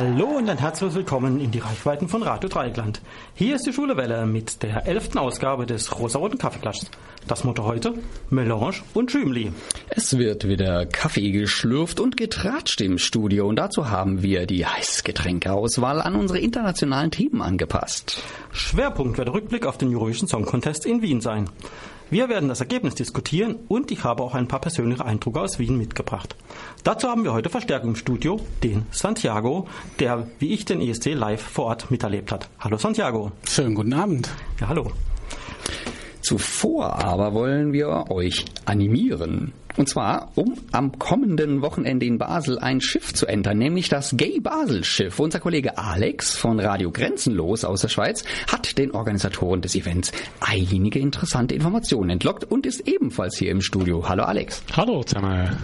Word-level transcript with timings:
Hallo 0.00 0.38
und 0.38 0.48
ein 0.48 0.56
herzliches 0.56 0.94
Willkommen 0.94 1.40
in 1.40 1.50
die 1.50 1.58
Reichweiten 1.58 2.08
von 2.08 2.22
Radio 2.22 2.48
Dreieckland. 2.48 3.02
Hier 3.34 3.56
ist 3.56 3.66
die 3.66 3.72
Schule 3.74 3.98
Welle 3.98 4.24
mit 4.24 4.62
der 4.62 4.86
elften 4.86 5.18
Ausgabe 5.18 5.66
des 5.66 5.98
rosaroten 5.98 6.38
Kaffeeklatschs. 6.38 6.90
Das 7.28 7.44
Motto 7.44 7.64
heute: 7.64 7.92
Melange 8.30 8.76
und 8.94 9.10
Schümli. 9.10 9.52
Es 9.92 10.16
wird 10.16 10.46
wieder 10.46 10.86
Kaffee 10.86 11.32
geschlürft 11.32 11.98
und 11.98 12.16
getratscht 12.16 12.80
im 12.80 12.96
Studio 12.96 13.48
und 13.48 13.56
dazu 13.56 13.90
haben 13.90 14.22
wir 14.22 14.46
die 14.46 14.64
Heißgetränkeauswahl 14.64 16.00
an 16.00 16.14
unsere 16.14 16.38
internationalen 16.38 17.10
Themen 17.10 17.42
angepasst. 17.42 18.22
Schwerpunkt 18.52 19.18
wird 19.18 19.26
der 19.26 19.34
Rückblick 19.34 19.66
auf 19.66 19.78
den 19.78 19.92
Eurovision 19.92 20.28
Song 20.28 20.44
Contest 20.44 20.86
in 20.86 21.02
Wien 21.02 21.20
sein. 21.20 21.50
Wir 22.08 22.28
werden 22.28 22.48
das 22.48 22.60
Ergebnis 22.60 22.94
diskutieren 22.94 23.56
und 23.66 23.90
ich 23.90 24.04
habe 24.04 24.22
auch 24.22 24.36
ein 24.36 24.46
paar 24.46 24.60
persönliche 24.60 25.04
Eindrücke 25.04 25.40
aus 25.40 25.58
Wien 25.58 25.76
mitgebracht. 25.76 26.36
Dazu 26.84 27.08
haben 27.08 27.24
wir 27.24 27.32
heute 27.32 27.50
Verstärkung 27.50 27.90
im 27.90 27.96
Studio, 27.96 28.38
den 28.62 28.86
Santiago, 28.92 29.66
der 29.98 30.28
wie 30.38 30.52
ich 30.52 30.64
den 30.64 30.80
ESC 30.80 31.14
live 31.14 31.42
vor 31.42 31.64
Ort 31.64 31.90
miterlebt 31.90 32.30
hat. 32.30 32.48
Hallo 32.60 32.76
Santiago. 32.76 33.32
Schönen 33.44 33.74
guten 33.74 33.92
Abend. 33.92 34.30
Ja, 34.60 34.68
hallo. 34.68 34.92
Zuvor 36.20 37.04
aber 37.04 37.34
wollen 37.34 37.72
wir 37.72 38.08
euch 38.08 38.44
animieren. 38.66 39.52
Und 39.76 39.88
zwar, 39.88 40.32
um 40.34 40.54
am 40.72 40.98
kommenden 40.98 41.62
Wochenende 41.62 42.06
in 42.06 42.18
Basel 42.18 42.58
ein 42.58 42.80
Schiff 42.80 43.14
zu 43.14 43.26
entern, 43.26 43.58
nämlich 43.58 43.88
das 43.88 44.16
Gay 44.16 44.40
Basel 44.40 44.84
Schiff. 44.84 45.18
Unser 45.18 45.40
Kollege 45.40 45.78
Alex 45.78 46.36
von 46.36 46.60
Radio 46.60 46.90
Grenzenlos 46.90 47.64
aus 47.64 47.82
der 47.82 47.88
Schweiz 47.88 48.24
hat 48.50 48.78
den 48.78 48.90
Organisatoren 48.92 49.60
des 49.62 49.74
Events 49.74 50.12
einige 50.40 50.98
interessante 50.98 51.54
Informationen 51.54 52.10
entlockt 52.10 52.44
und 52.44 52.66
ist 52.66 52.86
ebenfalls 52.88 53.38
hier 53.38 53.50
im 53.50 53.60
Studio. 53.60 54.08
Hallo 54.08 54.24
Alex. 54.24 54.62
Hallo 54.76 55.02
zusammen. 55.04 55.56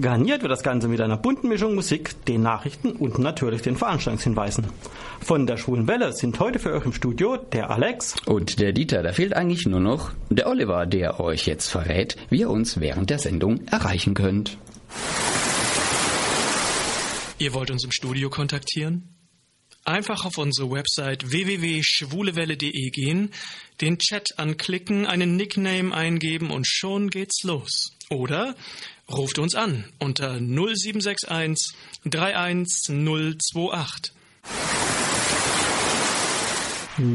Garniert 0.00 0.42
wird 0.42 0.52
das 0.52 0.62
Ganze 0.62 0.86
mit 0.86 1.00
einer 1.00 1.16
bunten 1.16 1.48
Mischung 1.48 1.74
Musik, 1.74 2.24
den 2.26 2.42
Nachrichten 2.42 2.92
und 2.92 3.18
natürlich 3.18 3.62
den 3.62 3.76
Veranstaltungshinweisen. 3.76 4.66
Von 5.20 5.46
der 5.46 5.56
Schwulen 5.56 5.88
Welle 5.88 6.12
sind 6.12 6.38
heute 6.38 6.58
für 6.58 6.72
euch 6.72 6.84
im 6.84 6.92
Studio 6.92 7.36
der 7.36 7.70
Alex 7.70 8.14
und 8.26 8.60
der 8.60 8.72
Dieter. 8.72 9.02
Da 9.02 9.12
fehlt 9.12 9.34
eigentlich 9.34 9.66
nur 9.66 9.80
noch 9.80 10.12
der 10.30 10.48
Oliver, 10.48 10.86
der 10.86 11.18
euch 11.20 11.46
jetzt 11.46 11.68
verrät, 11.68 12.16
wie 12.30 12.40
ihr 12.40 12.50
uns 12.50 12.80
während 12.80 13.10
der 13.10 13.18
Sendung 13.18 13.66
erreichen 13.66 14.14
könnt. 14.14 14.56
Ihr 17.38 17.54
wollt 17.54 17.70
uns 17.70 17.84
im 17.84 17.92
Studio 17.92 18.30
kontaktieren? 18.30 19.14
Einfach 19.84 20.26
auf 20.26 20.38
unsere 20.38 20.70
Website 20.70 21.30
www.schwulewelle.de 21.30 22.90
gehen, 22.90 23.30
den 23.80 23.98
Chat 23.98 24.38
anklicken, 24.38 25.06
einen 25.06 25.36
Nickname 25.36 25.94
eingeben 25.94 26.50
und 26.50 26.66
schon 26.66 27.08
geht's 27.10 27.42
los. 27.42 27.92
Oder 28.10 28.54
ruft 29.10 29.38
uns 29.38 29.54
an 29.54 29.84
unter 29.98 30.40
0761 30.40 31.74
31028. 32.04 34.12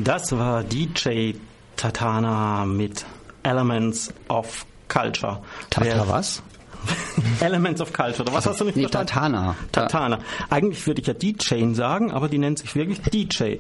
Das 0.03 0.31
war 0.31 0.63
DJ 0.63 1.33
Tatana 1.75 2.65
mit 2.65 3.05
Elements 3.43 4.11
of 4.29 4.65
Culture. 4.87 5.43
Tata 5.69 6.07
was? 6.07 6.41
Elements 7.41 7.81
of 7.81 7.93
Culture. 7.93 8.23
Oder 8.23 8.33
was 8.33 8.45
hast 8.45 8.61
du 8.61 8.65
nicht 8.65 8.77
nee, 8.77 8.85
Tatana. 8.85 9.55
Tatana. 9.71 10.19
Eigentlich 10.49 10.87
würde 10.87 11.01
ich 11.01 11.07
ja 11.07 11.13
DJ 11.13 11.73
sagen, 11.73 12.11
aber 12.11 12.29
die 12.29 12.37
nennt 12.37 12.59
sich 12.59 12.75
wirklich 12.75 13.01
DJ. 13.01 13.57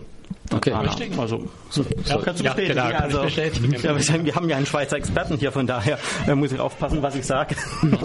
Okay. 0.53 0.71
Richtig. 0.73 1.17
Also, 1.17 1.45
so, 1.69 1.83
ja, 2.05 2.17
kannst 2.17 2.41
du 2.41 2.45
ja, 2.45 2.53
bestätigen. 2.53 2.75
genau, 2.85 2.99
also, 2.99 3.21
bestätigen. 3.23 3.71
Ja, 3.81 4.23
wir 4.25 4.35
haben 4.35 4.49
ja 4.49 4.57
einen 4.57 4.65
Schweizer 4.67 4.97
Experten 4.97 5.37
hier, 5.37 5.51
von 5.51 5.65
daher 5.65 5.97
äh, 6.27 6.35
muss 6.35 6.51
ich 6.51 6.59
aufpassen, 6.59 7.01
was 7.01 7.15
ich 7.15 7.25
sage. 7.25 7.55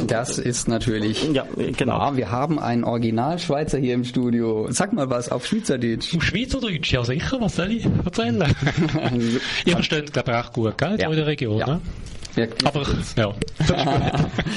Das 0.06 0.38
ist 0.38 0.66
natürlich. 0.68 1.28
Ja, 1.32 1.44
genau. 1.76 1.98
Ja, 1.98 2.16
wir 2.16 2.30
haben 2.30 2.58
einen 2.58 2.84
Original-Schweizer 2.84 3.78
hier 3.78 3.94
im 3.94 4.04
Studio. 4.04 4.66
Sag 4.70 4.92
mal 4.94 5.10
was 5.10 5.30
auf 5.30 5.46
Schweizerdeutsch. 5.46 6.16
Auf 6.16 6.22
Schweizerdeutsch, 6.22 6.90
ja 6.92 7.04
sicher, 7.04 7.38
was 7.40 7.56
soll 7.56 7.70
ich 7.72 7.86
erzählen? 8.04 8.42
Ihr 9.66 9.72
versteht, 9.72 10.12
glaube 10.12 10.30
ich, 10.30 10.36
auch 10.38 10.52
gut, 10.52 10.78
gell, 10.78 10.96
Ja. 10.98 11.10
in 11.10 11.16
der 11.16 11.26
Region, 11.26 11.58
Ja. 11.58 11.66
ne? 11.66 11.80
Aber, 12.64 12.82
ja. 13.16 13.34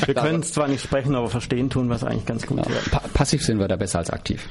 Wir 0.06 0.14
können 0.14 0.42
es 0.42 0.54
zwar 0.54 0.68
nicht 0.68 0.84
sprechen, 0.84 1.16
aber 1.16 1.30
verstehen 1.30 1.70
tun 1.70 1.88
wir 1.88 1.96
es 1.96 2.04
eigentlich 2.04 2.26
ganz 2.26 2.46
gut. 2.46 2.64
Genau. 2.64 2.78
Pa 2.92 3.00
passiv 3.14 3.44
sind 3.44 3.60
wir 3.60 3.68
da 3.68 3.76
besser 3.76 4.00
als 4.00 4.10
aktiv. 4.10 4.48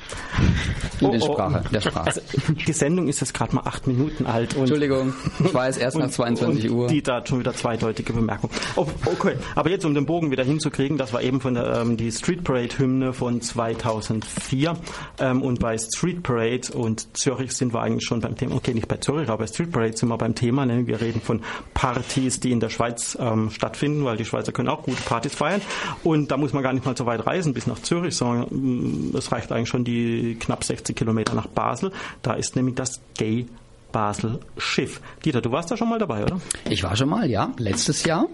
In 1.00 1.06
Oh, 1.06 1.10
der 1.12 1.22
oh. 1.22 1.32
Sprache. 1.32 1.62
Der 1.72 1.80
Sprache. 1.80 2.22
Die 2.66 2.72
Sendung 2.72 3.09
ist 3.09 3.20
jetzt 3.20 3.34
gerade 3.34 3.54
mal 3.54 3.62
acht 3.64 3.86
Minuten 3.86 4.26
alt. 4.26 4.54
Und 4.54 4.62
Entschuldigung, 4.62 5.12
ich 5.44 5.53
weiß 5.54 5.76
erst 5.78 5.97
nach 5.97 6.10
22 6.10 6.70
und 6.70 6.76
Uhr. 6.76 6.86
Dieter 6.88 7.14
hat 7.16 7.28
schon 7.28 7.38
wieder 7.41 7.54
zweideutige 7.54 8.12
Bemerkungen. 8.12 8.53
Oh, 8.76 8.86
okay, 9.06 9.34
aber 9.54 9.70
jetzt 9.70 9.84
um 9.84 9.94
den 9.94 10.06
Bogen 10.06 10.30
wieder 10.30 10.44
hinzukriegen, 10.44 10.98
das 10.98 11.12
war 11.12 11.22
eben 11.22 11.41
von 11.41 11.54
der 11.54 11.80
ähm, 11.80 11.97
die 11.97 12.10
Street 12.12 12.44
Parade 12.44 12.78
Hymne 12.78 13.12
von 13.12 13.41
2004 13.41 14.76
ähm, 15.20 15.42
und 15.42 15.60
bei 15.60 15.76
Street 15.78 16.22
Parade 16.22 16.72
und 16.75 17.16
Zürich 17.16 17.53
sind 17.53 17.72
wir 17.72 17.80
eigentlich 17.80 18.04
schon 18.04 18.20
beim 18.20 18.36
Thema. 18.36 18.56
Okay, 18.56 18.75
nicht 18.75 18.88
bei 18.88 18.97
Zürich, 18.97 19.28
aber 19.28 19.38
bei 19.38 19.47
Street 19.47 19.72
Parade 19.72 19.97
sind 19.97 20.09
wir 20.09 20.19
beim 20.19 20.34
Thema. 20.34 20.66
Ne? 20.66 20.86
Wir 20.86 21.00
reden 21.00 21.20
von 21.20 21.42
Partys, 21.75 22.41
die 22.41 22.53
in 22.53 22.60
der 22.60 22.69
Schweiz 22.70 23.09
ähm, 23.19 23.50
stattfinden, 23.50 24.04
weil 24.04 24.16
die 24.16 24.25
Schweizer 24.25 24.53
können 24.53 24.69
auch 24.69 24.82
gute 24.82 25.03
Partys 25.03 25.34
feiern 25.34 25.60
und 26.04 26.31
da 26.31 26.37
muss 26.37 26.53
man 26.53 26.62
gar 26.62 26.72
nicht 26.72 26.84
mal 26.84 26.97
so 26.97 27.06
weit 27.06 27.26
reisen 27.26 27.54
bis 27.54 27.66
nach 27.66 27.81
Zürich, 27.81 28.16
sondern 28.16 28.48
mm, 28.50 29.16
es 29.16 29.32
reicht 29.32 29.53
eigentlich 29.53 29.69
schon 29.69 29.84
die 29.84 30.37
knapp 30.38 30.65
60 30.65 30.97
Kilometer 30.97 31.34
nach 31.34 31.47
Basel. 31.47 31.93
Da 32.22 32.34
ist 32.34 32.56
nämlich 32.56 32.75
das 32.75 33.00
Gay 33.16 33.47
Basel 33.93 34.41
Schiff. 34.56 35.00
Dieter, 35.25 35.41
du 35.41 35.50
warst 35.50 35.71
da 35.71 35.76
schon 35.76 35.88
mal 35.88 35.98
dabei, 35.98 36.22
oder? 36.22 36.41
Ich 36.69 36.82
war 36.82 36.97
schon 36.97 37.09
mal, 37.09 37.28
ja, 37.28 37.53
letztes 37.59 38.04
Jahr 38.04 38.26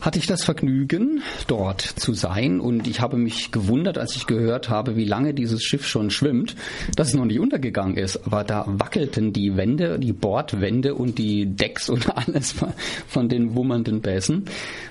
hatte 0.00 0.18
ich 0.18 0.26
das 0.26 0.44
Vergnügen, 0.44 1.22
dort 1.46 1.80
zu 1.80 2.14
sein 2.14 2.60
und 2.60 2.86
ich 2.86 3.00
habe 3.00 3.16
mich 3.16 3.52
gewundert, 3.52 3.98
als 3.98 4.16
ich 4.16 4.26
gehört 4.26 4.68
habe, 4.68 4.96
wie 4.96 5.04
lange 5.04 5.34
dieses 5.34 5.62
Schiff 5.62 5.86
schon 5.86 6.10
schwimmt, 6.10 6.56
dass 6.96 7.08
es 7.08 7.14
noch 7.14 7.24
nicht 7.24 7.40
untergegangen 7.40 7.96
ist. 7.96 8.26
Aber 8.26 8.44
da 8.44 8.64
wackelten 8.66 9.32
die 9.32 9.56
Wände, 9.56 9.98
die 9.98 10.12
Bordwände 10.12 10.94
und 10.94 11.18
die 11.18 11.46
Decks 11.46 11.88
und 11.88 12.16
alles 12.16 12.54
von 13.08 13.28
den 13.28 13.54
wummernden 13.54 14.00
Bässen. 14.00 14.44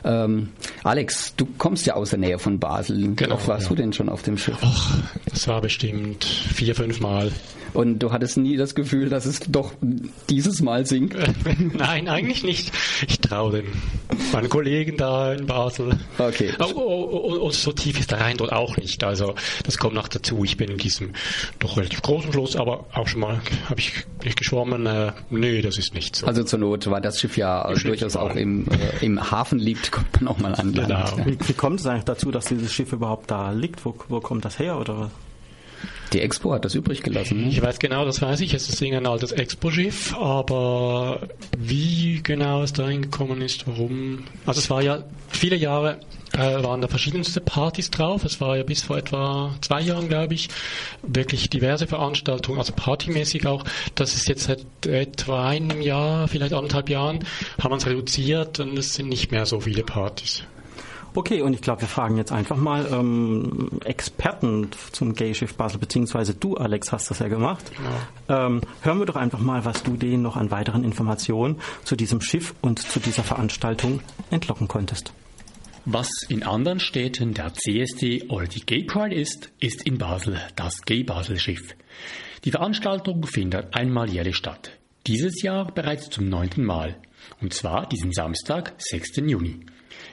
Ähm, 0.04 0.50
Alex, 0.84 1.36
du 1.36 1.48
kommst 1.58 1.86
ja 1.86 1.96
aus 1.96 2.12
der 2.12 2.20
Nähe 2.20 2.40
von 2.40 2.60
Basel. 2.60 3.16
Genau, 3.16 3.36
Oft 3.36 3.48
warst 3.48 3.64
ja. 3.64 3.70
du 3.70 3.76
denn 3.76 3.94
schon 3.94 4.10
auf 4.10 4.22
dem 4.22 4.38
Schiff? 4.38 4.58
Ach, 4.62 4.98
das 5.26 5.48
war 5.48 5.62
bestimmt 5.62 6.24
vier, 6.24 6.76
fünf 6.76 7.00
Mal. 7.00 7.32
Und 7.74 8.00
du 8.00 8.12
hattest 8.12 8.38
nie 8.38 8.58
das 8.58 8.76
Gefühl, 8.76 9.10
dass 9.10 9.26
es 9.26 9.42
doch 9.48 9.74
dieses 10.30 10.62
Mal 10.62 10.86
sinkt? 10.86 11.16
Nein, 11.74 12.08
eigentlich 12.08 12.44
nicht. 12.44 12.72
Ich 13.08 13.20
traue 13.20 13.62
den 13.62 13.66
meinen 14.34 14.50
Kollegen 14.50 14.98
da 15.00 15.34
in 15.34 15.46
Basel. 15.46 15.98
Okay. 16.18 16.54
Oh, 16.60 16.72
oh, 16.76 17.10
oh, 17.12 17.46
und 17.46 17.54
so 17.54 17.72
tief 17.72 18.00
ist 18.00 18.12
der 18.12 18.20
Rhein 18.20 18.38
dort 18.38 18.52
auch 18.52 18.78
nicht. 18.78 19.04
Also 19.04 19.36
das 19.64 19.78
kommt 19.78 19.96
noch 19.96 20.08
dazu. 20.08 20.44
Ich 20.44 20.58
bin 20.58 20.70
in 20.70 20.78
diesem 20.78 21.14
doch 21.60 21.78
relativ 21.78 22.02
großen 22.02 22.32
Fluss, 22.32 22.56
aber 22.56 22.86
auch 22.94 23.08
schon 23.08 23.22
mal 23.22 23.42
habe 23.70 23.80
ich 23.80 23.94
nicht 24.24 24.38
geschwommen. 24.38 24.86
Äh, 24.86 25.14
nee, 25.30 25.62
das 25.62 25.78
ist 25.78 25.94
nicht 25.94 26.16
so. 26.16 26.28
Also 26.28 26.44
zur 26.44 26.60
Not, 26.60 26.90
weil 26.90 27.02
das 27.02 27.20
Schiff 27.20 27.38
ja 27.38 27.68
Schiff 27.74 27.84
durchaus 27.84 28.16
auch 28.16 28.36
im, 28.36 28.68
äh, 28.68 29.06
im 29.06 29.32
Hafen 29.32 29.60
liegt, 29.60 29.92
kommt 29.92 30.22
man 30.22 30.28
auch 30.28 30.38
mal 30.40 30.56
an. 30.56 30.74
Land. 30.74 30.88
Genau. 31.16 31.26
Wie, 31.26 31.38
wie 31.48 31.54
kommt 31.54 31.80
es 31.80 31.86
eigentlich 31.86 32.06
dazu, 32.06 32.32
dass 32.32 32.46
dieses 32.46 32.74
Schiff 32.74 32.92
überhaupt 32.92 33.32
da 33.32 33.52
liegt? 33.52 33.86
Wo, 33.86 33.96
wo 34.08 34.20
kommt 34.20 34.46
das 34.46 34.60
her? 34.60 34.78
Oder? 34.78 35.12
Die 36.14 36.22
Expo 36.22 36.54
hat 36.54 36.66
das 36.66 36.76
übrig 36.76 37.04
gelassen. 37.04 37.44
Ne? 37.44 37.50
Ich 37.50 37.62
weiß 37.62 37.80
genau, 37.80 38.06
das 38.06 38.22
weiß 38.22 38.40
ich. 38.42 38.54
Es 38.54 38.68
ist 38.70 38.82
ein 38.82 39.06
altes 39.06 39.32
Expo-Schiff, 39.32 40.16
aber 40.16 41.22
wie 41.58 42.22
genau 42.24 42.64
es 42.64 42.74
da 42.74 42.88
hingekommen 42.88 43.42
ist, 43.42 43.68
warum. 43.68 44.26
Also 44.46 44.60
es 44.60 44.70
war 44.70 44.82
ja 44.82 45.04
viele 45.30 45.56
Jahre 45.56 46.00
äh, 46.34 46.64
waren 46.64 46.82
da 46.82 46.88
verschiedenste 46.88 47.42
Partys 47.42 47.92
drauf. 47.92 48.24
Es 48.24 48.40
war 48.42 48.58
ja 48.58 48.64
bis 48.64 48.84
vor 48.84 48.98
etwa 48.98 49.56
zwei 49.62 49.82
Jahren, 49.82 50.08
glaube 50.08 50.34
ich, 50.34 50.50
wirklich 51.02 51.50
diverse 51.50 51.88
Veranstaltungen, 51.88 52.60
also 52.60 52.74
partymäßig 52.74 53.48
auch. 53.48 53.64
Das 53.96 54.16
ist 54.16 54.28
jetzt 54.28 54.44
seit 54.44 54.66
etwa 54.86 55.48
einem 55.48 55.82
Jahr, 55.82 56.28
vielleicht 56.28 56.54
anderthalb 56.54 56.90
Jahren, 56.90 57.26
haben 57.62 57.72
wir 57.72 57.78
es 57.78 57.86
reduziert 57.86 58.60
und 58.60 58.78
es 58.78 58.94
sind 58.94 59.10
nicht 59.10 59.32
mehr 59.32 59.46
so 59.46 59.60
viele 59.60 59.84
Partys. 59.84 60.44
Okay, 61.14 61.42
und 61.42 61.54
ich 61.54 61.62
glaube, 61.62 61.82
wir 61.82 61.88
fragen 61.88 62.18
jetzt 62.18 62.32
einfach 62.32 62.58
mal 62.58 62.88
ähm, 62.92 63.70
Experten 63.84 64.70
zum 64.92 65.14
Gay-Schiff 65.14 65.56
Basel, 65.56 65.80
beziehungsweise 65.80 66.34
du, 66.34 66.56
Alex, 66.56 66.92
hast 66.92 67.10
das 67.10 67.20
ja 67.20 67.28
gemacht. 67.28 67.72
Ähm, 68.28 68.62
hören 68.82 69.00
wir 69.00 69.06
doch 69.06 69.16
einfach 69.16 69.40
mal, 69.40 69.66
was 69.66 69.84
du 69.84 69.98
denen 69.98 70.22
noch 70.22 70.38
an 70.38 70.52
weiteren 70.52 70.84
Informationen 70.84 71.60
zu 71.84 71.96
diesem 71.96 72.22
Schiff 72.22 72.54
und 72.62 72.80
zu 72.80 73.00
dieser 73.00 73.24
Veranstaltung 73.24 74.02
entlocken 74.30 74.68
konntest. 74.68 75.14
Was 75.86 76.10
in 76.28 76.44
anderen 76.44 76.80
Städten 76.80 77.34
der 77.34 77.54
CSD 77.54 78.28
oder 78.30 78.46
die 78.46 78.66
Gay 78.66 78.84
Pride 78.84 79.16
ist, 79.16 79.50
ist 79.60 79.88
in 79.88 79.98
Basel 79.98 80.40
das 80.56 80.82
Gay 80.84 81.04
Basel 81.04 81.40
Schiff. 81.40 81.74
Die 82.44 82.52
Veranstaltung 82.52 83.26
findet 83.26 83.76
einmal 83.76 84.10
jährlich 84.10 84.36
statt. 84.36 84.72
Dieses 85.08 85.42
Jahr 85.42 85.72
bereits 85.72 86.10
zum 86.10 86.30
neunten 86.30 86.64
Mal. 86.64 86.96
Und 87.42 87.54
zwar 87.54 87.88
diesen 87.88 88.12
Samstag, 88.12 88.74
6. 88.78 89.18
Juni. 89.18 89.66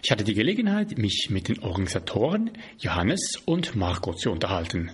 Ich 0.02 0.10
hatte 0.10 0.24
die 0.24 0.34
Gelegenheit, 0.34 0.98
mich 0.98 1.28
mit 1.30 1.48
den 1.48 1.60
Organisatoren 1.60 2.50
Johannes 2.78 3.42
und 3.44 3.76
Marco 3.76 4.14
zu 4.14 4.30
unterhalten. 4.30 4.90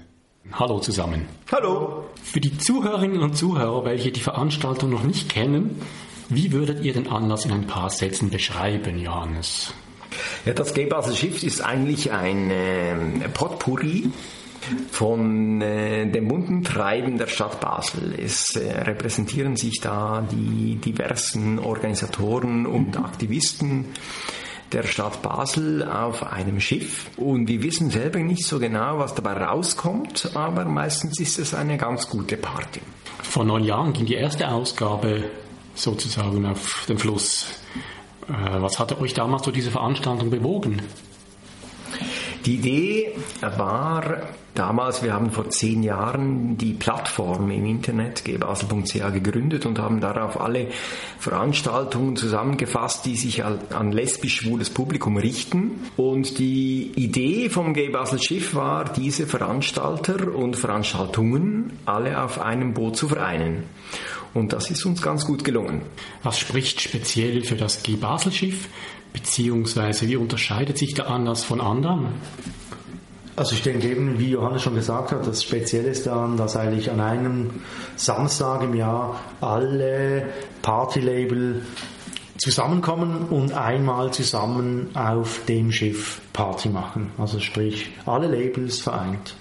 Hallo 0.52 0.80
zusammen. 0.80 1.26
Hallo. 1.50 2.04
Für 2.22 2.40
die 2.40 2.56
Zuhörerinnen 2.58 3.20
und 3.20 3.36
Zuhörer, 3.36 3.84
welche 3.84 4.10
die 4.10 4.20
Veranstaltung 4.20 4.90
noch 4.90 5.04
nicht 5.04 5.28
kennen, 5.28 5.80
wie 6.28 6.52
würdet 6.52 6.84
ihr 6.84 6.92
den 6.92 7.08
Anlass 7.08 7.44
in 7.44 7.52
ein 7.52 7.66
paar 7.66 7.90
Sätzen 7.90 8.30
beschreiben, 8.30 8.98
Johannes? 8.98 9.72
Ja, 10.44 10.52
das 10.52 10.74
Gay 10.74 10.86
Basel 10.86 11.14
Schiff 11.14 11.42
ist 11.42 11.60
eigentlich 11.62 12.12
ein 12.12 12.50
ähm, 12.50 13.22
Potpourri 13.32 14.10
Von 14.90 15.60
äh, 15.60 16.10
dem 16.10 16.28
bunten 16.28 16.62
Treiben 16.62 17.18
der 17.18 17.26
Stadt 17.26 17.60
Basel. 17.60 18.14
Es 18.18 18.54
äh, 18.56 18.80
repräsentieren 18.82 19.56
sich 19.56 19.80
da 19.80 20.26
die 20.30 20.76
diversen 20.76 21.58
Organisatoren 21.58 22.66
und 22.66 22.96
Aktivisten 22.96 23.86
der 24.72 24.84
Stadt 24.84 25.22
Basel 25.22 25.88
auf 25.88 26.24
einem 26.24 26.60
Schiff 26.60 27.10
und 27.16 27.48
wir 27.48 27.62
wissen 27.62 27.90
selber 27.90 28.18
nicht 28.18 28.46
so 28.46 28.58
genau, 28.58 28.98
was 28.98 29.14
dabei 29.14 29.32
rauskommt, 29.32 30.30
aber 30.34 30.64
meistens 30.64 31.20
ist 31.20 31.38
es 31.38 31.54
eine 31.54 31.76
ganz 31.76 32.08
gute 32.08 32.36
Party. 32.36 32.80
Vor 33.22 33.44
neun 33.44 33.64
Jahren 33.64 33.92
ging 33.92 34.06
die 34.06 34.14
erste 34.14 34.48
Ausgabe 34.48 35.24
sozusagen 35.74 36.44
auf 36.46 36.86
den 36.88 36.98
Fluss. 36.98 37.46
Äh, 38.28 38.60
was 38.60 38.78
hatte 38.78 39.00
euch 39.00 39.14
damals 39.14 39.42
zu 39.42 39.52
dieser 39.52 39.70
Veranstaltung 39.70 40.30
bewogen? 40.30 40.82
Die 42.44 42.54
Idee 42.56 43.12
war 43.56 44.22
damals, 44.54 45.02
wir 45.02 45.12
haben 45.12 45.30
vor 45.30 45.48
zehn 45.50 45.84
Jahren 45.84 46.58
die 46.58 46.72
Plattform 46.72 47.50
im 47.50 47.64
Internet 47.66 48.24
gebasel.ch 48.24 49.12
gegründet 49.12 49.64
und 49.64 49.78
haben 49.78 50.00
darauf 50.00 50.40
alle 50.40 50.66
Veranstaltungen 51.18 52.16
zusammengefasst, 52.16 53.06
die 53.06 53.14
sich 53.14 53.44
an 53.44 53.92
lesbisch-schwules 53.92 54.70
Publikum 54.70 55.16
richten. 55.16 55.72
Und 55.96 56.38
die 56.38 56.92
Idee 56.96 57.48
vom 57.48 57.74
Gay 57.74 57.90
Basel 57.90 58.20
Schiff 58.20 58.54
war, 58.56 58.84
diese 58.92 59.26
Veranstalter 59.26 60.34
und 60.34 60.56
Veranstaltungen 60.56 61.78
alle 61.86 62.22
auf 62.22 62.40
einem 62.40 62.74
Boot 62.74 62.96
zu 62.96 63.08
vereinen. 63.08 63.64
Und 64.34 64.52
das 64.52 64.70
ist 64.70 64.84
uns 64.84 65.02
ganz 65.02 65.26
gut 65.26 65.44
gelungen. 65.44 65.82
Was 66.22 66.38
spricht 66.38 66.80
speziell 66.80 67.44
für 67.44 67.56
das 67.56 67.82
Gay 67.82 67.96
Basel 67.96 68.32
Schiff? 68.32 68.68
Beziehungsweise 69.12 70.08
wie 70.08 70.16
unterscheidet 70.16 70.78
sich 70.78 70.94
der 70.94 71.08
Anlass 71.08 71.44
von 71.44 71.60
anderen? 71.60 72.08
Also 73.34 73.54
ich 73.54 73.62
denke 73.62 73.88
eben, 73.88 74.18
wie 74.18 74.30
Johannes 74.30 74.62
schon 74.62 74.74
gesagt 74.74 75.12
hat, 75.12 75.26
das 75.26 75.42
Spezielle 75.42 75.88
ist 75.88 76.06
daran, 76.06 76.36
dass 76.36 76.54
eigentlich 76.54 76.90
an 76.90 77.00
einem 77.00 77.50
Samstag 77.96 78.62
im 78.62 78.74
Jahr 78.74 79.20
alle 79.40 80.28
Partylabel 80.60 81.62
zusammenkommen 82.36 83.28
und 83.30 83.52
einmal 83.52 84.12
zusammen 84.12 84.88
auf 84.94 85.44
dem 85.46 85.72
Schiff 85.72 86.20
Party 86.32 86.68
machen. 86.68 87.10
Also 87.16 87.40
sprich, 87.40 87.90
alle 88.04 88.26
Labels 88.26 88.80
vereint. 88.80 89.36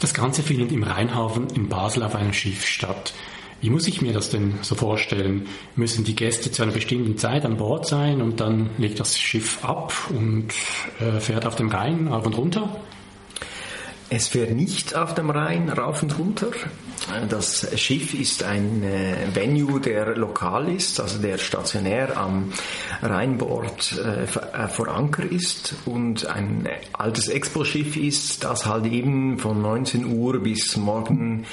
Das 0.00 0.14
Ganze 0.14 0.42
findet 0.42 0.72
im 0.72 0.82
Rheinhafen 0.82 1.48
in 1.50 1.68
Basel 1.68 2.04
auf 2.04 2.14
einem 2.14 2.32
Schiff 2.32 2.64
statt. 2.64 3.12
Wie 3.64 3.70
muss 3.70 3.88
ich 3.88 4.02
mir 4.02 4.12
das 4.12 4.28
denn 4.28 4.58
so 4.60 4.74
vorstellen? 4.74 5.46
Müssen 5.74 6.04
die 6.04 6.14
Gäste 6.14 6.52
zu 6.52 6.62
einer 6.62 6.72
bestimmten 6.72 7.16
Zeit 7.16 7.46
an 7.46 7.56
Bord 7.56 7.86
sein 7.86 8.20
und 8.20 8.38
dann 8.38 8.68
legt 8.76 9.00
das 9.00 9.18
Schiff 9.18 9.64
ab 9.64 9.94
und 10.10 10.48
äh, 11.00 11.18
fährt 11.18 11.46
auf 11.46 11.54
dem 11.54 11.70
Rhein 11.70 12.08
rauf 12.08 12.26
und 12.26 12.36
runter? 12.36 12.76
Es 14.10 14.28
fährt 14.28 14.50
nicht 14.50 14.94
auf 14.94 15.14
dem 15.14 15.30
Rhein 15.30 15.70
rauf 15.70 16.02
und 16.02 16.18
runter. 16.18 16.48
Das 17.30 17.66
Schiff 17.80 18.12
ist 18.12 18.42
ein 18.42 18.82
äh, 18.82 19.34
Venue, 19.34 19.80
der 19.80 20.14
lokal 20.14 20.68
ist, 20.68 21.00
also 21.00 21.18
der 21.18 21.38
stationär 21.38 22.18
am 22.18 22.52
Rheinbord 23.00 23.98
äh, 23.98 24.24
äh, 24.24 24.68
vor 24.68 24.88
Anker 24.88 25.24
ist 25.24 25.74
und 25.86 26.26
ein 26.26 26.68
altes 26.92 27.28
Expo-Schiff 27.28 27.96
ist, 27.96 28.44
das 28.44 28.66
halt 28.66 28.84
eben 28.84 29.38
von 29.38 29.62
19 29.62 30.04
Uhr 30.04 30.38
bis 30.42 30.76
morgen 30.76 31.46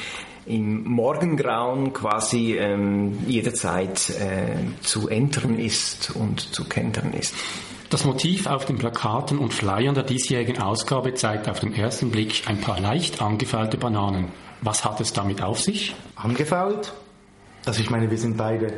im 0.51 0.83
Morgengrauen 0.83 1.94
quasi 1.94 2.57
ähm, 2.57 3.18
jederzeit 3.27 4.09
äh, 4.09 4.81
zu 4.81 5.07
entern 5.07 5.57
ist 5.57 6.15
und 6.15 6.53
zu 6.53 6.65
kentern 6.65 7.13
ist. 7.13 7.33
Das 7.89 8.06
Motiv 8.06 8.48
auf 8.48 8.65
den 8.65 8.77
Plakaten 8.77 9.38
und 9.38 9.53
Flyern 9.53 9.95
der 9.95 10.03
diesjährigen 10.03 10.62
Ausgabe 10.62 11.13
zeigt 11.13 11.50
auf 11.50 11.59
den 11.59 11.74
ersten 11.74 12.12
Blick 12.12 12.44
ein 12.48 12.62
paar 12.62 12.80
leicht 12.80 13.21
angefaulte 13.21 13.77
Bananen. 13.77 14.27
Was 14.62 14.86
hat 14.86 15.01
es 15.01 15.13
damit 15.13 15.42
auf 15.42 15.59
sich? 15.59 15.95
Angefault? 16.15 16.94
Also 17.65 17.81
ich 17.81 17.89
meine, 17.89 18.09
wir 18.09 18.18
sind 18.18 18.38
beide 18.38 18.74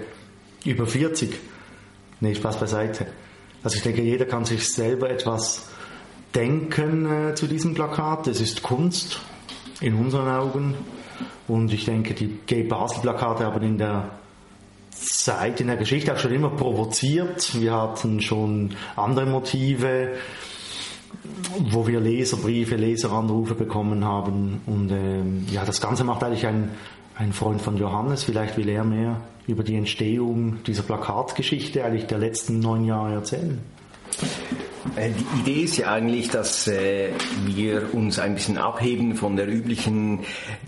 über 0.66 0.88
40. 0.88 1.34
Nee, 2.22 2.36
Spaß 2.36 2.60
beiseite. 2.60 3.08
Also 3.64 3.78
ich 3.78 3.84
denke, 3.84 4.02
jeder 4.02 4.26
kann 4.26 4.46
sich 4.46 4.68
selber 4.70 5.10
etwas 5.10 5.70
denken 6.36 7.30
äh, 7.30 7.36
zu 7.36 7.48
diesem 7.48 7.74
Plakat. 7.74 8.28
Es 8.28 8.42
ist 8.42 8.64
Kunst 8.64 9.22
in 9.80 9.96
unseren 9.96 10.30
Augen. 10.30 10.76
Und 11.48 11.74
ich 11.74 11.86
denke, 11.86 12.14
die 12.14 12.40
Gay 12.46 12.64
Basel 12.64 13.02
Plakate 13.02 13.46
haben 13.46 13.62
in 13.64 13.78
der 13.78 14.12
Zeit, 14.92 15.60
in 15.60 15.68
der 15.68 15.78
Geschichte 15.78 16.14
auch 16.14 16.18
schon 16.18 16.32
immer 16.32 16.50
provoziert. 16.50 17.60
Wir 17.60 17.74
hatten 17.74 18.22
schon 18.22 18.76
andere 18.96 19.26
Motive, 19.26 20.14
wo 21.70 21.88
wir 21.88 22.00
Leserbriefe, 22.00 22.76
Leseranrufe 22.76 23.56
bekommen 23.56 24.06
haben. 24.06 24.62
Und 24.66 24.92
ähm, 24.92 25.46
ja, 25.52 25.66
das 25.66 25.82
Ganze 25.82 26.04
macht 26.04 26.24
eigentlich 26.24 26.48
ein, 26.48 26.72
ein 27.16 27.34
Freund 27.34 27.62
von 27.62 27.78
Johannes. 27.78 28.24
Vielleicht 28.24 28.58
will 28.58 28.70
er 28.70 28.84
mehr 28.84 29.22
über 29.48 29.64
die 29.64 29.76
Entstehung 29.76 30.64
dieser 30.66 30.84
Plakatgeschichte 30.84 31.84
eigentlich 31.84 32.08
der 32.08 32.20
letzten 32.20 32.60
neun 32.60 32.86
Jahre 32.86 33.14
erzählen. 33.16 33.60
Äh, 34.96 35.10
die 35.12 35.26
Idee 35.40 35.64
ist 35.64 35.78
ja 35.78 35.92
eigentlich, 35.92 36.30
dass 36.30 36.68
äh, 36.68 37.10
wir 37.46 37.94
uns 37.94 38.20
ein 38.20 38.36
bisschen 38.36 38.58
abheben 38.58 39.16
von 39.16 39.36
der 39.36 39.48
üblichen 39.48 40.20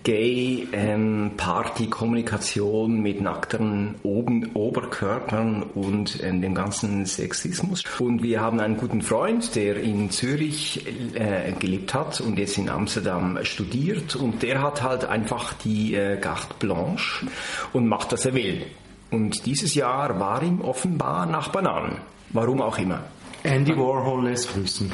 Gay-Party-Kommunikation 0.04 3.02
mit 3.02 3.22
nackten 3.22 3.96
Oben 4.04 4.52
Oberkörpern 4.54 5.64
und 5.64 6.22
ähm, 6.24 6.42
dem 6.42 6.54
ganzen 6.56 7.06
Sexismus. 7.06 7.84
Und 8.00 8.24
wir 8.24 8.42
haben 8.42 8.60
einen 8.60 8.78
guten 8.78 9.02
Freund, 9.02 9.56
der 9.56 9.78
in 9.78 10.10
Zürich 10.10 10.86
äh, 11.16 11.52
gelebt 11.60 11.94
hat 11.94 12.20
und 12.22 12.40
jetzt 12.40 12.58
in 12.58 12.70
Amsterdam 12.70 13.38
studiert 13.44 14.16
und 14.16 14.42
der 14.44 14.62
hat 14.62 14.82
halt 14.82 15.04
einfach 15.06 15.54
die 15.54 15.96
äh, 15.96 16.18
Carte 16.18 16.56
Blanche 16.60 17.28
und 17.74 17.88
macht, 17.88 18.14
was 18.14 18.26
er 18.26 18.34
will. 18.34 18.66
Und 19.12 19.46
dieses 19.46 19.76
Jahr 19.76 20.18
war 20.20 20.42
ihm 20.42 20.62
offenbar 20.62 21.26
nach 21.26 21.50
Bananen. 21.50 21.98
Warum 22.32 22.62
auch 22.62 22.78
immer. 22.78 23.04
Andy 23.46 23.78
Warhol 23.78 24.24
lässt 24.24 24.52
grüßen. 24.54 24.92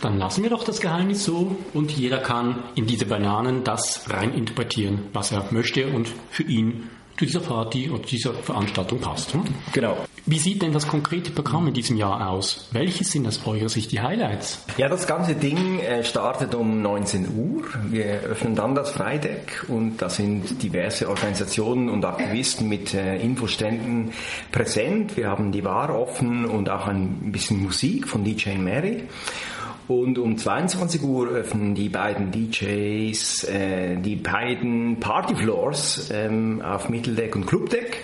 Dann 0.00 0.18
lassen 0.18 0.42
wir 0.42 0.50
doch 0.50 0.64
das 0.64 0.80
Geheimnis 0.80 1.24
so 1.24 1.56
und 1.74 1.90
jeder 1.90 2.18
kann 2.18 2.64
in 2.74 2.86
diese 2.86 3.04
Bananen 3.04 3.62
das 3.62 4.08
rein 4.10 4.32
interpretieren, 4.32 5.06
was 5.12 5.32
er 5.32 5.46
möchte 5.50 5.88
und 5.88 6.08
für 6.30 6.44
ihn 6.44 6.88
zu 7.16 7.26
dieser 7.26 7.40
Party 7.40 7.90
oder 7.90 8.02
dieser 8.02 8.34
Veranstaltung 8.34 9.00
passt. 9.00 9.34
Hm? 9.34 9.44
Genau. 9.72 9.96
Wie 10.26 10.38
sieht 10.38 10.62
denn 10.62 10.72
das 10.72 10.88
konkrete 10.88 11.30
Programm 11.30 11.68
in 11.68 11.74
diesem 11.74 11.98
Jahr 11.98 12.30
aus? 12.30 12.68
Welche 12.72 13.04
sind 13.04 13.26
aus 13.26 13.40
eurer 13.46 13.68
Sicht 13.68 13.92
die 13.92 14.00
Highlights? 14.00 14.64
Ja, 14.78 14.88
das 14.88 15.06
ganze 15.06 15.34
Ding 15.34 15.80
äh, 15.80 16.02
startet 16.02 16.54
um 16.54 16.80
19 16.80 17.28
Uhr. 17.36 17.64
Wir 17.90 18.20
öffnen 18.20 18.54
dann 18.54 18.74
das 18.74 18.90
Freideck 18.90 19.66
und 19.68 19.98
da 19.98 20.08
sind 20.08 20.62
diverse 20.62 21.10
Organisationen 21.10 21.90
und 21.90 22.04
Aktivisten 22.06 22.70
mit 22.70 22.94
äh, 22.94 23.16
Infoständen 23.16 24.12
präsent. 24.50 25.16
Wir 25.16 25.28
haben 25.28 25.52
die 25.52 25.60
Bar 25.60 25.94
offen 25.94 26.46
und 26.46 26.70
auch 26.70 26.86
ein 26.86 27.30
bisschen 27.30 27.62
Musik 27.62 28.08
von 28.08 28.24
DJ 28.24 28.56
Mary. 28.56 29.04
Und 29.86 30.18
um 30.18 30.38
22 30.38 31.02
Uhr 31.02 31.28
öffnen 31.28 31.74
die 31.74 31.90
beiden 31.90 32.30
DJs 32.30 33.44
äh, 33.44 33.96
die 33.96 34.16
beiden 34.16 34.98
Partyfloors 34.98 36.10
ähm, 36.10 36.62
auf 36.62 36.88
Mitteldeck 36.88 37.36
und 37.36 37.46
Clubdeck. 37.46 37.98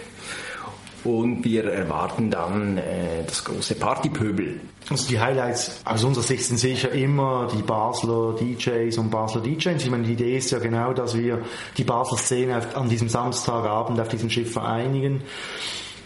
Und 1.03 1.45
wir 1.45 1.65
erwarten 1.65 2.31
dann 2.31 2.77
äh, 2.77 3.25
das 3.27 3.43
große 3.45 3.77
Partypöbel. 3.77 4.61
Also 4.91 5.09
die 5.09 5.19
Highlights 5.19 5.81
aus 5.87 6.05
unserer 6.05 6.25
Sicht 6.25 6.45
sind 6.45 6.59
sicher 6.59 6.93
immer 6.93 7.49
die 7.51 7.63
Basler 7.63 8.35
DJs 8.35 8.99
und 8.99 9.11
Basler 9.11 9.41
DJs. 9.41 9.83
Ich 9.83 9.91
meine, 9.91 10.03
die 10.03 10.13
Idee 10.13 10.37
ist 10.37 10.51
ja 10.51 10.59
genau, 10.59 10.93
dass 10.93 11.17
wir 11.17 11.41
die 11.79 11.85
Basler 11.85 12.19
Szene 12.19 12.61
an 12.75 12.91
diesem 12.91 13.09
Samstagabend 13.09 13.99
auf 13.99 14.09
diesem 14.09 14.29
Schiff 14.29 14.53
vereinigen. 14.53 15.23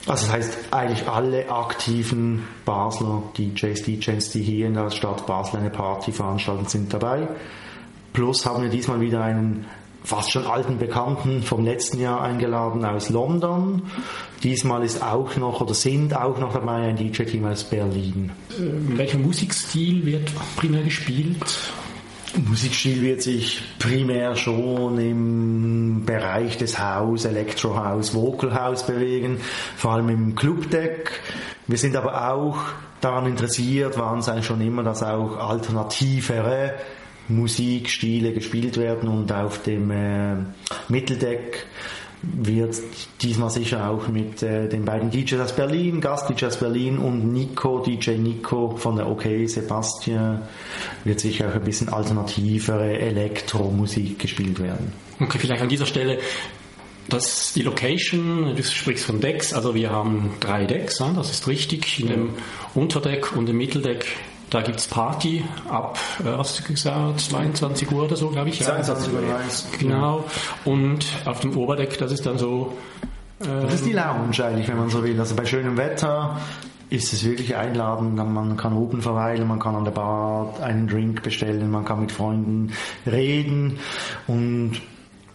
Also 0.07 0.27
das 0.27 0.33
heißt, 0.35 0.59
eigentlich 0.71 1.09
alle 1.09 1.51
aktiven 1.51 2.45
Basler 2.65 3.23
DJs, 3.39 3.83
DJs, 3.83 4.31
die 4.31 4.43
hier 4.43 4.67
in 4.67 4.75
der 4.75 4.91
Stadt 4.91 5.27
Basel 5.27 5.61
eine 5.61 5.71
Party 5.71 6.13
veranstalten, 6.13 6.67
sind 6.67 6.93
dabei. 6.93 7.29
Plus 8.13 8.45
haben 8.45 8.63
wir 8.63 8.71
diesmal 8.71 9.01
wieder 9.01 9.23
einen 9.23 9.65
fast 10.05 10.31
schon 10.31 10.47
alten 10.47 10.77
Bekannten 10.77 11.43
vom 11.43 11.65
letzten 11.65 11.99
Jahr 11.99 12.21
eingeladen 12.21 12.85
aus 12.85 13.09
London. 13.09 13.83
Diesmal 14.43 14.85
ist 14.85 15.03
auch 15.03 15.37
noch 15.37 15.63
oder 15.63 15.73
sind 15.73 16.15
auch 16.15 16.39
noch 16.39 16.53
dabei 16.53 16.89
ein 16.89 16.97
DJ-Team 16.97 17.47
aus 17.47 17.65
Berlin. 17.65 18.31
Äh, 18.51 18.99
welcher 18.99 19.19
Musikstil 19.19 20.05
wird 20.05 20.31
primär 20.57 20.83
gespielt? 20.83 21.73
Musikstil 22.37 23.01
wird 23.03 23.23
sich 23.23 23.63
primär 23.79 24.35
schon 24.35 24.99
im 24.99 26.05
Bereich 26.05 26.57
des 26.59 26.79
House, 26.79 27.25
Electro 27.27 27.77
House, 27.77 28.15
Vocal 28.15 28.55
House 28.55 28.87
bewegen, 28.87 29.39
vor 29.77 29.93
allem 29.93 30.09
im 30.09 30.35
Clubdeck. 30.35 31.11
Wir 31.67 31.79
sind 31.79 31.95
aber 31.95 32.33
auch 32.33 32.59
daran 33.01 33.27
interessiert, 33.27 33.99
waren 33.99 34.19
es 34.19 34.29
eigentlich 34.29 34.47
schon 34.47 34.61
immer, 34.61 34.83
dass 34.83 35.03
auch 35.03 35.37
alternativere 35.37 36.75
Musikstile 37.29 38.33
gespielt 38.33 38.77
werden 38.77 39.09
und 39.09 39.33
auf 39.33 39.63
dem 39.63 39.91
äh, 39.91 40.35
Mitteldeck 40.89 41.67
wird 42.33 42.77
diesmal 43.23 43.51
sicher 43.51 43.91
auch 43.91 44.09
mit 44.09 44.43
äh, 44.43 44.69
den 44.69 44.85
beiden 44.85 45.11
DJs 45.11 45.41
aus 45.41 45.57
Berlin, 45.57 46.01
Gast-DJs 46.01 46.45
aus 46.45 46.57
Berlin 46.59 46.99
und 46.99 47.33
Nico, 47.33 47.81
DJ 47.81 48.13
Nico 48.13 48.77
von 48.77 48.97
der 48.97 49.09
OK 49.09 49.25
Sebastian, 49.47 50.43
wird 51.05 51.21
sicher 51.21 51.49
auch 51.49 51.55
ein 51.55 51.65
bisschen 51.65 51.89
alternativere 51.89 52.99
Elektromusik 52.99 54.19
gespielt 54.19 54.61
werden. 54.61 54.93
Okay, 55.21 55.39
vielleicht 55.39 55.63
an 55.63 55.69
dieser 55.69 55.87
Stelle 55.87 56.19
das, 57.09 57.53
die 57.53 57.63
Location, 57.63 58.57
du 58.57 58.63
sprichst 58.63 59.05
von 59.05 59.21
Decks, 59.21 59.53
also 59.53 59.75
wir 59.75 59.91
haben 59.91 60.35
drei 60.41 60.65
Decks, 60.65 60.99
das 60.99 61.31
ist 61.31 61.47
richtig. 61.49 62.01
In 62.01 62.09
dem 62.09 62.31
Unterdeck 62.75 63.37
und 63.37 63.49
im 63.49 63.59
Mitteldeck, 63.59 64.07
da 64.51 64.63
gibt 64.63 64.79
es 64.79 64.87
Party 64.87 65.45
ab, 65.69 65.99
äh, 66.25 66.37
hast 66.37 66.61
du 66.61 66.73
gesagt, 66.73 67.21
22 67.21 67.91
Uhr 67.91 68.05
oder 68.05 68.17
so, 68.17 68.31
glaube 68.31 68.51
ich. 68.51 68.63
22 68.63 69.13
Uhr, 69.13 69.21
ja. 69.23 69.41
Genau. 69.79 70.25
Und 70.65 71.07
auf 71.25 71.41
dem 71.41 71.57
Oberdeck, 71.57 71.99
das 71.99 72.13
ist 72.13 72.27
dann 72.27 72.39
so. 72.39 72.77
das 73.39 73.75
ist 73.75 73.87
die 73.87 73.93
Lounge 73.93 74.45
eigentlich, 74.45 74.69
wenn 74.69 74.79
man 74.79 74.91
so 74.91 75.03
will. 75.03 75.19
Also 75.19 75.35
bei 75.35 75.45
schönem 75.45 75.77
Wetter 75.77 76.39
ist 76.91 77.13
es 77.13 77.25
wirklich 77.25 77.57
einladend. 77.57 78.17
Man 78.17 78.57
kann 78.57 78.75
oben 78.75 79.03
verweilen, 79.03 79.49
man 79.49 79.59
kann 79.59 79.75
an 79.75 79.85
der 79.85 79.93
Bar 79.93 80.55
einen 80.63 80.87
Drink 80.87 81.23
bestellen, 81.23 81.71
man 81.71 81.85
kann 81.85 82.01
mit 82.01 82.13
Freunden 82.13 82.73
reden 83.07 83.79
und 84.27 84.81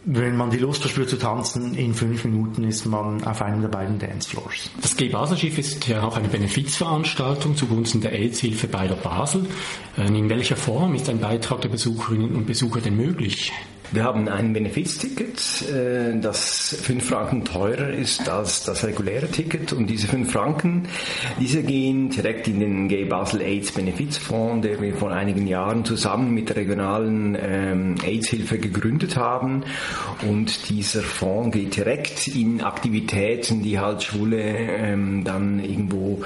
wenn 0.05 0.37
man 0.37 0.49
die 0.49 0.57
Lust 0.57 0.81
verspürt 0.81 1.09
zu 1.09 1.17
tanzen, 1.17 1.75
in 1.75 1.93
fünf 1.93 2.23
Minuten 2.23 2.63
ist 2.63 2.85
man 2.85 3.23
auf 3.25 3.41
einem 3.41 3.61
der 3.61 3.67
beiden 3.67 3.99
Dancefloors. 3.99 4.69
Das 4.81 4.95
G 4.95 5.09
Basel 5.09 5.37
Schiff 5.37 5.57
ist 5.57 5.87
ja 5.87 6.03
auch 6.03 6.17
eine 6.17 6.29
Benefizveranstaltung 6.29 7.55
zugunsten 7.55 8.01
der 8.01 8.13
AIDS-Hilfe 8.13 8.67
bei 8.67 8.87
der 8.87 8.95
Basel. 8.95 9.45
In 9.97 10.29
welcher 10.29 10.55
Form 10.55 10.95
ist 10.95 11.09
ein 11.09 11.19
Beitrag 11.19 11.61
der 11.61 11.69
Besucherinnen 11.69 12.35
und 12.35 12.45
Besucher 12.45 12.79
denn 12.81 12.95
möglich? 12.95 13.51
Wir 13.91 14.03
haben 14.03 14.27
ein 14.27 14.53
Benefizticket, 14.53 15.63
äh, 15.63 16.19
das 16.19 16.77
5 16.79 17.03
Franken 17.03 17.43
teurer 17.43 17.89
ist 17.89 18.29
als 18.29 18.63
das 18.63 18.85
reguläre 18.85 19.27
Ticket. 19.27 19.73
Und 19.73 19.87
diese 19.87 20.07
5 20.07 20.31
Franken, 20.31 20.87
diese 21.39 21.63
gehen 21.63 22.09
direkt 22.09 22.47
in 22.47 22.59
den 22.59 22.87
Gay 22.87 23.05
Basel 23.05 23.41
AIDS 23.41 23.71
Benefizfonds, 23.71 24.67
der 24.67 24.79
wir 24.79 24.95
vor 24.95 25.11
einigen 25.11 25.47
Jahren 25.47 25.85
zusammen 25.85 26.35
mit 26.35 26.49
der 26.49 26.57
regionalen 26.57 27.35
ähm, 27.41 27.95
AIDS-Hilfe 28.03 28.59
gegründet 28.59 29.17
haben. 29.17 29.63
Und 30.27 30.69
dieser 30.69 31.01
Fonds 31.01 31.57
geht 31.57 31.75
direkt 31.75 32.27
in 32.27 32.61
Aktivitäten, 32.61 33.63
die 33.63 33.79
halt 33.79 34.03
Schwule 34.03 34.39
ähm, 34.39 35.23
dann 35.23 35.59
irgendwo 35.63 36.21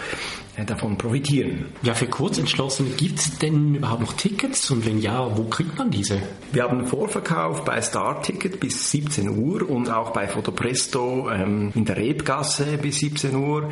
davon 0.66 0.98
profitieren. 0.98 1.66
Ja, 1.82 1.96
für 1.96 2.08
Kurzentschlossene 2.08 2.92
gibt 2.92 3.20
es 3.20 3.40
denn 3.40 3.76
überhaupt 3.76 4.02
noch 4.02 4.14
Tickets 4.14 4.70
und 4.70 4.86
wenn 4.86 5.00
ja, 5.00 5.36
wo 5.36 5.46
kriegt 5.46 5.78
man 5.78 5.90
diese? 5.90 6.22
Wir 6.52 6.64
haben 6.64 6.80
einen 6.80 6.88
Vorverkauf 6.88 7.66
bei 7.66 7.82
Star 7.82 8.22
Ticket 8.22 8.60
bis 8.60 8.92
17 8.92 9.30
Uhr 9.30 9.68
und 9.68 9.90
auch 9.90 10.12
bei 10.12 10.28
Fotopresto 10.28 11.30
ähm, 11.32 11.72
in 11.74 11.86
der 11.86 11.98
Rebgasse 11.98 12.78
bis 12.78 13.00
17 13.00 13.36
Uhr 13.36 13.70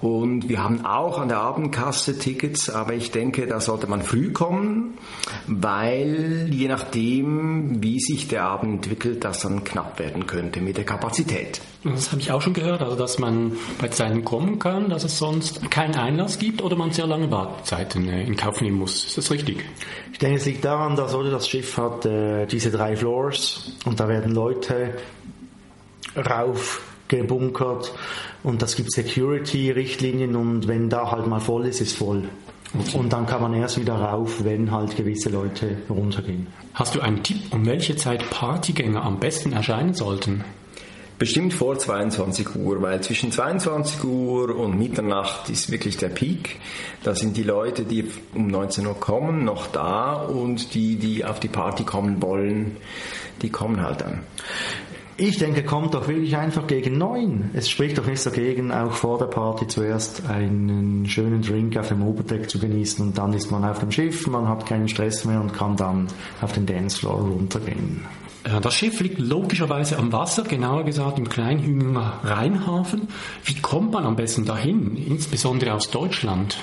und 0.00 0.48
wir 0.48 0.62
haben 0.62 0.84
auch 0.84 1.18
an 1.18 1.28
der 1.28 1.38
Abendkasse 1.38 2.18
Tickets, 2.18 2.68
aber 2.68 2.94
ich 2.94 3.10
denke, 3.12 3.46
da 3.46 3.60
sollte 3.60 3.86
man 3.86 4.02
früh 4.02 4.32
kommen, 4.32 4.94
weil 5.46 6.48
je 6.50 6.68
nachdem, 6.68 7.82
wie 7.82 8.00
sich 8.00 8.28
der 8.28 8.44
Abend 8.44 8.86
entwickelt, 8.86 9.24
das 9.24 9.40
dann 9.40 9.62
knapp 9.62 9.98
werden 9.98 10.26
könnte 10.26 10.60
mit 10.60 10.76
der 10.76 10.84
Kapazität. 10.84 11.60
Das 11.84 12.10
habe 12.10 12.20
ich 12.20 12.32
auch 12.32 12.42
schon 12.42 12.54
gehört, 12.54 12.82
also 12.82 12.96
dass 12.96 13.20
man 13.20 13.52
bei 13.80 13.88
Zeiten 13.88 14.24
kommen 14.24 14.58
kann, 14.58 14.88
dass 14.88 15.04
es 15.04 15.16
sonst 15.16 15.70
keinen 15.70 15.94
Einlass 15.94 16.38
gibt 16.38 16.60
oder 16.60 16.74
man 16.74 16.90
sehr 16.90 17.06
lange 17.06 17.30
Wartezeiten 17.30 18.08
äh, 18.08 18.24
in 18.24 18.36
Kauf 18.36 18.60
nehmen 18.60 18.78
muss. 18.78 19.04
Ist 19.04 19.18
das 19.18 19.30
richtig? 19.30 19.64
Ich 20.12 20.18
denke, 20.18 20.38
es 20.38 20.46
liegt 20.46 20.64
daran, 20.64 20.96
dass 20.96 21.14
oder 21.14 21.30
das 21.30 21.48
Schiff 21.48 21.76
hat 21.76 22.04
äh, 22.04 22.46
diese 22.46 22.72
drei 22.72 22.96
Floors 22.96 23.72
und 23.84 24.00
da 24.00 24.08
werden 24.08 24.34
Leute 24.34 24.94
rauf 26.16 26.82
gebunkert 27.06 27.94
und 28.42 28.60
das 28.60 28.74
gibt 28.74 28.90
Security-Richtlinien 28.92 30.34
und 30.34 30.66
wenn 30.66 30.90
da 30.90 31.12
halt 31.12 31.28
mal 31.28 31.40
voll 31.40 31.66
ist, 31.66 31.80
ist 31.80 31.96
voll. 31.96 32.28
Okay. 32.78 32.98
Und 32.98 33.12
dann 33.12 33.24
kann 33.26 33.40
man 33.40 33.54
erst 33.54 33.80
wieder 33.80 33.94
rauf, 33.94 34.44
wenn 34.44 34.70
halt 34.70 34.96
gewisse 34.96 35.30
Leute 35.30 35.78
runtergehen. 35.88 36.48
Hast 36.74 36.94
du 36.94 37.00
einen 37.00 37.22
Tipp, 37.22 37.38
um 37.50 37.64
welche 37.64 37.96
Zeit 37.96 38.28
Partygänger 38.30 39.02
am 39.02 39.20
besten 39.20 39.52
erscheinen 39.52 39.94
sollten? 39.94 40.44
Bestimmt 41.18 41.52
vor 41.52 41.76
22 41.76 42.54
Uhr, 42.54 42.80
weil 42.80 43.00
zwischen 43.00 43.32
22 43.32 44.04
Uhr 44.04 44.56
und 44.56 44.78
Mitternacht 44.78 45.50
ist 45.50 45.68
wirklich 45.68 45.96
der 45.96 46.10
Peak. 46.10 46.60
Da 47.02 47.16
sind 47.16 47.36
die 47.36 47.42
Leute, 47.42 47.82
die 47.82 48.08
um 48.36 48.46
19 48.46 48.86
Uhr 48.86 48.94
kommen, 48.94 49.44
noch 49.44 49.66
da 49.66 50.12
und 50.12 50.74
die, 50.74 50.94
die 50.94 51.24
auf 51.24 51.40
die 51.40 51.48
Party 51.48 51.82
kommen 51.82 52.22
wollen, 52.22 52.76
die 53.42 53.50
kommen 53.50 53.82
halt 53.82 54.02
dann. 54.02 54.20
Ich 55.16 55.38
denke, 55.38 55.64
kommt 55.64 55.94
doch 55.94 56.06
wirklich 56.06 56.36
einfach 56.36 56.68
gegen 56.68 56.96
neun. 56.98 57.50
Es 57.52 57.68
spricht 57.68 57.98
doch 57.98 58.06
nichts 58.06 58.22
dagegen, 58.22 58.70
auch 58.70 58.92
vor 58.92 59.18
der 59.18 59.26
Party 59.26 59.66
zuerst 59.66 60.24
einen 60.30 61.04
schönen 61.06 61.42
Drink 61.42 61.76
auf 61.76 61.88
dem 61.88 62.06
Oberdeck 62.06 62.48
zu 62.48 62.60
genießen 62.60 63.04
und 63.04 63.18
dann 63.18 63.32
ist 63.32 63.50
man 63.50 63.64
auf 63.64 63.80
dem 63.80 63.90
Schiff, 63.90 64.28
man 64.28 64.48
hat 64.48 64.66
keinen 64.66 64.86
Stress 64.86 65.24
mehr 65.24 65.40
und 65.40 65.52
kann 65.52 65.74
dann 65.74 66.06
auf 66.40 66.52
den 66.52 66.66
Dancefloor 66.66 67.22
runtergehen. 67.22 68.02
Das 68.62 68.74
Schiff 68.74 69.00
liegt 69.00 69.18
logischerweise 69.18 69.98
am 69.98 70.12
Wasser, 70.12 70.42
genauer 70.42 70.84
gesagt 70.84 71.18
im 71.18 71.28
Kleinhünger 71.28 72.20
Rheinhafen. 72.24 73.08
Wie 73.44 73.54
kommt 73.60 73.92
man 73.92 74.04
am 74.04 74.16
besten 74.16 74.46
dahin, 74.46 74.96
insbesondere 74.96 75.74
aus 75.74 75.90
Deutschland? 75.90 76.56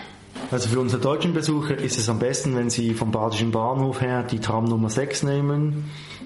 Also 0.52 0.70
für 0.70 0.80
unsere 0.80 1.02
deutschen 1.02 1.34
Besucher 1.34 1.78
ist 1.78 1.98
es 1.98 2.10
am 2.10 2.20
besten, 2.20 2.56
wenn 2.56 2.70
sie 2.70 2.94
vom 2.94 3.12
Badischen 3.12 3.52
Bahnhof 3.52 4.02
her 4.02 4.24
die 4.24 4.40
Tram 4.40 4.66
Nummer 4.66 4.90
6 4.90 5.24
nehmen 5.24 5.86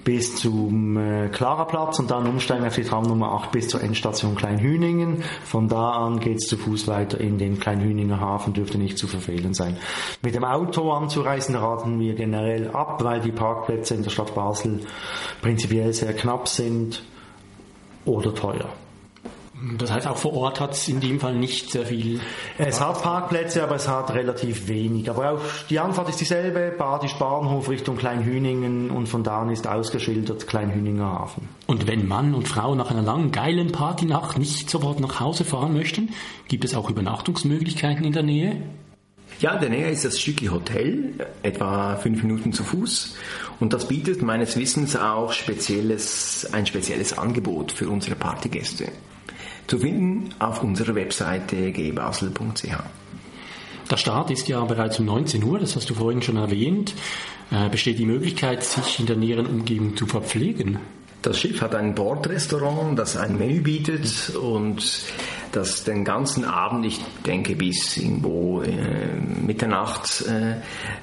bis 0.10 0.38
zum 0.38 0.98
äh, 0.98 1.30
Klaraplatz 1.30 2.00
und 2.00 2.10
dann 2.10 2.25
umsteigen 2.25 2.66
auf 2.66 2.74
die 2.74 2.84
Tram 2.84 3.04
Nummer 3.04 3.32
8 3.32 3.51
bis 3.51 3.68
zur 3.68 3.84
Endstation 3.84 4.34
Kleinhüningen. 4.34 5.22
Von 5.44 5.68
da 5.68 5.92
an 5.92 6.20
geht 6.20 6.38
es 6.38 6.48
zu 6.48 6.58
Fuß 6.58 6.88
weiter 6.88 7.22
in 7.22 7.38
den 7.38 7.60
Kleinhüninger 7.60 8.20
Hafen, 8.20 8.54
dürfte 8.54 8.80
nicht 8.80 8.98
zu 8.98 9.06
verfehlen 9.06 9.54
sein. 9.54 9.78
Mit 10.24 10.34
dem 10.34 10.46
Auto 10.46 10.92
anzureisen 10.94 11.54
raten 11.54 12.00
wir 12.00 12.16
generell 12.16 12.72
ab, 12.72 13.04
weil 13.04 13.20
die 13.22 13.32
Parkplätze 13.32 13.94
in 13.94 14.01
der 14.01 14.10
Stadt 14.10 14.34
Basel 14.34 14.80
prinzipiell 15.44 15.94
sehr 15.94 16.13
knapp 16.13 16.48
sind 16.48 17.04
oder 18.04 18.34
teuer. 18.34 18.70
Das 19.78 19.92
heißt, 19.92 20.08
auch 20.08 20.18
vor 20.18 20.34
Ort 20.34 20.60
hat 20.62 20.74
es 20.74 20.88
in 20.88 21.01
dem 21.01 21.20
Fall 21.20 21.36
nicht 21.36 21.72
sehr 21.72 21.86
viel. 21.86 22.22
Es 22.58 22.80
hat 22.80 23.01
Parkplätze, 23.01 23.62
aber 23.62 23.75
es 23.75 23.88
hat 23.88 24.13
relativ 24.13 24.68
wenig. 24.70 25.10
Aber 25.10 25.32
auch 25.32 25.42
die 25.70 25.80
Anfahrt 25.80 26.10
ist 26.10 26.22
dieselbe, 26.22 26.74
Badisch 26.78 27.16
Bahnhof 27.16 27.70
Richtung 27.70 27.98
Kleinhüningen 27.98 28.89
und 28.89 29.08
von 29.08 29.24
da 29.24 29.42
an 29.42 29.50
ist 29.50 29.68
ausgeschildert 29.68 30.48
Kleinhüninger 30.48 31.04
Hafen. 31.04 31.50
Und 31.68 31.88
wenn 31.88 32.08
Mann 32.08 32.34
und 32.34 32.48
Frau 32.48 32.74
nach 32.75 32.89
einer 32.89 33.01
langen, 33.01 33.32
geilen 33.32 33.72
Partynacht 33.72 34.38
nicht 34.38 34.70
sofort 34.70 35.01
nach 35.01 35.20
Hause 35.20 35.44
fahren 35.44 35.74
möchten, 35.74 36.10
gibt 36.48 36.63
es 36.63 36.74
auch 36.74 36.89
Übernachtungsmöglichkeiten 36.89 38.06
in 38.06 38.13
der 38.13 38.24
Nähe? 38.24 38.62
Ja, 39.42 39.54
in 39.54 39.62
der 39.62 39.70
Nähe 39.70 39.89
ist 39.89 40.06
das 40.06 40.20
Schücki 40.20 40.48
Hotel, 40.48 41.13
etwa 41.44 41.98
fünf 41.98 42.24
Minuten 42.24 42.54
zu 42.54 42.63
Fuß. 42.63 43.18
Und 43.60 43.74
das 43.74 43.88
bietet 43.88 44.22
meines 44.22 44.58
Wissens 44.58 44.96
auch 44.96 45.34
spezielles, 45.34 46.48
ein 46.54 46.66
spezielles 46.66 47.18
Angebot 47.18 47.72
für 47.74 47.89
unsere 47.89 48.16
Partygäste 48.16 48.89
zu 49.70 49.80
finden 49.80 50.34
auf 50.40 50.64
unserer 50.64 50.96
Webseite 50.96 51.72
gbasel.ch. 51.72 52.66
Der 53.90 53.98
Start 53.98 54.32
ist 54.32 54.48
ja 54.48 54.64
bereits 54.66 55.00
um 55.00 55.06
19 55.06 55.44
Uhr, 55.44 55.60
das 55.60 55.76
hast 55.76 55.90
du 55.90 55.94
vorhin 55.94 56.22
schon 56.22 56.38
erwähnt. 56.38 56.94
Äh, 57.52 57.70
besteht 57.70 57.98
die 57.98 58.06
Möglichkeit, 58.06 58.64
sich 58.64 59.00
in 59.00 59.06
der 59.06 59.16
näheren 59.16 59.48
Umgebung 59.48 59.96
zu 59.96 60.06
verpflegen? 60.06 60.78
Das 61.22 61.40
Schiff 61.40 61.62
hat 61.62 61.76
ein 61.76 61.96
Bordrestaurant, 61.96 62.98
das 62.98 63.18
ein 63.18 63.38
Menü 63.38 63.62
bietet 63.62 64.36
und 64.36 65.04
das 65.51 65.84
den 65.84 66.03
ganzen 66.03 66.46
Abend, 66.46 66.86
ich 66.86 67.00
denke 67.25 67.56
bis 67.56 67.98
irgendwo 67.98 68.62
äh, 68.62 69.15
Mitternacht, 69.46 70.22
äh, 70.27 70.62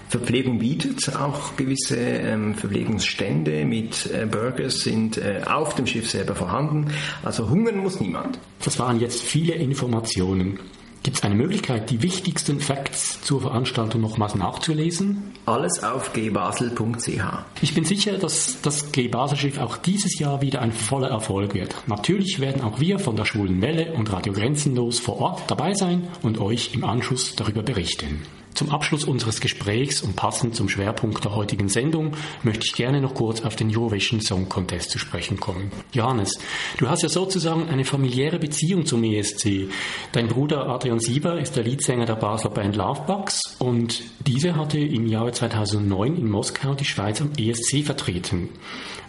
Verpflegung 0.08 0.58
bietet. 0.58 1.14
Auch 1.16 1.56
gewisse 1.56 1.96
ähm, 1.98 2.54
Verpflegungsstände 2.54 3.64
mit 3.64 4.10
äh, 4.12 4.26
Burgers 4.26 4.80
sind 4.80 5.18
äh, 5.18 5.42
auf 5.44 5.74
dem 5.74 5.86
Schiff 5.86 6.10
selber 6.10 6.34
vorhanden. 6.34 6.92
Also 7.22 7.48
hungern 7.48 7.78
muss 7.78 8.00
niemand. 8.00 8.38
Das 8.64 8.78
waren 8.78 9.00
jetzt 9.00 9.22
viele 9.22 9.54
Informationen. 9.54 10.58
Gibt 11.06 11.18
es 11.18 11.22
eine 11.22 11.36
Möglichkeit, 11.36 11.88
die 11.90 12.02
wichtigsten 12.02 12.58
Facts 12.58 13.20
zur 13.22 13.40
Veranstaltung 13.40 14.00
nochmals 14.00 14.34
nachzulesen? 14.34 15.34
Alles 15.44 15.84
auf 15.84 16.12
gbasel.ch. 16.12 17.22
Ich 17.62 17.74
bin 17.76 17.84
sicher, 17.84 18.18
dass 18.18 18.60
das 18.60 18.90
G-Basel-Schiff 18.90 19.58
auch 19.58 19.76
dieses 19.76 20.18
Jahr 20.18 20.42
wieder 20.42 20.62
ein 20.62 20.72
voller 20.72 21.10
Erfolg 21.10 21.54
wird. 21.54 21.76
Natürlich 21.86 22.40
werden 22.40 22.60
auch 22.60 22.80
wir 22.80 22.98
von 22.98 23.14
der 23.14 23.24
Schwulen 23.24 23.62
Welle 23.62 23.92
und 23.92 24.12
Radio 24.12 24.32
Grenzenlos 24.32 24.98
vor 24.98 25.20
Ort 25.20 25.42
dabei 25.46 25.74
sein 25.74 26.08
und 26.22 26.40
euch 26.40 26.74
im 26.74 26.82
Anschluss 26.82 27.36
darüber 27.36 27.62
berichten. 27.62 28.22
Zum 28.56 28.70
Abschluss 28.70 29.04
unseres 29.04 29.42
Gesprächs 29.42 30.00
und 30.00 30.16
passend 30.16 30.56
zum 30.56 30.70
Schwerpunkt 30.70 31.22
der 31.22 31.34
heutigen 31.34 31.68
Sendung 31.68 32.12
möchte 32.42 32.64
ich 32.64 32.72
gerne 32.72 33.02
noch 33.02 33.12
kurz 33.12 33.42
auf 33.42 33.54
den 33.54 33.68
Eurovision 33.68 34.22
Song 34.22 34.48
Contest 34.48 34.88
zu 34.88 34.98
sprechen 34.98 35.38
kommen. 35.38 35.70
Johannes, 35.92 36.38
du 36.78 36.88
hast 36.88 37.02
ja 37.02 37.10
sozusagen 37.10 37.68
eine 37.68 37.84
familiäre 37.84 38.38
Beziehung 38.38 38.86
zum 38.86 39.04
ESC. 39.04 39.68
Dein 40.12 40.28
Bruder 40.28 40.70
Adrian 40.70 41.00
Sieber 41.00 41.38
ist 41.38 41.54
der 41.54 41.64
Leadsänger 41.64 42.06
der 42.06 42.14
Basler 42.14 42.48
Band 42.48 42.76
Lovebugs 42.76 43.42
und 43.58 44.02
diese 44.26 44.56
hatte 44.56 44.78
im 44.78 45.06
Jahre 45.06 45.32
2009 45.32 46.16
in 46.16 46.30
Moskau 46.30 46.72
die 46.72 46.86
Schweiz 46.86 47.20
am 47.20 47.32
ESC 47.36 47.84
vertreten. 47.84 48.48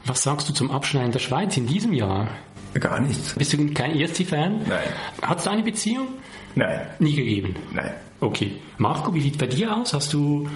Was 0.04 0.24
sagst 0.24 0.50
du 0.50 0.54
zum 0.54 0.72
Abschneiden 0.72 1.14
der 1.14 1.20
Schweiz 1.20 1.56
in 1.56 1.68
diesem 1.68 1.94
Jahr? 1.94 2.28
Gar 2.74 3.00
nichts. 3.00 3.34
Bist 3.36 3.54
du 3.54 3.74
kein 3.74 3.98
ESC-Fan? 3.98 4.64
Nein. 4.68 4.90
Hat 5.22 5.40
es 5.40 5.48
eine 5.48 5.64
Beziehung? 5.64 6.10
Nein. 6.56 6.82
Nie 7.00 7.16
gegeben. 7.16 7.56
Nein. 7.74 7.94
Okay. 8.20 8.54
Marco, 8.78 9.14
wie 9.14 9.22
sieht 9.22 9.34
es 9.34 9.38
bei 9.38 9.48
dir 9.48 9.76
aus? 9.76 9.94
Hast 9.94 10.14
du 10.14 10.48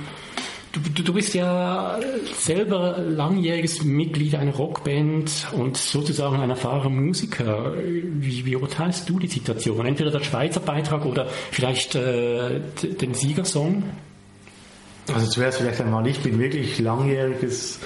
Du, 0.74 0.80
du, 0.80 1.14
bist 1.14 1.34
ja 1.34 2.00
selber 2.40 2.98
langjähriges 2.98 3.84
Mitglied 3.84 4.36
einer 4.36 4.54
Rockband 4.54 5.50
und 5.52 5.76
sozusagen 5.76 6.40
ein 6.40 6.50
erfahrener 6.50 6.96
Musiker. 6.96 7.74
Wie, 7.84 8.46
wie 8.46 8.56
urteilst 8.56 9.10
du 9.10 9.20
die 9.20 9.28
Situation? 9.28 9.86
Entweder 9.86 10.12
der 10.12 10.24
Schweizer 10.24 10.62
Beitrag 10.62 11.06
oder 11.06 11.28
vielleicht 11.52 11.96
äh, 11.96 12.62
den 12.84 13.14
Siegersong? 13.14 13.84
Also 15.14 15.28
zuerst 15.28 15.58
vielleicht 15.58 15.82
einmal, 15.82 16.08
ich 16.08 16.20
bin 16.20 16.40
wirklich 16.40 16.80
langjähriges 16.80 17.80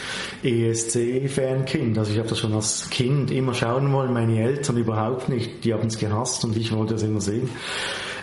ESC-Fankind. 0.44 1.98
Also 1.98 2.12
ich 2.12 2.20
habe 2.20 2.30
das 2.30 2.38
schon 2.38 2.54
als 2.54 2.92
Kind 2.92 3.32
immer 3.32 3.56
schauen 3.56 3.92
wollen, 3.94 4.14
meine 4.14 4.44
Eltern 4.44 4.78
überhaupt 4.78 5.28
nicht. 5.28 5.64
Die 5.64 5.74
haben 5.74 5.88
es 5.88 5.98
gehasst 5.98 6.46
und 6.46 6.56
ich 6.56 6.72
wollte 6.72 6.94
das 6.94 7.02
immer 7.02 7.22
sehen. 7.22 7.50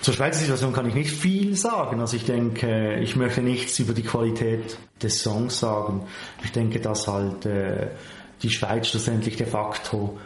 Zur 0.03 0.15
Schweizer 0.15 0.41
Situation 0.41 0.73
kann 0.73 0.89
ich 0.89 0.95
nicht 0.95 1.13
viel 1.13 1.55
sagen. 1.55 2.01
Also 2.01 2.17
ich 2.17 2.25
denke, 2.25 2.99
ich 3.01 3.15
möchte 3.15 3.41
nichts 3.41 3.79
über 3.79 3.95
die 3.95 4.03
Qualität 4.03 4.77
des 5.01 5.23
Songs 5.23 5.61
sagen. 5.61 6.03
Ich 6.43 6.51
denke, 6.51 6.81
dass 6.81 7.07
halt 7.07 7.47
äh, 7.47 7.87
die 8.43 8.51
Schweiz 8.51 8.89
schlussendlich 8.89 9.37
de 9.37 9.47
facto 9.47 10.19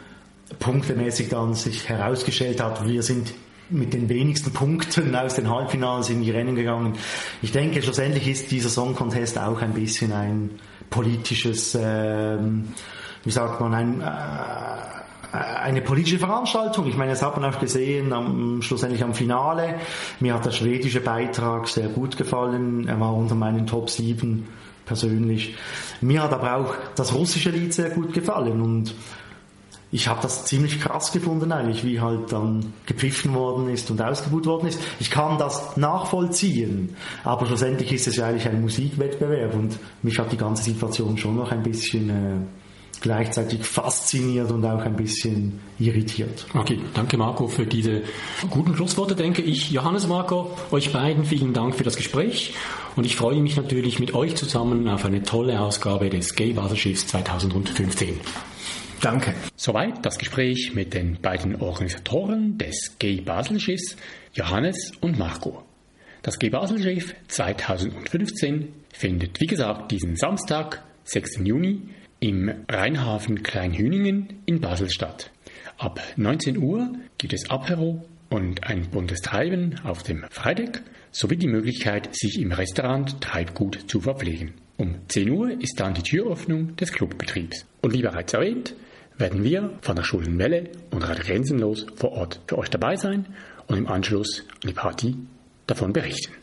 punktemäßig 0.57 1.29
dann 1.29 1.53
sich 1.53 1.87
herausgestellt 1.87 2.59
hat. 2.59 2.87
Wir 2.87 3.03
sind 3.03 3.35
mit 3.69 3.93
den 3.93 4.09
wenigsten 4.09 4.51
Punkten 4.51 5.15
aus 5.15 5.35
den 5.35 5.47
Halbfinals 5.47 6.09
in 6.09 6.23
die 6.23 6.31
Rennen 6.31 6.55
gegangen. 6.55 6.93
Ich 7.43 7.51
denke, 7.51 7.83
schlussendlich 7.83 8.27
ist 8.27 8.49
dieser 8.49 8.69
Song 8.69 8.95
Contest 8.95 9.37
auch 9.37 9.61
ein 9.61 9.73
bisschen 9.73 10.11
ein 10.11 10.49
politisches, 10.89 11.77
ähm, 11.79 12.69
wie 13.23 13.31
sagt 13.31 13.61
man, 13.61 13.75
ein 13.75 14.01
äh, 14.01 14.86
eine 15.37 15.81
politische 15.81 16.19
Veranstaltung. 16.19 16.87
Ich 16.87 16.97
meine, 16.97 17.11
das 17.11 17.21
hat 17.21 17.37
man 17.37 17.53
auch 17.53 17.59
gesehen, 17.59 18.13
am, 18.13 18.61
schlussendlich 18.61 19.03
am 19.03 19.13
Finale. 19.13 19.75
Mir 20.19 20.33
hat 20.33 20.45
der 20.45 20.51
schwedische 20.51 21.01
Beitrag 21.01 21.67
sehr 21.67 21.87
gut 21.89 22.17
gefallen. 22.17 22.87
Er 22.87 22.99
war 22.99 23.13
unter 23.13 23.35
meinen 23.35 23.67
Top 23.67 23.89
7 23.89 24.47
persönlich. 24.85 25.55
Mir 26.01 26.23
hat 26.23 26.33
aber 26.33 26.55
auch 26.55 26.73
das 26.95 27.13
russische 27.13 27.51
Lied 27.51 27.73
sehr 27.73 27.89
gut 27.91 28.13
gefallen 28.13 28.61
und 28.61 28.95
ich 29.89 30.09
habe 30.09 30.21
das 30.21 30.45
ziemlich 30.45 30.81
krass 30.81 31.13
gefunden 31.13 31.51
eigentlich, 31.51 31.85
wie 31.85 32.01
halt 32.01 32.33
dann 32.33 32.73
gepfiffen 32.85 33.33
worden 33.33 33.69
ist 33.69 33.89
und 33.89 34.01
ausgebucht 34.01 34.45
worden 34.45 34.67
ist. 34.67 34.81
Ich 34.99 35.09
kann 35.09 35.37
das 35.37 35.77
nachvollziehen, 35.77 36.95
aber 37.23 37.45
schlussendlich 37.45 37.93
ist 37.93 38.07
es 38.07 38.17
ja 38.17 38.27
eigentlich 38.27 38.47
ein 38.47 38.61
Musikwettbewerb 38.61 39.53
und 39.55 39.79
mich 40.03 40.19
hat 40.19 40.31
die 40.31 40.37
ganze 40.37 40.63
Situation 40.63 41.17
schon 41.17 41.37
noch 41.37 41.51
ein 41.51 41.63
bisschen 41.63 42.09
äh, 42.09 42.56
gleichzeitig 43.01 43.63
fasziniert 43.63 44.51
und 44.51 44.65
auch 44.65 44.81
ein 44.81 44.95
bisschen 44.95 45.59
irritiert. 45.79 46.45
Okay, 46.53 46.79
danke 46.93 47.17
Marco 47.17 47.47
für 47.47 47.65
diese 47.65 48.03
guten 48.49 48.75
Schlussworte, 48.75 49.15
denke 49.15 49.41
ich. 49.41 49.71
Johannes 49.71 50.07
Marco, 50.07 50.55
euch 50.71 50.91
beiden 50.91 51.25
vielen 51.25 51.53
Dank 51.53 51.75
für 51.75 51.83
das 51.83 51.95
Gespräch 51.95 52.53
und 52.95 53.05
ich 53.05 53.15
freue 53.15 53.41
mich 53.41 53.55
natürlich 53.55 53.99
mit 53.99 54.13
euch 54.13 54.35
zusammen 54.35 54.87
auf 54.87 55.05
eine 55.05 55.23
tolle 55.23 55.59
Ausgabe 55.59 56.09
des 56.09 56.35
Gay 56.35 56.55
Wasserschiffs 56.55 57.07
2015. 57.07 58.19
Danke. 59.01 59.35
Soweit 59.55 60.03
das 60.03 60.17
Gespräch 60.17 60.71
mit 60.73 60.95
den 60.95 61.21
beiden 61.21 61.61
Organisatoren 61.61 62.57
des 62.57 62.95
Gay 62.97 63.21
Basel 63.21 63.59
Schiffs, 63.59 63.95
Johannes 64.33 64.91
und 65.01 65.19
Marco. 65.19 65.63
Das 66.23 66.39
Gay 66.39 66.49
Basel 66.49 66.81
Schiff 66.81 67.13
2015 67.27 68.73
findet, 68.91 69.39
wie 69.39 69.45
gesagt, 69.45 69.91
diesen 69.91 70.15
Samstag, 70.15 70.83
6. 71.03 71.41
Juni, 71.43 71.81
im 72.19 72.51
Rheinhafen 72.69 73.43
Kleinhüningen 73.43 74.41
in 74.45 74.59
Basel 74.59 74.89
statt. 74.89 75.31
Ab 75.77 76.01
19 76.15 76.57
Uhr 76.57 76.93
gibt 77.17 77.33
es 77.33 77.49
Apero 77.49 78.03
und 78.29 78.63
ein 78.63 78.89
buntes 78.89 79.21
Treiben 79.21 79.79
auf 79.83 80.03
dem 80.03 80.25
Freideck 80.29 80.81
sowie 81.11 81.37
die 81.37 81.47
Möglichkeit, 81.47 82.09
sich 82.15 82.39
im 82.39 82.51
Restaurant 82.51 83.21
Treibgut 83.21 83.89
zu 83.89 84.01
verpflegen. 84.01 84.53
Um 84.77 84.95
10 85.07 85.29
Uhr 85.29 85.51
ist 85.61 85.79
dann 85.79 85.93
die 85.93 86.03
Türöffnung 86.03 86.75
des 86.75 86.91
Clubbetriebs. 86.91 87.65
Und 87.81 87.93
wie 87.93 88.01
bereits 88.01 88.33
erwähnt, 88.33 88.75
werden 89.17 89.43
wir 89.43 89.77
von 89.81 89.95
der 89.95 90.03
Schulenwelle 90.03 90.69
und 90.91 91.01
Radio 91.01 91.23
Grenzenlos 91.23 91.85
vor 91.95 92.11
Ort 92.11 92.41
für 92.47 92.57
euch 92.57 92.69
dabei 92.69 92.95
sein 92.95 93.25
und 93.67 93.77
im 93.77 93.87
Anschluss 93.87 94.43
an 94.63 94.69
die 94.69 94.73
Party 94.73 95.15
davon 95.65 95.93
berichten. 95.93 96.33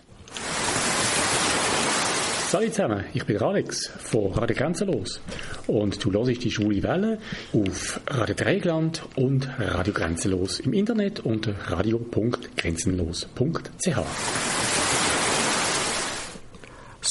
Salut 2.55 2.73
zusammen, 2.73 3.03
ich 3.13 3.27
bin 3.27 3.43
Alex 3.43 3.89
von 3.89 4.31
Radio 4.31 4.55
Grenzenlos 4.55 5.21
und 5.67 6.05
du 6.05 6.13
hörst 6.13 6.45
die 6.45 6.53
Schule 6.53 6.81
Welle 6.85 7.19
auf 7.53 8.01
Radio 8.07 8.37
Dreigland 8.37 9.03
und 9.17 9.49
Radio 9.59 9.93
Grenzenlos 9.93 10.61
im 10.61 10.73
Internet 10.73 11.19
unter 11.19 11.57
radio.grenzenlos.ch. 11.67 14.54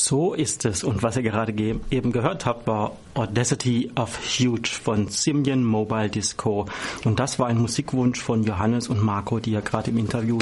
So 0.04 0.34
ist 0.34 0.66
es. 0.66 0.84
Und 0.84 1.02
was 1.02 1.16
ihr 1.16 1.24
gerade 1.24 1.54
ge 1.54 1.76
eben 1.89 2.12
gehört 2.12 2.46
habt, 2.46 2.68
war 2.68 2.98
Audacity 3.13 3.89
of 3.96 4.20
Huge 4.38 4.70
von 4.70 5.08
Simian 5.08 5.63
Mobile 5.63 6.10
Disco. 6.10 6.66
Und 7.06 7.22
das 7.22 7.39
war 7.39 7.48
ein 7.48 7.58
Musikwunsch 7.58 8.20
von 8.20 8.44
Johannes 8.44 8.89
und 8.89 9.02
Marco, 9.02 9.39
die 9.39 9.52
ihr 9.52 9.62
gerade 9.62 9.92
im 9.92 9.98
Interview 9.98 10.39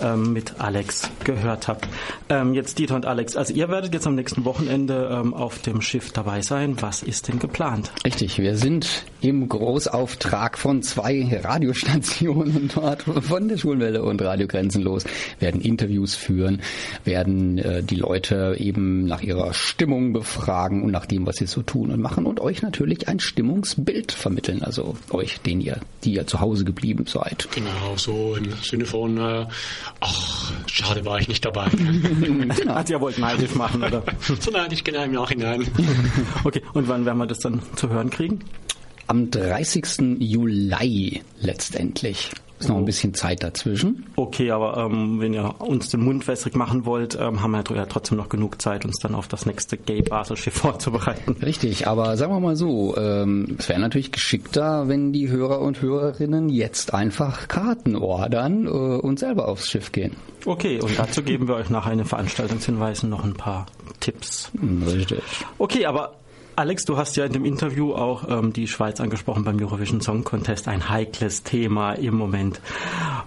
ähm, 0.00 0.32
mit 0.32 0.60
Alex 0.60 1.10
gehört 1.24 1.66
habt. 1.66 1.88
Ähm, 2.28 2.54
jetzt 2.54 2.78
Dieter 2.78 2.94
und 2.94 3.04
Alex, 3.04 3.34
also 3.34 3.52
ihr 3.52 3.68
werdet 3.68 3.94
jetzt 3.94 4.06
am 4.06 4.14
nächsten 4.14 4.44
Wochenende 4.44 5.10
ähm, 5.12 5.34
auf 5.34 5.58
dem 5.58 5.80
Schiff 5.80 6.12
dabei 6.12 6.42
sein. 6.42 6.76
Was 6.80 7.02
ist 7.02 7.26
denn 7.26 7.40
geplant? 7.40 7.90
Richtig, 8.04 8.38
wir 8.38 8.56
sind 8.56 9.06
im 9.22 9.48
Großauftrag 9.48 10.56
von 10.56 10.82
zwei 10.82 11.40
Radiostationen 11.42 12.70
dort, 12.74 13.02
von 13.02 13.48
der 13.48 13.56
Schulwelle 13.56 14.04
und 14.04 14.22
Radio 14.22 14.46
Grenzenlos, 14.46 15.04
werden 15.40 15.60
Interviews 15.60 16.14
führen, 16.14 16.62
werden 17.04 17.58
äh, 17.58 17.82
die 17.82 17.96
Leute 17.96 18.54
eben 18.58 18.99
nach 19.04 19.22
ihrer 19.22 19.52
Stimmung 19.54 20.12
befragen 20.12 20.82
und 20.82 20.90
nach 20.90 21.06
dem, 21.06 21.26
was 21.26 21.36
sie 21.36 21.46
so 21.46 21.62
tun 21.62 21.90
und 21.90 22.00
machen 22.00 22.26
und 22.26 22.40
euch 22.40 22.62
natürlich 22.62 23.08
ein 23.08 23.20
Stimmungsbild 23.20 24.12
vermitteln, 24.12 24.62
also 24.62 24.96
euch, 25.10 25.40
den 25.40 25.60
ihr, 25.60 25.80
die 26.04 26.14
ihr 26.14 26.26
zu 26.26 26.40
Hause 26.40 26.64
geblieben 26.64 27.06
seid. 27.06 27.48
Genau, 27.54 27.96
so 27.96 28.36
im 28.36 28.52
Sinne 28.62 28.86
von, 28.86 29.18
äh, 29.18 29.46
ach, 30.00 30.52
schade 30.66 31.04
war 31.04 31.18
ich 31.18 31.28
nicht 31.28 31.44
dabei. 31.44 31.68
genau. 32.20 32.74
Hat 32.74 32.90
ihr 32.90 33.00
wollt 33.00 33.18
neidisch 33.18 33.54
machen, 33.54 33.82
oder? 33.82 34.02
so 34.40 34.50
neidisch 34.50 34.84
genau 34.84 35.04
im 35.04 35.12
Nachhinein. 35.12 35.66
okay, 36.44 36.62
und 36.72 36.88
wann 36.88 37.04
werden 37.04 37.18
wir 37.18 37.26
das 37.26 37.38
dann 37.38 37.62
zu 37.76 37.88
hören 37.88 38.10
kriegen? 38.10 38.40
Am 39.06 39.30
30. 39.30 40.18
Juli 40.20 41.22
letztendlich. 41.40 42.30
Ist 42.60 42.68
noch 42.68 42.76
ein 42.76 42.84
bisschen 42.84 43.14
Zeit 43.14 43.42
dazwischen. 43.42 44.04
Okay, 44.16 44.50
aber 44.50 44.76
ähm, 44.76 45.18
wenn 45.18 45.32
ihr 45.32 45.62
uns 45.62 45.88
den 45.88 46.04
Mund 46.04 46.28
wässrig 46.28 46.54
machen 46.54 46.84
wollt, 46.84 47.18
ähm, 47.18 47.42
haben 47.42 47.52
wir 47.52 47.64
ja 47.74 47.86
trotzdem 47.86 48.18
noch 48.18 48.28
genug 48.28 48.60
Zeit, 48.60 48.84
uns 48.84 48.98
dann 48.98 49.14
auf 49.14 49.28
das 49.28 49.46
nächste 49.46 49.78
Gay 49.78 50.02
Basel 50.02 50.36
Schiff 50.36 50.54
vorzubereiten. 50.58 51.36
Richtig, 51.42 51.88
aber 51.88 52.18
sagen 52.18 52.34
wir 52.34 52.40
mal 52.40 52.56
so, 52.56 52.94
ähm, 52.98 53.56
es 53.58 53.70
wäre 53.70 53.80
natürlich 53.80 54.12
geschickter, 54.12 54.88
wenn 54.88 55.10
die 55.14 55.30
Hörer 55.30 55.60
und 55.60 55.80
Hörerinnen 55.80 56.50
jetzt 56.50 56.92
einfach 56.92 57.48
Karten 57.48 57.96
ordern 57.96 58.66
äh, 58.66 58.68
und 58.68 59.18
selber 59.18 59.48
aufs 59.48 59.70
Schiff 59.70 59.90
gehen. 59.90 60.16
Okay, 60.44 60.80
und 60.82 60.98
dazu 60.98 61.22
geben 61.22 61.48
wir 61.48 61.54
euch 61.54 61.70
nach 61.70 61.86
einem 61.86 62.04
Veranstaltungshinweis 62.04 63.04
noch 63.04 63.24
ein 63.24 63.34
paar 63.34 63.66
Tipps. 64.00 64.50
Richtig. 64.86 65.22
Okay, 65.56 65.86
aber 65.86 66.19
Alex, 66.60 66.84
du 66.84 66.98
hast 66.98 67.16
ja 67.16 67.24
in 67.24 67.32
dem 67.32 67.46
Interview 67.46 67.94
auch 67.94 68.28
ähm, 68.28 68.52
die 68.52 68.68
Schweiz 68.68 69.00
angesprochen 69.00 69.44
beim 69.44 69.58
Eurovision 69.58 70.02
Song 70.02 70.24
Contest. 70.24 70.68
Ein 70.68 70.90
heikles 70.90 71.42
Thema 71.42 71.94
im 71.94 72.14
Moment. 72.14 72.60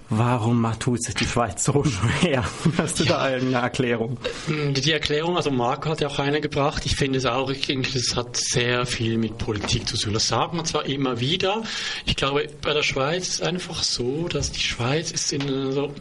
Warum 0.07 0.71
tut 0.77 1.03
sich 1.03 1.15
die 1.15 1.25
Schweiz 1.25 1.63
so 1.63 1.83
schwer? 1.83 2.43
Hast 2.77 2.99
du 2.99 3.05
ja. 3.05 3.13
da 3.13 3.21
eine 3.23 3.55
Erklärung? 3.55 4.17
Die 4.47 4.91
Erklärung, 4.91 5.35
also 5.35 5.49
Marco 5.49 5.89
hat 5.89 6.01
ja 6.01 6.09
auch 6.09 6.19
eine 6.19 6.41
gebracht. 6.41 6.85
Ich 6.85 6.95
finde 6.95 7.17
es 7.17 7.25
auch, 7.25 7.49
ich 7.49 7.65
denke, 7.65 7.89
das 7.91 8.15
hat 8.15 8.37
sehr 8.37 8.85
viel 8.85 9.17
mit 9.17 9.39
Politik 9.39 9.87
zu 9.87 9.97
tun. 9.97 10.13
Das 10.13 10.27
sagt 10.27 10.53
man 10.53 10.65
zwar 10.65 10.85
immer 10.85 11.19
wieder. 11.19 11.63
Ich 12.05 12.15
glaube, 12.15 12.47
bei 12.61 12.75
der 12.75 12.83
Schweiz 12.83 13.29
ist 13.29 13.33
es 13.33 13.41
einfach 13.41 13.81
so, 13.81 14.27
dass 14.27 14.51
die 14.51 14.59
Schweiz 14.59 15.09
ist 15.09 15.33
in 15.33 15.41
einer 15.41 15.71
so 15.71 15.91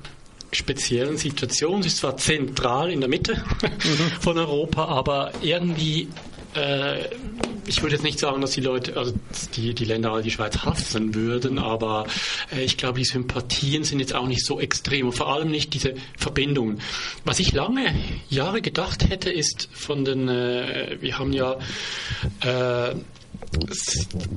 speziellen 0.53 1.17
Situation. 1.17 1.81
Sie 1.81 1.89
ist 1.89 1.97
zwar 1.97 2.19
zentral 2.19 2.91
in 2.91 3.01
der 3.01 3.09
Mitte 3.09 3.43
mhm. 3.63 4.11
von 4.21 4.37
Europa, 4.37 4.85
aber 4.85 5.33
irgendwie 5.41 6.09
äh, 6.55 7.09
ich 7.67 7.83
würde 7.83 7.95
jetzt 7.95 8.03
nicht 8.03 8.19
sagen, 8.19 8.41
dass 8.41 8.53
die 8.53 8.61
Leute, 8.61 8.97
also 8.97 9.13
die, 9.57 9.75
die 9.75 9.85
Länder 9.85 10.21
die 10.23 10.31
Schweiz 10.31 10.59
hassen 10.59 11.15
würden, 11.15 11.59
aber 11.59 12.07
äh, 12.55 12.63
ich 12.63 12.77
glaube, 12.77 12.99
die 12.99 13.05
Sympathien 13.05 13.85
sind 13.85 14.01
jetzt 14.01 14.15
auch 14.15 14.27
nicht 14.27 14.45
so 14.45 14.61
extrem 14.61 15.07
und 15.07 15.13
vor 15.13 15.33
allem 15.33 15.51
nicht 15.51 15.75
diese 15.75 15.95
Verbindungen. 16.17 16.81
Was 17.25 17.39
ich 17.39 17.53
lange 17.53 17.95
Jahre 18.29 18.63
gedacht 18.63 19.09
hätte, 19.09 19.31
ist 19.31 19.69
von 19.73 20.05
den, 20.05 20.29
äh, 20.29 20.99
wir 21.01 21.19
haben 21.19 21.33
ja 21.33 21.59
äh, 22.41 22.95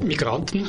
Migranten 0.04 0.68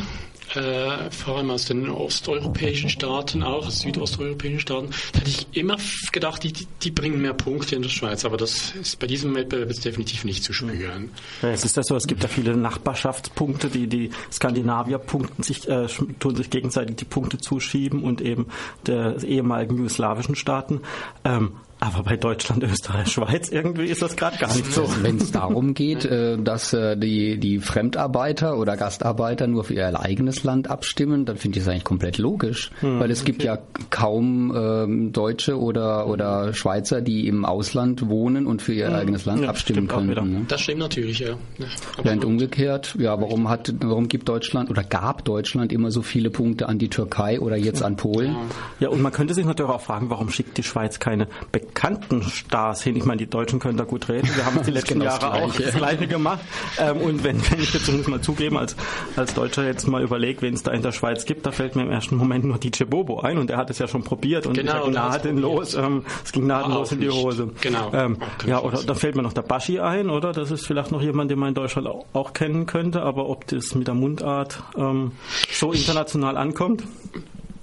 äh, 0.57 1.11
vor 1.11 1.37
allem 1.37 1.51
aus 1.51 1.67
den 1.67 1.89
osteuropäischen 1.89 2.91
Staaten 2.91 3.43
auch, 3.43 3.67
aus 3.67 3.81
südosteuropäischen 3.81 4.61
Staaten, 4.61 4.91
da 5.13 5.21
hätte 5.21 5.31
ich 5.31 5.47
immer 5.53 5.77
gedacht, 6.13 6.43
die, 6.43 6.53
die 6.83 6.91
bringen 6.91 7.21
mehr 7.21 7.35
Punkte 7.35 7.77
in 7.77 7.83
der 7.83 7.89
Schweiz, 7.89 8.25
aber 8.25 8.37
das 8.37 8.75
ist 8.75 8.99
bei 8.99 9.07
diesem 9.07 9.35
Wettbewerb 9.35 9.69
jetzt 9.69 9.85
definitiv 9.85 10.25
nicht 10.25 10.45
zu 10.45 10.53
spüren. 10.53 11.11
Ja, 11.43 11.51
es 11.51 11.65
ist 11.65 11.77
ja 11.77 11.83
so, 11.83 11.97
es 11.97 12.07
gibt 12.07 12.23
ja 12.23 12.29
viele 12.29 12.57
Nachbarschaftspunkte, 12.57 13.69
die 13.69 13.87
die 13.87 14.11
Skandinavier 14.33 14.99
punkten 14.99 15.43
sich, 15.43 15.69
äh, 15.69 15.87
tun 16.19 16.37
sich 16.37 16.51
gegenseitig 16.51 16.97
die 16.97 17.05
Punkte 17.05 17.39
zuschieben 17.39 18.03
und 18.03 18.21
eben 18.21 18.47
der 18.87 19.23
ehemaligen 19.23 19.77
jugoslawischen 19.77 20.35
Staaten. 20.35 20.81
Ähm, 21.25 21.53
aber 21.79 22.03
bei 22.03 22.17
Deutschland, 22.17 22.63
Österreich, 22.63 23.09
Schweiz 23.09 23.51
irgendwie 23.51 23.85
ist 23.85 24.01
das 24.01 24.17
gerade 24.17 24.39
gar 24.39 24.53
nicht 24.55 24.73
so. 24.73 24.89
Wenn 25.03 25.19
es 25.19 25.31
darum 25.31 25.75
geht, 25.75 26.07
äh, 26.07 26.39
dass 26.39 26.73
äh, 26.73 26.97
die, 26.97 27.39
die 27.39 27.59
Fremdarbeiter 27.59 28.57
oder 28.57 28.79
Gastarbeiter 28.79 29.47
nur 29.47 29.65
für 29.65 29.75
ihr 29.75 30.01
eigenes 30.01 30.43
Land 30.43 30.71
abstimmen, 30.71 31.27
dann 31.27 31.37
finde 31.37 31.59
ich 31.59 31.65
das 31.65 31.71
eigentlich 31.71 31.85
komplett 31.85 32.17
logisch. 32.17 32.71
Hm, 32.81 32.99
weil 32.99 33.11
es 33.11 33.21
okay. 33.21 33.33
gibt 33.33 33.43
ja 33.43 33.59
kaum 33.91 34.55
ähm, 34.57 35.13
Deutsche 35.13 35.61
oder, 35.61 36.07
oder 36.07 36.55
Schweizer, 36.55 37.03
die 37.03 37.29
im 37.29 37.45
Ausland 37.45 38.09
wohnen 38.09 38.47
und 38.47 38.63
für 38.63 38.73
ihr 38.73 38.89
hm. 38.89 38.95
eigenes 38.95 39.27
Land 39.27 39.43
ja, 39.43 39.51
abstimmen 39.51 39.87
können. 39.87 40.33
Ne? 40.33 40.45
Das 40.49 40.63
stimmt 40.63 40.81
natürlich, 40.81 41.19
ja. 41.19 41.37
ja 41.59 41.67
Während 42.03 42.25
umgekehrt, 42.25 42.97
ja, 42.99 43.21
warum 43.21 43.51
hat, 43.51 43.75
warum 43.81 44.09
gibt 44.09 44.29
Deutschland 44.31 44.71
oder 44.71 44.83
gab 44.83 45.27
Deutschland 45.27 45.73
immer 45.73 45.91
so 45.91 46.01
viele 46.01 46.31
Punkte 46.31 46.71
an 46.71 46.79
die 46.79 46.89
Türkei 46.89 47.39
oder 47.39 47.57
jetzt 47.57 47.83
an 47.83 47.97
Polen? 47.97 48.35
Ja, 48.81 48.89
und 48.89 49.03
man 49.03 49.13
könnte 49.13 49.35
sich 49.35 49.45
natürlich 49.45 49.71
auch 49.71 49.83
fragen, 49.83 50.09
warum 50.09 50.31
schickt 50.31 50.57
die 50.57 50.63
Schweiz 50.63 50.99
keine 50.99 51.29
Be 51.53 51.66
bekannten 51.67 52.23
Stars 52.23 52.83
hin. 52.83 52.97
Ich 52.97 53.05
meine, 53.05 53.19
die 53.19 53.27
Deutschen 53.27 53.59
können 53.59 53.77
da 53.77 53.85
gut 53.85 54.09
reden. 54.09 54.29
Wir 54.35 54.47
haben 54.47 54.63
die 54.63 54.71
letzten 54.73 55.01
genau 55.01 55.07
Jahre 55.07 55.33
auch 55.33 55.55
das 55.55 55.75
Gleiche 55.75 56.07
gemacht. 56.07 56.41
Ähm, 56.79 56.99
und 56.99 57.25
wenn, 57.25 57.41
wenn 57.51 57.61
ich 57.61 57.73
jetzt 57.73 57.87
zumindest 57.87 58.09
mal 58.09 58.21
zugeben, 58.21 58.57
als, 58.57 58.77
als 59.17 59.35
Deutscher 59.35 59.65
jetzt 59.65 59.87
mal 59.87 60.03
überlege, 60.03 60.43
wen 60.43 60.55
es 60.55 60.63
da 60.63 60.73
in 60.73 60.83
der 60.83 60.93
Schweiz 60.93 61.25
gibt, 61.25 61.47
da 61.47 61.53
fällt 61.53 61.77
mir 61.77 61.83
im 61.83 61.91
ersten 61.91 62.17
Moment 62.17 62.45
nur 62.45 62.59
DJ 62.59 62.85
Bobo 62.85 63.21
ein 63.21 63.39
und 63.39 63.51
der 63.51 63.57
hat 63.57 63.71
es 63.71 63.79
ja 63.79 63.89
schon 63.89 64.05
probiert 64.05 64.47
und 64.47 64.55
genau, 64.55 64.85
ging 64.85 64.95
nahtlos, 64.95 65.75
ähm, 65.75 66.05
es 66.25 66.33
ging 66.33 66.47
nahtlos 66.47 66.93
in 66.93 67.01
die 67.01 67.11
Hose. 67.11 67.51
Genau. 67.61 67.93
Ähm, 67.93 68.19
ja, 68.47 68.61
oder 68.61 68.83
da 68.83 68.95
fällt 68.95 69.17
mir 69.17 69.23
noch 69.23 69.33
der 69.33 69.43
Baschi 69.43 69.81
ein, 69.81 70.11
oder? 70.11 70.33
Das 70.33 70.51
ist 70.51 70.67
vielleicht 70.67 70.93
noch 70.93 71.03
jemand, 71.03 71.31
den 71.31 71.39
man 71.39 71.51
in 71.51 71.55
Deutschland 71.55 71.89
auch, 71.89 72.07
auch 72.13 72.33
kennen 72.33 72.67
könnte, 72.67 73.03
aber 73.03 73.29
ob 73.29 73.47
das 73.47 73.75
mit 73.75 73.87
der 73.87 73.95
Mundart 73.95 74.63
ähm, 74.77 75.13
so 75.53 75.73
international 75.73 76.37
ankommt? 76.37 76.85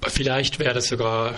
Vielleicht 0.07 0.59
wäre 0.59 0.73
das 0.73 0.87
sogar 0.87 1.33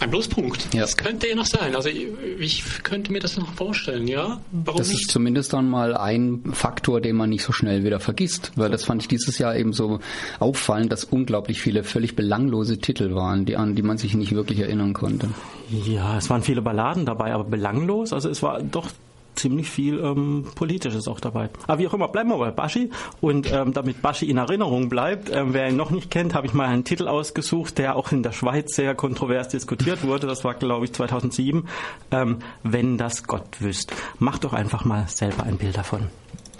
ein 0.00 0.10
Pluspunkt. 0.10 0.74
Ja. 0.74 0.82
Das 0.82 0.96
könnte 0.96 1.28
ja 1.28 1.34
noch 1.34 1.46
sein. 1.46 1.74
Also 1.74 1.88
ich, 1.88 2.08
ich, 2.38 2.82
könnte 2.82 3.12
mir 3.12 3.20
das 3.20 3.36
noch 3.36 3.52
vorstellen, 3.54 4.06
ja? 4.06 4.40
Warum 4.52 4.78
das 4.78 4.88
nicht? 4.88 5.02
ist 5.02 5.10
zumindest 5.10 5.52
dann 5.52 5.68
mal 5.68 5.96
ein 5.96 6.42
Faktor, 6.52 7.00
den 7.00 7.16
man 7.16 7.30
nicht 7.30 7.42
so 7.42 7.52
schnell 7.52 7.84
wieder 7.84 8.00
vergisst. 8.00 8.52
Weil 8.56 8.70
das 8.70 8.84
fand 8.84 9.02
ich 9.02 9.08
dieses 9.08 9.38
Jahr 9.38 9.56
eben 9.56 9.72
so 9.72 10.00
auffallend, 10.38 10.92
dass 10.92 11.04
unglaublich 11.04 11.60
viele 11.60 11.84
völlig 11.84 12.16
belanglose 12.16 12.78
Titel 12.78 13.14
waren, 13.14 13.44
die, 13.44 13.56
an 13.56 13.74
die 13.74 13.82
man 13.82 13.98
sich 13.98 14.14
nicht 14.14 14.34
wirklich 14.34 14.60
erinnern 14.60 14.92
konnte. 14.92 15.28
Ja, 15.70 16.18
es 16.18 16.30
waren 16.30 16.42
viele 16.42 16.62
Balladen 16.62 17.06
dabei, 17.06 17.32
aber 17.32 17.44
belanglos. 17.44 18.12
Also 18.12 18.28
es 18.28 18.42
war 18.42 18.62
doch 18.62 18.88
ziemlich 19.36 19.70
viel 19.70 19.98
ähm, 20.00 20.46
Politisches 20.54 21.08
auch 21.08 21.20
dabei. 21.20 21.48
Aber 21.66 21.78
wie 21.78 21.88
auch 21.88 21.94
immer, 21.94 22.08
bleiben 22.08 22.30
wir 22.30 22.38
bei 22.38 22.50
Baschi. 22.50 22.90
Und 23.20 23.50
ähm, 23.52 23.72
damit 23.72 24.02
Baschi 24.02 24.28
in 24.28 24.38
Erinnerung 24.38 24.88
bleibt, 24.88 25.30
ähm, 25.34 25.52
wer 25.52 25.68
ihn 25.68 25.76
noch 25.76 25.90
nicht 25.90 26.10
kennt, 26.10 26.34
habe 26.34 26.46
ich 26.46 26.54
mal 26.54 26.66
einen 26.66 26.84
Titel 26.84 27.08
ausgesucht, 27.08 27.78
der 27.78 27.96
auch 27.96 28.12
in 28.12 28.22
der 28.22 28.32
Schweiz 28.32 28.74
sehr 28.74 28.94
kontrovers 28.94 29.48
diskutiert 29.48 30.02
wurde. 30.02 30.26
Das 30.26 30.44
war, 30.44 30.54
glaube 30.54 30.84
ich, 30.86 30.92
2007. 30.92 31.68
Ähm, 32.10 32.38
Wenn 32.62 32.98
das 32.98 33.24
Gott 33.24 33.60
wüsst. 33.60 33.92
Macht 34.18 34.44
doch 34.44 34.52
einfach 34.52 34.84
mal 34.84 35.06
selber 35.08 35.44
ein 35.44 35.58
Bild 35.58 35.76
davon. 35.76 36.08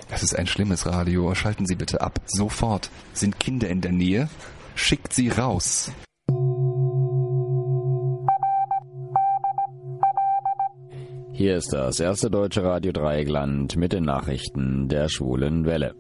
Das 0.09 0.23
ist 0.23 0.37
ein 0.37 0.47
schlimmes 0.47 0.87
Radio. 0.87 1.35
Schalten 1.35 1.67
Sie 1.67 1.75
bitte 1.75 2.01
ab. 2.01 2.21
Sofort. 2.27 2.91
Sind 3.13 3.41
Kinder 3.41 3.69
in 3.69 3.81
der 3.81 3.93
Nähe? 3.93 4.29
Schickt 4.77 5.13
sie 5.13 5.31
raus. 5.31 5.91
Hier 11.37 11.59
ist 11.59 11.75
das 11.75 12.01
erste 12.01 12.31
deutsche 12.31 12.65
Radio 12.65 12.93
Dreieckland 12.93 13.77
mit 13.77 13.93
den 13.93 14.05
Nachrichten 14.05 14.89
der 14.89 15.11
schwulen 15.11 15.67
Welle. 15.67 15.95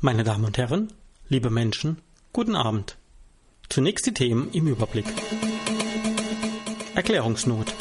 Meine 0.00 0.24
Damen 0.24 0.46
und 0.46 0.58
Herren, 0.58 0.88
liebe 1.28 1.48
Menschen, 1.48 1.98
guten 2.32 2.56
Abend. 2.56 2.98
Zunächst 3.68 4.04
die 4.06 4.14
Themen 4.14 4.50
im 4.50 4.66
Überblick. 4.66 5.06
Erklärungsnot. 6.96 7.72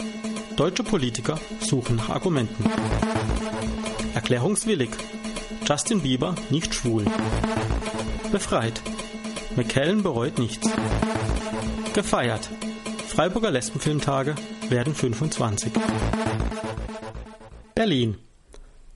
Deutsche 0.56 0.84
Politiker 0.84 1.40
suchen 1.62 1.96
nach 1.96 2.10
Argumenten. 2.10 2.64
Erklärungswillig. 4.14 4.92
Justin 5.68 6.02
Bieber 6.02 6.36
nicht 6.52 6.76
schwul. 6.76 7.06
Befreit. 8.32 8.84
McKellen 9.58 10.04
bereut 10.04 10.38
nichts. 10.38 10.70
Gefeiert. 11.96 12.48
Freiburger 13.08 13.50
Lesbenfilmtage 13.50 14.36
werden 14.70 14.94
25. 14.94 15.72
Berlin. 17.74 18.20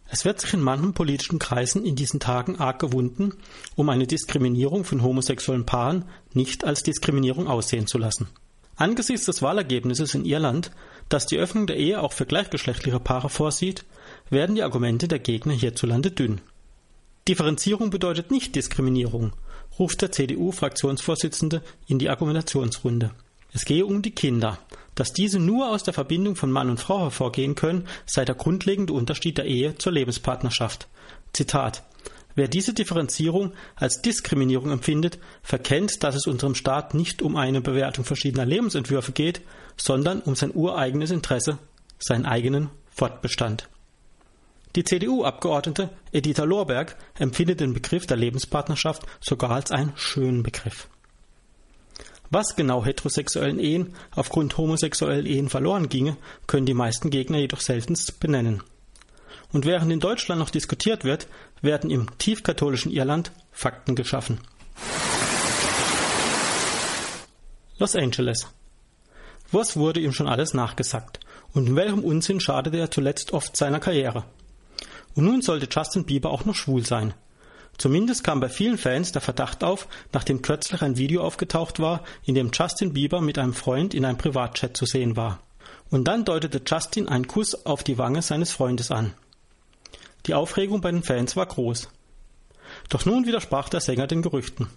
Es 0.08 0.24
wird 0.24 0.40
sich 0.40 0.54
in 0.54 0.62
manchen 0.62 0.94
politischen 0.94 1.40
Kreisen 1.40 1.84
in 1.84 1.96
diesen 1.96 2.20
Tagen 2.20 2.60
arg 2.60 2.78
gewunden, 2.78 3.34
um 3.76 3.90
eine 3.90 4.06
Diskriminierung 4.06 4.84
von 4.84 5.02
homosexuellen 5.02 5.66
Paaren 5.66 6.06
nicht 6.36 6.64
als 6.64 6.84
Diskriminierung 6.84 7.48
aussehen 7.48 7.88
zu 7.88 7.98
lassen. 7.98 8.28
Angesichts 8.76 9.26
des 9.26 9.42
Wahlergebnisses 9.42 10.14
in 10.14 10.26
Irland, 10.26 10.70
das 11.10 11.26
die 11.26 11.40
Öffnung 11.40 11.66
der 11.66 11.78
Ehe 11.78 12.00
auch 12.00 12.14
für 12.14 12.28
gleichgeschlechtliche 12.28 13.00
Paare 13.00 13.30
vorsieht, 13.30 13.84
werden 14.30 14.56
die 14.56 14.64
Argumente 14.64 15.08
der 15.08 15.20
Gegner 15.20 15.54
hierzulande 15.54 16.12
dünn. 16.12 16.40
Differenzierung 17.28 17.90
bedeutet 17.90 18.30
nicht 18.30 18.56
Diskriminierung 18.56 19.34
ruft 19.80 20.02
der 20.02 20.12
CDU-Fraktionsvorsitzende 20.12 21.62
in 21.88 22.00
die 22.00 22.10
Argumentationsrunde. 22.10 23.12
Es 23.54 23.66
gehe 23.66 23.86
um 23.86 24.02
die 24.02 24.12
Kinder. 24.12 24.60
Dass 24.96 25.14
diese 25.14 25.40
nur 25.40 25.70
aus 25.70 25.84
der 25.84 25.94
Verbindung 25.94 26.36
von 26.36 26.52
Mann 26.52 26.70
und 26.70 26.80
Frau 26.80 27.00
hervorgehen 27.00 27.56
können, 27.56 27.88
sei 28.06 28.26
der 28.26 28.36
grundlegende 28.36 28.94
Unterschied 28.94 29.38
der 29.38 29.46
Ehe 29.46 29.78
zur 29.78 29.94
Lebenspartnerschaft. 29.94 30.88
Zitat 31.34 31.84
Wer 32.36 32.48
diese 32.48 32.74
Differenzierung 32.74 33.54
als 33.76 34.02
Diskriminierung 34.02 34.72
empfindet, 34.72 35.20
verkennt, 35.44 36.04
dass 36.04 36.16
es 36.16 36.28
unserem 36.28 36.56
Staat 36.56 36.94
nicht 36.94 37.22
um 37.22 37.36
eine 37.36 37.62
Bewertung 37.62 38.06
verschiedener 38.06 38.46
Lebensentwürfe 38.46 39.12
geht, 39.12 39.42
sondern 39.76 40.22
um 40.22 40.36
sein 40.36 40.52
ureigenes 40.54 41.12
Interesse, 41.12 41.58
seinen 42.00 42.26
eigenen 42.26 42.70
Fortbestand. 42.90 43.68
Die 44.76 44.86
CDU-Abgeordnete 44.86 45.90
Editha 46.14 46.44
Lorberg 46.44 46.96
empfindet 47.20 47.60
den 47.60 47.74
Begriff 47.74 48.06
der 48.06 48.16
Lebenspartnerschaft 48.16 49.04
sogar 49.20 49.52
als 49.52 49.72
einen 49.72 49.92
schönen 49.96 50.44
Begriff. 50.44 50.88
Was 52.30 52.56
genau 52.56 52.86
heterosexuellen 52.86 53.60
Ehen 53.60 53.94
aufgrund 54.12 54.58
homosexuellen 54.58 55.26
Ehen 55.26 55.50
verloren 55.50 55.90
ginge, 55.90 56.16
können 56.48 56.66
die 56.66 56.74
meisten 56.74 57.10
Gegner 57.10 57.40
jedoch 57.40 57.60
seltenst 57.60 58.22
benennen. 58.22 58.64
Und 59.52 59.66
während 59.66 59.92
in 59.92 60.00
Deutschland 60.00 60.40
noch 60.40 60.50
diskutiert 60.50 61.04
wird, 61.04 61.28
werden 61.62 61.90
im 61.90 62.18
tiefkatholischen 62.18 62.94
Irland 62.94 63.34
Fakten 63.52 63.96
geschaffen. 63.96 64.40
Los 67.78 67.98
Angeles. 67.98 68.48
Was 69.52 69.76
wurde 69.76 70.00
ihm 70.00 70.14
schon 70.14 70.30
alles 70.30 70.54
nachgesagt? 70.54 71.20
Und 71.54 71.68
in 71.68 71.76
welchem 71.76 72.06
Unsinn 72.06 72.40
schadete 72.40 72.78
er 72.78 72.90
zuletzt 72.90 73.34
oft 73.34 73.58
seiner 73.58 73.82
Karriere? 73.82 74.24
Und 75.16 75.26
nun 75.26 75.42
sollte 75.42 75.68
Justin 75.70 76.06
Bieber 76.06 76.30
auch 76.30 76.46
noch 76.46 76.56
schwul 76.56 76.86
sein. 76.86 77.14
Zumindest 77.78 78.24
kam 78.24 78.40
bei 78.40 78.50
vielen 78.50 78.78
Fans 78.78 79.12
der 79.12 79.22
Verdacht 79.22 79.64
auf, 79.64 79.88
nachdem 80.14 80.42
kürzlich 80.42 80.82
ein 80.82 80.98
Video 80.98 81.24
aufgetaucht 81.24 81.80
war, 81.80 82.04
in 82.24 82.36
dem 82.36 82.52
Justin 82.54 82.94
Bieber 82.94 83.22
mit 83.22 83.38
einem 83.38 83.54
Freund 83.54 83.94
in 83.94 84.06
einem 84.06 84.18
Privatchat 84.18 84.78
zu 84.78 84.86
sehen 84.86 85.18
war. 85.18 85.40
Und 85.90 86.06
dann 86.08 86.26
deutete 86.26 86.62
Justin 86.66 87.08
einen 87.08 87.28
Kuss 87.28 87.66
auf 87.66 87.84
die 87.84 87.98
Wange 87.98 88.22
seines 88.22 88.52
Freundes 88.52 88.92
an. 88.92 89.14
Die 90.28 90.34
Aufregung 90.34 90.82
bei 90.82 90.92
den 90.92 91.04
Fans 91.04 91.36
war 91.36 91.46
groß. 91.46 91.90
Doch 92.90 93.06
nun 93.06 93.26
widersprach 93.26 93.70
der 93.70 93.82
Sänger 93.82 94.08
den 94.08 94.22
Gerüchten. 94.22 94.68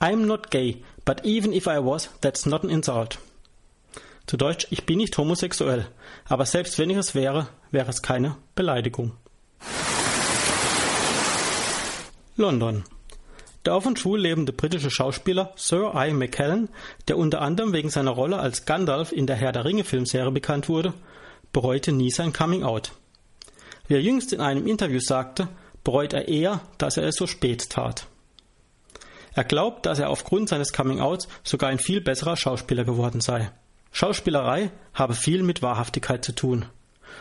I'm 0.00 0.26
not 0.26 0.50
gay, 0.50 0.82
but 1.04 1.24
even 1.24 1.52
if 1.52 1.66
I 1.66 1.78
was, 1.78 2.10
that's 2.20 2.44
not 2.44 2.64
an 2.64 2.70
insult. 2.70 3.18
Zu 4.26 4.36
Deutsch, 4.36 4.66
ich 4.70 4.84
bin 4.84 4.98
nicht 4.98 5.16
homosexuell, 5.16 5.86
aber 6.28 6.44
selbst 6.44 6.78
wenn 6.78 6.90
ich 6.90 6.96
es 6.96 7.14
wäre, 7.14 7.48
wäre 7.70 7.90
es 7.90 8.02
keine 8.02 8.36
Beleidigung. 8.54 9.12
London. 12.36 12.84
Der 13.64 13.74
auf 13.74 13.86
und 13.86 13.98
schwul 13.98 14.20
lebende 14.20 14.52
britische 14.52 14.90
Schauspieler 14.90 15.52
Sir 15.56 15.92
I. 15.94 16.12
McKellen, 16.12 16.68
der 17.06 17.18
unter 17.18 17.42
anderem 17.42 17.72
wegen 17.72 17.90
seiner 17.90 18.10
Rolle 18.10 18.38
als 18.38 18.64
Gandalf 18.64 19.12
in 19.12 19.26
der 19.26 19.36
Herr 19.36 19.52
der 19.52 19.64
Ringe 19.64 19.84
Filmserie 19.84 20.32
bekannt 20.32 20.68
wurde, 20.68 20.94
bereute 21.52 21.92
nie 21.92 22.10
sein 22.10 22.32
Coming 22.32 22.64
Out. 22.64 22.92
Wie 23.86 23.94
er 23.94 24.02
jüngst 24.02 24.32
in 24.32 24.40
einem 24.40 24.66
Interview 24.66 25.00
sagte, 25.00 25.48
bereut 25.84 26.12
er 26.12 26.28
eher, 26.28 26.60
dass 26.78 26.96
er 26.96 27.04
es 27.04 27.16
so 27.16 27.26
spät 27.26 27.68
tat. 27.68 28.06
Er 29.34 29.44
glaubt, 29.44 29.86
dass 29.86 29.98
er 29.98 30.10
aufgrund 30.10 30.48
seines 30.48 30.72
Coming 30.72 31.00
Outs 31.00 31.28
sogar 31.42 31.70
ein 31.70 31.78
viel 31.78 32.00
besserer 32.00 32.36
Schauspieler 32.36 32.84
geworden 32.84 33.20
sei. 33.20 33.50
Schauspielerei 33.92 34.70
habe 34.94 35.14
viel 35.14 35.42
mit 35.42 35.62
Wahrhaftigkeit 35.62 36.24
zu 36.24 36.32
tun. 36.32 36.66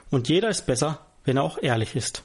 Und 0.09 0.29
jeder 0.29 0.49
ist 0.49 0.65
besser, 0.65 0.99
wenn 1.25 1.37
er 1.37 1.43
auch 1.43 1.57
ehrlich 1.61 1.95
ist. 1.95 2.23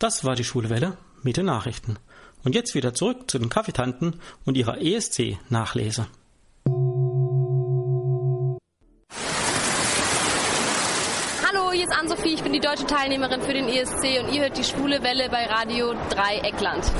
Das 0.00 0.24
war 0.24 0.34
die 0.34 0.44
Schwule 0.44 0.70
Welle 0.70 0.96
mit 1.22 1.36
den 1.36 1.44
Nachrichten. 1.44 1.98
Und 2.42 2.54
jetzt 2.54 2.74
wieder 2.74 2.94
zurück 2.94 3.30
zu 3.30 3.38
den 3.38 3.50
Kaffeetanten 3.50 4.18
und 4.46 4.56
ihrer 4.56 4.80
ESC-Nachlese. 4.80 6.06
Hallo, 11.46 11.70
hier 11.72 11.84
ist 11.84 11.92
Ann-Sophie, 11.92 12.32
ich 12.32 12.42
bin 12.42 12.54
die 12.54 12.60
deutsche 12.60 12.86
Teilnehmerin 12.86 13.42
für 13.42 13.52
den 13.52 13.68
ESC 13.68 14.22
und 14.24 14.32
ihr 14.32 14.40
hört 14.40 14.56
die 14.56 14.64
Schwule 14.64 15.02
Welle 15.02 15.28
bei 15.28 15.44
Radio 15.44 15.92
Dreieckland. 16.08 16.90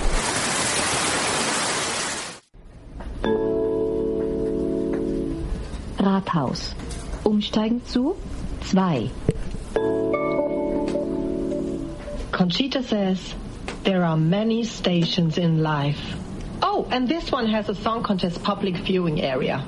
Rathaus. 5.99 6.77
Umsteigen 7.25 7.83
zu 7.87 8.15
2. 8.69 9.11
Conchita 12.41 12.83
says, 12.83 13.35
There 13.85 14.03
are 14.03 14.17
many 14.17 14.65
stations 14.65 15.37
in 15.37 15.63
life. 15.63 16.17
Oh, 16.63 16.89
and 16.91 17.07
this 17.07 17.31
one 17.31 17.47
has 17.47 17.69
a 17.69 17.75
song 17.75 18.03
contest 18.03 18.43
public 18.43 18.79
viewing 18.79 19.21
area. 19.21 19.63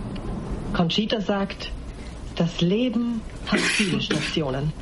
Conchita 0.73 1.21
sagt, 1.21 1.71
das 2.35 2.63
Leben 2.63 3.21
hat 3.47 3.61
viele 3.61 4.01
Stationen. 4.09 4.73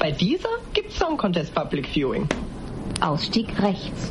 Bei 0.00 0.10
dieser 0.10 0.48
gibt's 0.72 0.98
Song 0.98 1.16
Contest 1.16 1.54
Public 1.54 1.86
Viewing. 1.86 2.26
Ausstieg 3.00 3.62
rechts. 3.62 4.10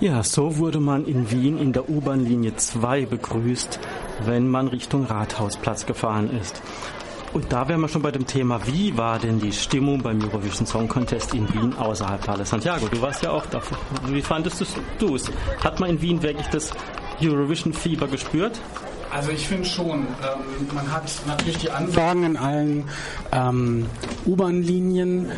Ja, 0.00 0.24
so 0.24 0.56
wurde 0.56 0.80
man 0.80 1.04
in 1.06 1.30
Wien 1.30 1.58
in 1.58 1.74
der 1.74 1.88
U-Bahn-Linie 1.88 2.56
2 2.56 3.06
begrüßt, 3.06 3.78
wenn 4.24 4.48
man 4.48 4.66
Richtung 4.66 5.04
Rathausplatz 5.04 5.86
gefahren 5.86 6.36
ist. 6.36 6.60
Und 7.32 7.52
da 7.52 7.68
wären 7.68 7.80
wir 7.80 7.88
schon 7.88 8.02
bei 8.02 8.10
dem 8.10 8.26
Thema, 8.26 8.60
wie 8.66 8.96
war 8.96 9.18
denn 9.18 9.38
die 9.38 9.52
Stimmung 9.52 10.02
beim 10.02 10.22
Eurovision 10.22 10.66
Song 10.66 10.88
Contest 10.88 11.34
in 11.34 11.52
Wien 11.52 11.74
außerhalb 11.74 12.22
der 12.22 12.34
Halle 12.34 12.46
Santiago? 12.46 12.88
Du 12.88 13.00
warst 13.02 13.22
ja 13.22 13.30
auch 13.30 13.44
da. 13.46 13.60
Wie 14.06 14.22
fandest 14.22 14.64
du 14.98 15.14
es? 15.14 15.30
Hat 15.62 15.78
man 15.80 15.90
in 15.90 16.00
Wien 16.00 16.22
wirklich 16.22 16.46
das 16.48 16.72
Eurovision-Fieber 17.20 18.06
gespürt? 18.06 18.60
Also 19.16 19.30
ich 19.30 19.48
finde 19.48 19.64
schon, 19.64 20.00
ähm, 20.00 20.68
man 20.74 20.92
hat 20.92 21.10
natürlich 21.26 21.56
die 21.56 21.70
Ansagen 21.70 22.22
in 22.22 22.36
allen 22.36 22.84
ähm, 23.32 23.86
U-Bahn-Linien. 24.26 25.30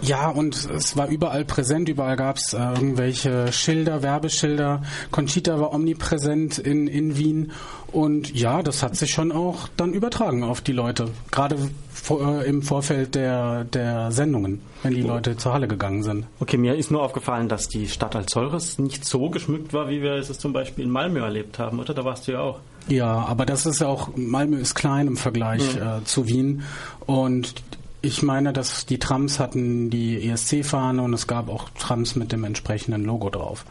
Ja, 0.00 0.28
und 0.28 0.70
es 0.70 0.96
war 0.96 1.08
überall 1.08 1.44
präsent, 1.44 1.88
überall 1.88 2.14
gab 2.14 2.36
es 2.36 2.52
äh, 2.52 2.58
irgendwelche 2.58 3.50
Schilder, 3.52 4.04
Werbeschilder. 4.04 4.82
Conchita 5.10 5.58
war 5.58 5.74
omnipräsent 5.74 6.58
in, 6.58 6.86
in 6.86 7.16
Wien. 7.16 7.50
Und 7.90 8.32
ja, 8.32 8.62
das 8.62 8.84
hat 8.84 8.94
sich 8.94 9.10
schon 9.10 9.32
auch 9.32 9.66
dann 9.76 9.92
übertragen 9.92 10.44
auf 10.44 10.60
die 10.60 10.72
Leute. 10.72 11.08
Gerade 11.32 11.56
vor, 11.92 12.42
äh, 12.42 12.48
im 12.48 12.62
Vorfeld 12.62 13.16
der, 13.16 13.64
der 13.64 14.12
Sendungen, 14.12 14.60
wenn 14.84 14.94
die 14.94 15.02
Leute 15.02 15.36
zur 15.36 15.52
Halle 15.52 15.66
gegangen 15.66 16.04
sind. 16.04 16.26
Okay, 16.38 16.58
mir 16.58 16.76
ist 16.76 16.92
nur 16.92 17.02
aufgefallen, 17.02 17.48
dass 17.48 17.68
die 17.68 17.88
Stadt 17.88 18.14
als 18.14 18.30
solches 18.30 18.78
nicht 18.78 19.04
so 19.04 19.30
geschmückt 19.30 19.72
war, 19.72 19.88
wie 19.88 20.00
wir 20.00 20.12
es 20.12 20.38
zum 20.38 20.52
Beispiel 20.52 20.84
in 20.84 20.90
Malmö 20.90 21.18
erlebt 21.18 21.58
haben, 21.58 21.80
oder? 21.80 21.92
Da 21.92 22.04
warst 22.04 22.28
du 22.28 22.32
ja 22.32 22.40
auch. 22.40 22.60
Ja, 22.88 23.06
aber 23.06 23.46
das 23.46 23.66
ist 23.66 23.80
ja 23.80 23.88
auch, 23.88 24.10
Malmö 24.16 24.58
ist 24.58 24.74
klein 24.74 25.08
im 25.08 25.16
Vergleich 25.16 25.76
mhm. 25.76 25.82
äh, 25.82 26.04
zu 26.04 26.28
Wien. 26.28 26.62
Und 27.06 27.54
ich 28.02 28.22
meine, 28.22 28.52
dass 28.52 28.86
die 28.86 28.98
Trams 28.98 29.40
hatten 29.40 29.90
die 29.90 30.28
ESC-Fahne 30.28 31.02
und 31.02 31.12
es 31.12 31.26
gab 31.26 31.48
auch 31.48 31.68
Trams 31.70 32.14
mit 32.14 32.32
dem 32.32 32.44
entsprechenden 32.44 33.04
Logo 33.04 33.30
drauf. 33.30 33.64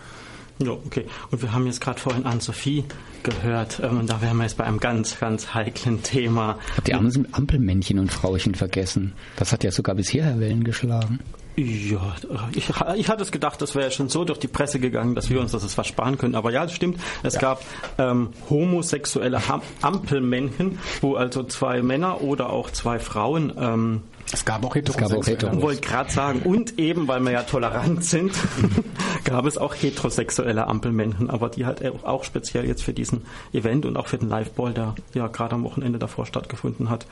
Ja, 0.60 0.72
okay. 0.72 1.06
Und 1.32 1.42
wir 1.42 1.52
haben 1.52 1.66
jetzt 1.66 1.82
gerade 1.82 2.00
vorhin 2.00 2.26
Anne-Sophie 2.26 2.86
gehört. 3.24 3.82
Ähm, 3.84 4.00
und 4.00 4.10
da 4.10 4.22
wären 4.22 4.38
wir 4.38 4.44
jetzt 4.44 4.58
bei 4.58 4.64
einem 4.64 4.80
ganz, 4.80 5.20
ganz 5.20 5.54
heiklen 5.54 6.02
Thema. 6.02 6.58
Hat 6.78 6.88
die 6.88 6.94
Ampelmännchen 6.94 8.00
und 8.00 8.12
Frauchen 8.12 8.56
vergessen. 8.56 9.14
Das 9.36 9.52
hat 9.52 9.64
ja 9.64 9.72
sogar 9.72 9.96
bisher 9.96 10.40
Wellen 10.40 10.64
geschlagen. 10.64 11.20
Ja, 11.58 12.16
ich, 12.54 12.70
ich 12.96 13.10
hatte 13.10 13.24
es 13.24 13.32
gedacht, 13.32 13.62
das 13.62 13.76
wäre 13.76 13.90
schon 13.90 14.10
so 14.10 14.26
durch 14.26 14.40
die 14.40 14.50
Presse 14.50 14.80
gegangen, 14.80 15.16
dass 15.16 15.30
wir 15.30 15.40
uns 15.40 15.54
das 15.54 15.78
was 15.78 15.88
sparen 15.88 16.18
können. 16.18 16.36
Aber 16.36 16.52
ja, 16.52 16.64
das 16.64 16.74
stimmt. 16.74 17.00
Es 17.24 17.36
ja. 17.36 17.42
gab 17.42 17.64
ähm, 17.98 18.30
homosexuelle 18.50 19.48
Ham 19.48 19.62
Ampelmännchen, 19.82 20.80
wo 21.00 21.16
also 21.16 21.44
zwei 21.44 21.82
Männer 21.82 22.22
oder 22.22 22.50
auch 22.50 22.72
zwei 22.72 23.00
Frauen 23.00 23.54
ähm, 23.58 24.02
es 24.32 24.44
gab 24.44 24.66
auch 24.66 24.76
heterosexuelle. 24.76 25.56
Ich 25.56 25.62
wollte 25.62 25.82
gerade 25.82 26.12
sagen, 26.12 26.42
und 26.42 26.80
eben, 26.80 27.08
weil 27.08 27.20
wir 27.22 27.32
ja 27.32 27.44
tolerant 27.44 28.04
sind, 28.04 28.34
gab 29.24 29.46
es 29.46 29.58
auch 29.58 29.76
heterosexuelle 29.76 30.68
Ampelmännchen, 30.68 31.30
aber 31.30 31.50
die 31.50 31.66
halt 31.66 31.84
auch 32.04 32.24
speziell 32.24 32.66
jetzt 32.66 32.84
für 32.84 32.94
diesen 32.94 33.26
Event 33.54 33.86
und 33.86 33.98
auch 33.98 34.08
für 34.08 34.18
den 34.18 34.30
Liveball, 34.30 34.74
der 34.74 34.96
ja 35.14 35.28
gerade 35.28 35.56
am 35.56 35.64
Wochenende 35.64 36.00
davor 36.00 36.26
stattgefunden 36.26 36.90
hat, 36.90 37.06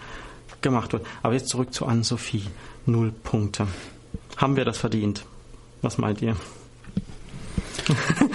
gemacht 0.61 0.93
wird. 0.93 1.05
Aber 1.21 1.33
jetzt 1.33 1.49
zurück 1.49 1.73
zu 1.73 1.85
Anne-Sophie. 1.85 2.45
Null 2.85 3.13
Punkte. 3.23 3.67
Haben 4.37 4.55
wir 4.55 4.65
das 4.65 4.77
verdient? 4.77 5.25
Was 5.81 5.97
meint 5.97 6.21
ihr? 6.21 6.35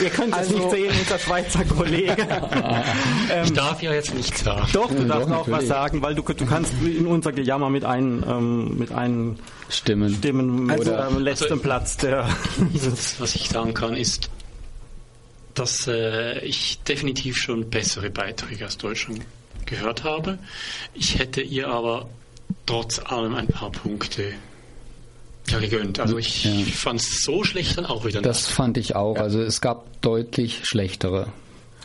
ihr 0.00 0.10
könnt 0.10 0.32
es 0.32 0.38
also, 0.38 0.56
nicht 0.56 0.70
sehen, 0.70 0.92
unser 0.98 1.18
Schweizer 1.18 1.64
Kollege. 1.64 2.16
ähm, 3.30 3.44
ich 3.44 3.52
darf 3.52 3.82
ja 3.82 3.92
jetzt 3.92 4.14
nichts 4.14 4.42
sagen. 4.42 4.66
Doch, 4.72 4.90
du 4.90 5.04
darfst 5.04 5.30
doch, 5.30 5.36
auch 5.36 5.48
was 5.50 5.66
sagen, 5.66 6.02
weil 6.02 6.14
du, 6.14 6.22
du 6.22 6.46
kannst 6.46 6.74
in 6.82 7.06
unser 7.06 7.32
Gejammer 7.32 7.70
mit 7.70 7.84
einem, 7.84 8.24
ähm, 8.26 8.78
mit 8.78 8.92
einem 8.92 9.36
Stimmen, 9.68 10.14
Stimmen 10.14 10.70
also, 10.70 10.92
oder 10.92 11.10
letzten 11.10 11.44
also, 11.44 11.62
Platz. 11.62 11.96
Der 11.98 12.28
was 13.18 13.34
ich 13.34 13.48
sagen 13.48 13.74
kann, 13.74 13.96
ist, 13.96 14.30
dass 15.54 15.86
äh, 15.86 16.38
ich 16.44 16.80
definitiv 16.82 17.36
schon 17.36 17.70
bessere 17.70 18.10
Beiträge 18.10 18.66
aus 18.66 18.78
Deutschland 18.78 19.20
gehört 19.66 20.04
habe. 20.04 20.38
Ich 20.94 21.18
hätte 21.18 21.40
ihr 21.40 21.68
aber 21.68 22.08
trotz 22.66 22.98
allem 22.98 23.34
ein 23.34 23.46
paar 23.46 23.70
Punkte 23.70 24.32
ja, 25.52 25.58
gegönnt. 25.58 26.00
Also 26.00 26.18
ich 26.18 26.44
ja. 26.44 26.50
fand 26.72 27.00
es 27.00 27.22
so 27.22 27.44
schlecht 27.44 27.78
dann 27.78 27.86
auch 27.86 28.04
wieder. 28.04 28.22
Das 28.22 28.46
fand 28.46 28.76
ich 28.76 28.96
auch. 28.96 29.16
Ja. 29.16 29.22
Also 29.22 29.40
es 29.40 29.60
gab 29.60 30.00
deutlich 30.02 30.60
schlechtere. 30.64 31.28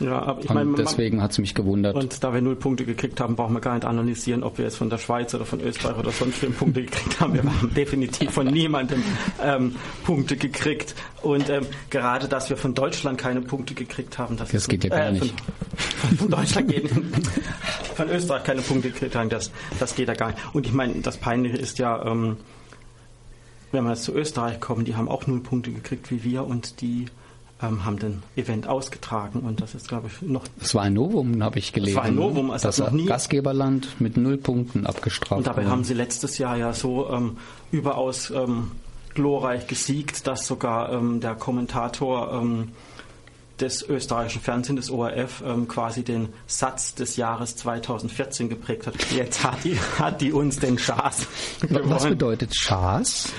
Ja, 0.00 0.22
aber 0.22 0.42
ich 0.42 0.50
meine, 0.50 0.74
deswegen 0.76 1.22
hat 1.22 1.30
es 1.30 1.38
mich 1.38 1.54
gewundert. 1.54 1.94
Und 1.94 2.22
da 2.22 2.34
wir 2.34 2.40
null 2.40 2.56
Punkte 2.56 2.84
gekriegt 2.84 3.20
haben, 3.20 3.36
brauchen 3.36 3.54
wir 3.54 3.60
gar 3.60 3.74
nicht 3.74 3.86
analysieren, 3.86 4.42
ob 4.42 4.58
wir 4.58 4.66
jetzt 4.66 4.76
von 4.76 4.90
der 4.90 4.98
Schweiz 4.98 5.34
oder 5.34 5.46
von 5.46 5.60
Österreich 5.60 5.96
oder 5.96 6.10
sonst 6.10 6.42
wem 6.42 6.52
Punkte 6.52 6.82
gekriegt 6.82 7.18
haben. 7.20 7.34
Wir 7.34 7.42
haben 7.42 7.72
definitiv 7.76 8.30
von 8.30 8.46
niemandem 8.46 9.02
ähm, 9.42 9.74
Punkte 10.04 10.36
gekriegt. 10.36 10.94
Und 11.22 11.48
ähm, 11.48 11.66
gerade, 11.88 12.28
dass 12.28 12.50
wir 12.50 12.56
von 12.56 12.74
Deutschland 12.74 13.18
keine 13.18 13.40
Punkte 13.40 13.74
gekriegt 13.74 14.18
haben, 14.18 14.36
das, 14.36 14.50
das 14.50 14.68
geht 14.68 14.84
ja 14.84 14.90
gar 14.90 15.06
äh, 15.06 15.12
nicht. 15.12 15.34
Von, 15.76 16.18
von 16.18 16.30
Deutschland 16.30 16.68
geht, 16.68 16.90
von 17.94 18.10
Österreich 18.10 18.44
keine 18.44 18.60
Punkte 18.60 18.90
gekriegt 18.90 19.16
haben, 19.16 19.30
das, 19.30 19.50
das 19.78 19.94
geht 19.94 20.08
ja 20.08 20.14
gar 20.14 20.28
nicht. 20.28 20.38
Und 20.52 20.66
ich 20.66 20.72
meine, 20.72 20.94
das 21.00 21.16
Peinliche 21.16 21.56
ist 21.56 21.78
ja, 21.78 22.04
ähm, 22.04 22.36
wenn 23.76 23.84
wir 23.84 23.90
jetzt 23.90 24.04
zu 24.04 24.14
Österreich 24.14 24.58
kommen, 24.58 24.84
die 24.84 24.96
haben 24.96 25.08
auch 25.08 25.26
null 25.26 25.40
Punkte 25.40 25.70
gekriegt 25.70 26.10
wie 26.10 26.24
wir 26.24 26.46
und 26.46 26.80
die 26.80 27.06
ähm, 27.62 27.84
haben 27.84 27.98
den 27.98 28.22
Event 28.34 28.66
ausgetragen 28.66 29.40
und 29.40 29.60
das 29.60 29.74
ist, 29.74 29.88
glaube 29.88 30.08
ich, 30.08 30.22
noch. 30.26 30.44
Es 30.60 30.74
war 30.74 30.82
ein 30.82 30.94
Novum, 30.94 31.42
habe 31.42 31.58
ich 31.58 31.72
gelesen. 31.72 31.92
Es 31.92 31.96
war 31.96 32.04
ein 32.04 32.14
Novum, 32.14 32.50
also 32.50 32.68
das 32.68 32.78
noch 32.78 32.90
nie. 32.90 33.06
Gastgeberland 33.06 34.00
mit 34.00 34.16
null 34.16 34.38
Punkten 34.38 34.86
abgestraft. 34.86 35.38
Und 35.38 35.46
dabei 35.46 35.62
worden. 35.62 35.70
haben 35.70 35.84
sie 35.84 35.94
letztes 35.94 36.38
Jahr 36.38 36.56
ja 36.56 36.72
so 36.72 37.08
ähm, 37.10 37.36
überaus 37.70 38.30
ähm, 38.30 38.72
glorreich 39.14 39.66
gesiegt, 39.66 40.26
dass 40.26 40.46
sogar 40.46 40.92
ähm, 40.92 41.20
der 41.20 41.34
Kommentator 41.34 42.32
ähm, 42.32 42.68
des 43.60 43.82
österreichischen 43.88 44.42
Fernsehens, 44.42 44.86
des 44.86 44.90
ORF, 44.90 45.42
ähm, 45.46 45.68
quasi 45.68 46.04
den 46.04 46.28
Satz 46.46 46.94
des 46.94 47.16
Jahres 47.16 47.56
2014 47.56 48.48
geprägt 48.48 48.86
hat. 48.86 48.94
Jetzt 49.12 49.44
hat 49.44 49.64
die, 49.64 49.78
hat 49.98 50.20
die 50.20 50.32
uns 50.32 50.58
den 50.58 50.78
Schaß. 50.78 51.26
Was 51.70 52.04
bedeutet 52.04 52.54
Schaß? 52.54 53.32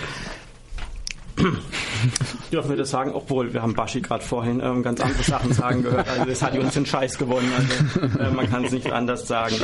Dürfen 2.51 2.69
wir 2.69 2.77
das 2.77 2.89
sagen? 2.89 3.11
Obwohl, 3.13 3.53
wir 3.53 3.61
haben 3.61 3.73
Baschi 3.73 4.01
gerade 4.01 4.23
vorhin 4.23 4.59
ähm, 4.63 4.81
ganz 4.83 4.99
andere 5.01 5.23
Sachen 5.23 5.53
sagen 5.53 5.83
gehört. 5.83 6.07
Also 6.07 6.25
das 6.25 6.41
hat 6.41 6.57
uns 6.57 6.73
den 6.73 6.85
Scheiß 6.85 7.17
gewonnen. 7.17 7.51
Also 7.55 8.19
äh, 8.19 8.31
man 8.31 8.49
kann 8.49 8.65
es 8.65 8.71
nicht 8.71 8.91
anders 8.91 9.27
sagen. 9.27 9.55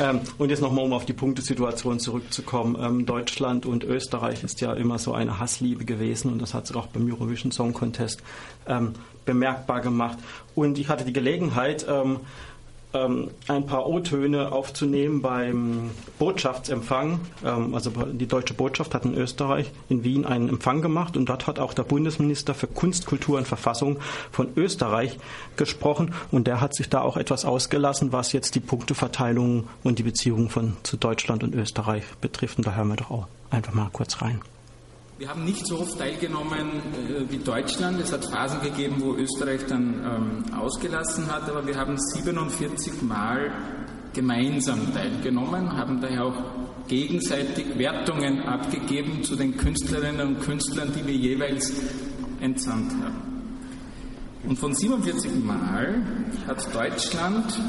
Ähm, 0.00 0.20
und 0.38 0.50
jetzt 0.50 0.60
nochmal, 0.60 0.84
um 0.84 0.92
auf 0.92 1.04
die 1.04 1.12
Punktesituation 1.12 1.98
zurückzukommen. 2.00 2.76
Ähm, 2.80 3.06
Deutschland 3.06 3.66
und 3.66 3.84
Österreich 3.84 4.44
ist 4.44 4.60
ja 4.60 4.72
immer 4.72 4.98
so 4.98 5.14
eine 5.14 5.38
Hassliebe 5.38 5.84
gewesen 5.84 6.32
und 6.32 6.40
das 6.40 6.54
hat 6.54 6.66
sich 6.66 6.76
auch 6.76 6.88
beim 6.88 7.10
Eurovision 7.10 7.52
Song 7.52 7.72
Contest 7.72 8.22
ähm, 8.66 8.92
bemerkbar 9.24 9.80
gemacht. 9.80 10.18
Und 10.54 10.78
ich 10.78 10.88
hatte 10.88 11.04
die 11.04 11.12
Gelegenheit, 11.12 11.86
ähm, 12.94 13.30
ein 13.48 13.66
paar 13.66 13.86
O-Töne 13.86 14.52
aufzunehmen 14.52 15.22
beim 15.22 15.90
Botschaftsempfang. 16.18 17.20
Ähm, 17.44 17.74
also 17.74 17.90
die 17.90 18.26
deutsche 18.26 18.54
Botschaft 18.54 18.94
hat 18.94 19.04
in 19.04 19.14
Österreich, 19.14 19.70
in 19.88 20.04
Wien, 20.04 20.24
einen 20.24 20.48
Empfang 20.48 20.82
gemacht 20.82 21.16
und 21.16 21.28
dort 21.28 21.46
hat 21.46 21.58
auch 21.58 21.74
der 21.74 21.84
Bundesminister 21.84 22.54
für 22.54 22.66
Kunst, 22.66 23.06
Kultur 23.06 23.38
und 23.38 23.46
Verfassung 23.46 23.98
von 24.30 24.48
Österreich 24.56 25.18
gesprochen 25.56 26.14
und 26.30 26.46
der 26.46 26.60
hat 26.60 26.74
sich 26.74 26.88
da 26.88 27.00
auch 27.00 27.16
etwas 27.16 27.44
ausgelassen, 27.44 28.12
was 28.12 28.32
jetzt 28.32 28.54
die 28.54 28.60
Punkteverteilung 28.60 29.68
und 29.82 29.98
die 29.98 30.02
Beziehungen 30.02 30.48
von 30.48 30.76
zu 30.82 30.96
Deutschland 30.96 31.42
und 31.42 31.54
Österreich 31.54 32.04
betrifft. 32.20 32.58
Und 32.58 32.66
da 32.66 32.74
hören 32.74 32.88
wir 32.88 32.96
doch 32.96 33.10
auch 33.10 33.26
einfach 33.50 33.74
mal 33.74 33.88
kurz 33.92 34.22
rein. 34.22 34.40
Wir 35.22 35.28
haben 35.28 35.44
nicht 35.44 35.64
so 35.68 35.78
oft 35.78 35.96
teilgenommen 36.00 36.82
äh, 37.08 37.30
wie 37.30 37.38
Deutschland. 37.38 38.00
Es 38.00 38.12
hat 38.12 38.24
Phasen 38.24 38.60
gegeben, 38.60 38.96
wo 38.98 39.14
Österreich 39.14 39.60
dann 39.68 39.94
ähm, 40.04 40.52
ausgelassen 40.52 41.30
hat, 41.30 41.48
aber 41.48 41.64
wir 41.64 41.76
haben 41.76 41.96
47 41.96 43.02
Mal 43.02 43.52
gemeinsam 44.12 44.92
teilgenommen, 44.92 45.76
haben 45.76 46.00
daher 46.00 46.24
auch 46.24 46.42
gegenseitig 46.88 47.78
Wertungen 47.78 48.42
abgegeben 48.42 49.22
zu 49.22 49.36
den 49.36 49.56
Künstlerinnen 49.56 50.26
und 50.26 50.40
Künstlern, 50.40 50.92
die 50.92 51.06
wir 51.06 51.14
jeweils 51.14 51.72
entsandt 52.40 52.90
haben. 52.90 53.44
Und 54.42 54.58
von 54.58 54.74
47 54.74 55.44
Mal 55.44 56.02
hat 56.48 56.74
Deutschland 56.74 57.60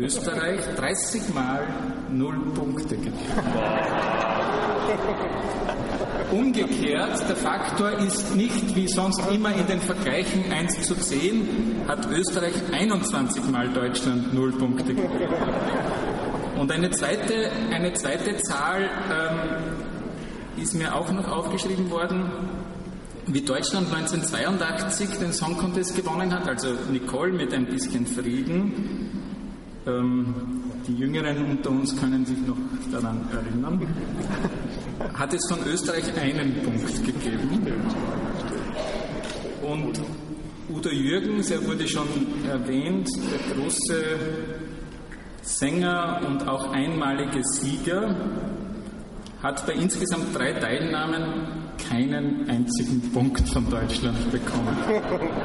Österreich 0.00 0.60
30 0.74 1.34
Mal 1.34 1.66
null 2.10 2.40
Punkte 2.54 2.96
gegeben. 2.96 3.12
Umgekehrt, 6.30 7.26
der 7.26 7.36
Faktor 7.36 7.92
ist 7.92 8.36
nicht 8.36 8.76
wie 8.76 8.86
sonst 8.86 9.20
immer 9.32 9.54
in 9.54 9.66
den 9.66 9.80
Vergleichen 9.80 10.52
1 10.52 10.86
zu 10.86 10.94
10, 10.94 11.86
hat 11.88 12.06
Österreich 12.10 12.54
21 12.70 13.44
Mal 13.50 13.68
Deutschland 13.70 14.34
0 14.34 14.52
Punkte 14.52 14.94
gegeben. 14.94 15.34
Und 16.58 16.70
eine 16.70 16.90
zweite, 16.90 17.50
eine 17.72 17.94
zweite 17.94 18.36
Zahl 18.38 18.90
ähm, 19.10 20.62
ist 20.62 20.74
mir 20.74 20.94
auch 20.94 21.10
noch 21.12 21.28
aufgeschrieben 21.28 21.90
worden, 21.90 22.30
wie 23.26 23.40
Deutschland 23.40 23.86
1982 23.92 25.18
den 25.18 25.32
Song 25.32 25.56
Contest 25.56 25.96
gewonnen 25.96 26.34
hat, 26.34 26.46
also 26.46 26.68
Nicole 26.90 27.32
mit 27.32 27.54
ein 27.54 27.66
bisschen 27.66 28.06
Frieden. 28.06 29.22
Ähm, 29.86 30.34
die 30.88 30.94
Jüngeren 30.94 31.50
unter 31.50 31.70
uns 31.70 31.96
können 31.96 32.24
sich 32.26 32.38
noch 32.46 32.56
daran 32.90 33.20
erinnern 33.32 33.86
hat 35.14 35.34
es 35.34 35.40
von 35.48 35.58
Österreich 35.66 36.16
einen 36.20 36.62
Punkt 36.62 37.04
gegeben. 37.04 37.60
Und 39.62 40.00
Udo 40.70 40.90
Jürgens, 40.90 41.50
er 41.50 41.64
wurde 41.66 41.88
schon 41.88 42.08
erwähnt, 42.48 43.08
der 43.16 43.56
große 43.56 44.04
Sänger 45.42 46.20
und 46.26 46.46
auch 46.46 46.72
einmalige 46.72 47.42
Sieger, 47.42 48.14
hat 49.42 49.66
bei 49.66 49.72
insgesamt 49.72 50.34
drei 50.34 50.52
Teilnahmen 50.52 51.57
keinen 51.78 52.48
einzigen 52.48 53.00
Punkt 53.12 53.48
von 53.48 53.68
Deutschland 53.70 54.30
bekommen. 54.30 54.76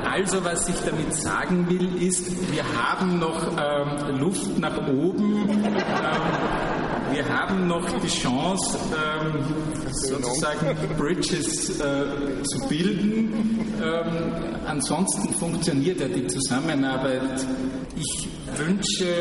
Also 0.09 0.43
was 0.43 0.67
ich 0.69 0.75
damit 0.85 1.13
sagen 1.13 1.67
will, 1.69 2.01
ist, 2.01 2.51
wir 2.51 2.63
haben 2.77 3.19
noch 3.19 3.51
ähm, 3.57 4.19
Luft 4.19 4.57
nach 4.59 4.77
oben. 4.87 5.49
Ähm, 5.49 7.13
wir 7.13 7.29
haben 7.29 7.67
noch 7.67 7.85
die 7.99 8.07
Chance, 8.07 8.77
ähm, 8.91 9.43
sozusagen 9.91 10.75
Bridges 10.97 11.79
äh, 11.79 12.43
zu 12.43 12.67
bilden. 12.67 13.31
Ähm, 13.81 14.33
ansonsten 14.65 15.31
funktioniert 15.35 15.99
ja 15.99 16.07
die 16.07 16.25
Zusammenarbeit. 16.25 17.45
Ich 17.95 18.29
wünsche 18.57 19.13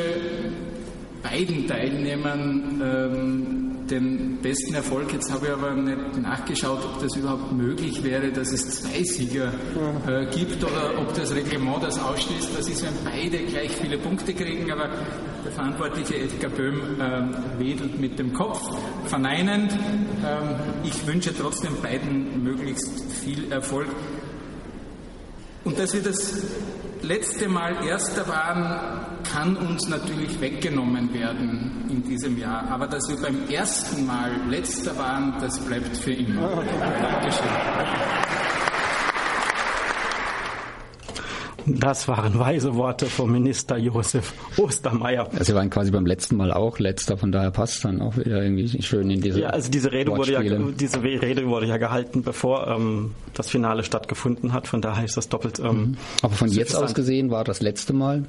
beiden 1.23 1.67
Teilnehmern 1.67 2.81
ähm, 2.83 3.62
den 3.93 4.39
besten 4.41 4.75
Erfolg. 4.75 5.13
Jetzt 5.13 5.31
habe 5.31 5.47
ich 5.47 5.53
aber 5.53 5.75
nicht 5.75 6.19
nachgeschaut, 6.19 6.81
ob 6.85 7.01
das 7.01 7.15
überhaupt 7.17 7.53
möglich 7.53 8.03
wäre, 8.03 8.33
dass 8.33 8.53
es 8.53 8.83
zwei 8.83 9.03
Sieger 9.05 9.53
äh, 10.07 10.27
gibt 10.35 10.65
oder 10.65 10.99
ob 10.99 11.15
das 11.15 11.35
Reglement 11.35 11.83
das 11.83 11.99
ausschließt. 11.99 12.57
Das 12.57 12.69
ist, 12.69 12.83
wenn 12.83 13.05
beide 13.05 13.39
gleich 13.45 13.71
viele 13.73 13.99
Punkte 13.99 14.33
kriegen, 14.33 14.71
aber 14.73 14.89
der 15.45 15.53
verantwortliche 15.53 16.17
Edgar 16.17 16.51
Böhm 16.51 16.81
ähm, 17.01 17.37
wedelt 17.59 18.01
mit 18.01 18.19
dem 18.19 18.33
Kopf, 18.33 18.63
verneinend. 19.05 19.73
Ähm, 19.73 20.55
ich 20.85 21.07
wünsche 21.07 21.35
trotzdem 21.37 21.77
beiden 21.83 22.43
möglichst 22.43 23.13
viel 23.13 23.53
Erfolg. 23.53 23.89
Und 25.65 25.79
dass 25.79 25.93
wir 25.95 26.03
das 26.03 26.43
letzte 27.03 27.49
Mal 27.49 27.85
Erster 27.87 28.27
waren, 28.27 29.12
kann 29.33 29.57
uns 29.57 29.89
natürlich 29.89 30.39
weggenommen 30.41 31.13
werden 31.15 31.85
in 31.89 32.03
diesem 32.03 32.39
Jahr. 32.39 32.71
Aber 32.71 32.87
dass 32.87 33.09
wir 33.09 33.17
beim 33.17 33.49
ersten 33.49 34.07
Mal 34.07 34.31
Letzter 34.51 34.97
waren, 34.99 35.35
das 35.41 35.59
bleibt 35.59 35.97
für 35.97 36.13
immer. 36.13 36.63
Dankeschön. 36.63 37.49
Das 41.65 42.09
waren 42.09 42.39
weise 42.41 42.75
Worte 42.75 43.07
vom 43.07 43.31
Minister 43.31 43.79
Josef 43.79 44.35
Ostermeier. 44.59 45.29
Also 45.31 45.45
Sie 45.45 45.55
waren 45.55 45.71
quasi 45.71 45.93
beim 45.93 46.07
letzten 46.07 46.37
Mal 46.37 46.53
auch 46.53 46.81
letzter, 46.81 47.17
von 47.17 47.31
daher 47.31 47.53
passt 47.53 47.85
dann 47.85 48.03
auch 48.03 48.17
wieder 48.17 48.43
irgendwie 48.43 48.83
schön 48.83 49.09
in 49.11 49.21
diese. 49.21 49.41
Ja, 49.41 49.51
also 49.51 49.71
diese 49.71 49.93
Rede 49.93 50.11
wurde 50.11 50.33
ja 50.33 50.43
diese 50.43 51.03
Rede 51.03 51.47
wurde 51.47 51.67
ja 51.67 51.77
gehalten, 51.77 52.23
bevor 52.23 52.67
ähm, 52.67 53.13
das 53.33 53.49
Finale 53.49 53.85
stattgefunden 53.85 54.53
hat. 54.53 54.67
Von 54.67 54.83
daher 54.83 55.05
ist 55.05 55.17
das 55.17 55.29
doppelt. 55.29 55.61
Ähm, 55.61 55.67
mhm. 55.67 55.97
Aber 56.23 56.35
von 56.35 56.49
jetzt 56.49 56.75
aus 56.75 56.95
gesehen 56.95 57.31
war 57.31 57.45
das 57.45 57.63
letzte 57.63 57.93
Mal 57.93 58.25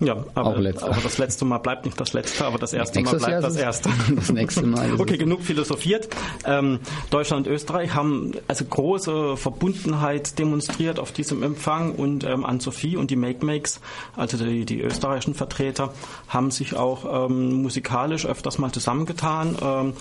ja, 0.00 0.24
aber, 0.34 0.56
aber, 0.56 1.00
das 1.02 1.16
letzte 1.18 1.44
Mal 1.46 1.58
bleibt 1.58 1.86
nicht 1.86 1.98
das 1.98 2.12
letzte, 2.12 2.44
aber 2.44 2.58
das 2.58 2.72
erste 2.74 3.00
Mal 3.00 3.16
bleibt 3.16 3.44
das 3.44 3.56
erste. 3.56 3.88
Das 4.14 4.30
nächste 4.30 4.66
Mal. 4.66 4.94
okay, 4.98 5.16
genug 5.16 5.42
philosophiert. 5.42 6.08
Ähm, 6.44 6.80
Deutschland 7.10 7.46
und 7.46 7.52
Österreich 7.52 7.94
haben 7.94 8.32
also 8.46 8.64
große 8.64 9.36
Verbundenheit 9.36 10.38
demonstriert 10.38 10.98
auf 10.98 11.12
diesem 11.12 11.42
Empfang 11.42 11.92
und 11.92 12.24
ähm, 12.24 12.44
an 12.44 12.60
Sophie 12.60 12.96
und 12.96 13.10
die 13.10 13.16
Make 13.16 13.44
Makes, 13.44 13.80
also 14.16 14.36
die, 14.36 14.66
die 14.66 14.80
österreichischen 14.80 15.34
Vertreter, 15.34 15.92
haben 16.28 16.50
sich 16.50 16.76
auch 16.76 17.28
ähm, 17.28 17.62
musikalisch 17.62 18.26
öfters 18.26 18.58
mal 18.58 18.72
zusammengetan 18.72 19.56
ähm, 19.62 19.92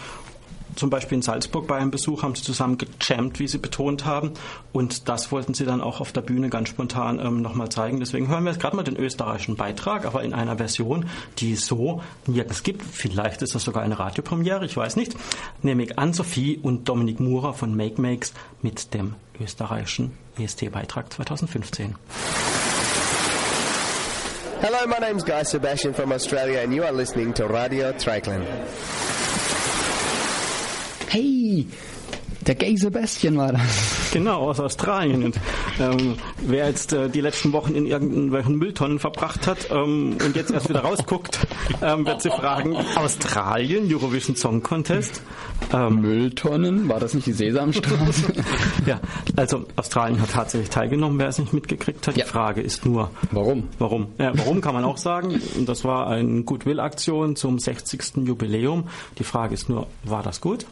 zum 0.75 0.89
Beispiel 0.89 1.17
in 1.17 1.21
Salzburg 1.21 1.67
bei 1.67 1.77
einem 1.77 1.91
Besuch 1.91 2.23
haben 2.23 2.35
sie 2.35 2.43
zusammen 2.43 2.77
gejammt, 2.77 3.39
wie 3.39 3.47
sie 3.47 3.57
betont 3.57 4.05
haben. 4.05 4.31
Und 4.73 5.07
das 5.07 5.31
wollten 5.31 5.53
sie 5.53 5.65
dann 5.65 5.81
auch 5.81 6.01
auf 6.01 6.11
der 6.11 6.21
Bühne 6.21 6.49
ganz 6.49 6.69
spontan 6.69 7.19
ähm, 7.19 7.41
nochmal 7.41 7.69
zeigen. 7.69 7.99
Deswegen 7.99 8.27
hören 8.27 8.43
wir 8.43 8.51
jetzt 8.51 8.61
gerade 8.61 8.75
mal 8.75 8.83
den 8.83 8.97
österreichischen 8.97 9.55
Beitrag, 9.55 10.05
aber 10.05 10.23
in 10.23 10.33
einer 10.33 10.57
Version, 10.57 11.05
die 11.37 11.53
es 11.53 11.65
so 11.65 12.01
nirgends 12.27 12.63
gibt. 12.63 12.83
Vielleicht 12.83 13.41
ist 13.41 13.55
das 13.55 13.63
sogar 13.63 13.83
eine 13.83 13.99
Radiopremiere, 13.99 14.65
ich 14.65 14.75
weiß 14.75 14.95
nicht. 14.95 15.15
Nämlich 15.61 15.97
Ann-Sophie 15.97 16.59
und 16.61 16.89
Dominik 16.89 17.19
Murer 17.19 17.53
von 17.53 17.75
Make 17.75 18.01
Makes 18.01 18.33
mit 18.61 18.93
dem 18.93 19.15
österreichischen 19.39 20.11
EST-Beitrag 20.37 21.11
2015. 21.13 21.95
Hello, 24.61 24.87
my 24.87 24.99
name's 24.99 25.23
Guy 25.23 25.43
Sebastian 25.43 25.93
from 25.93 26.11
Australia 26.11 26.61
and 26.61 26.73
you 26.73 26.83
are 26.83 26.93
listening 26.93 27.33
to 27.33 27.45
Radio 27.45 27.91
Triclan. 27.91 28.43
Hey, 31.15 31.65
der 32.45 32.55
Gay 32.55 32.75
Sebastian 32.75 33.37
war 33.37 33.53
das. 33.53 34.11
Genau, 34.11 34.49
aus 34.49 34.59
Australien. 34.59 35.23
Und 35.23 35.39
ähm, 35.79 36.15
wer 36.41 36.67
jetzt 36.67 36.93
äh, 36.93 37.09
die 37.09 37.21
letzten 37.21 37.53
Wochen 37.53 37.73
in 37.73 37.85
irgendwelchen 37.85 38.57
Mülltonnen 38.57 38.99
verbracht 38.99 39.47
hat 39.47 39.69
ähm, 39.71 40.17
und 40.23 40.35
jetzt 40.35 40.51
erst 40.51 40.69
wieder 40.69 40.81
rausguckt, 40.81 41.47
ähm, 41.81 42.05
wird 42.05 42.21
sie 42.21 42.29
fragen, 42.29 42.75
Australien, 42.95 43.91
Eurovision 43.91 44.35
Song 44.35 44.61
Contest. 44.61 45.23
Ähm, 45.73 46.01
Mülltonnen? 46.01 46.87
War 46.89 46.99
das 46.99 47.13
nicht 47.13 47.27
die 47.27 47.33
Sesamstraße? 47.33 48.33
ja, 48.85 48.99
also 49.35 49.65
Australien 49.75 50.21
hat 50.21 50.31
tatsächlich 50.31 50.69
teilgenommen, 50.69 51.17
wer 51.17 51.29
es 51.29 51.39
nicht 51.39 51.53
mitgekriegt 51.53 52.07
hat. 52.07 52.17
Ja. 52.17 52.25
Die 52.25 52.29
Frage 52.29 52.61
ist 52.61 52.85
nur, 52.85 53.09
warum? 53.31 53.69
Warum? 53.79 54.07
Ja, 54.19 54.37
warum 54.37 54.61
kann 54.61 54.73
man 54.73 54.83
auch 54.83 54.97
sagen. 54.97 55.41
Das 55.65 55.83
war 55.83 56.07
eine 56.07 56.43
Goodwill-Aktion 56.43 57.35
zum 57.35 57.57
60. 57.57 58.17
Jubiläum. 58.25 58.89
Die 59.17 59.23
Frage 59.23 59.53
ist 59.53 59.69
nur, 59.69 59.87
war 60.03 60.21
das 60.21 60.41
gut? 60.41 60.65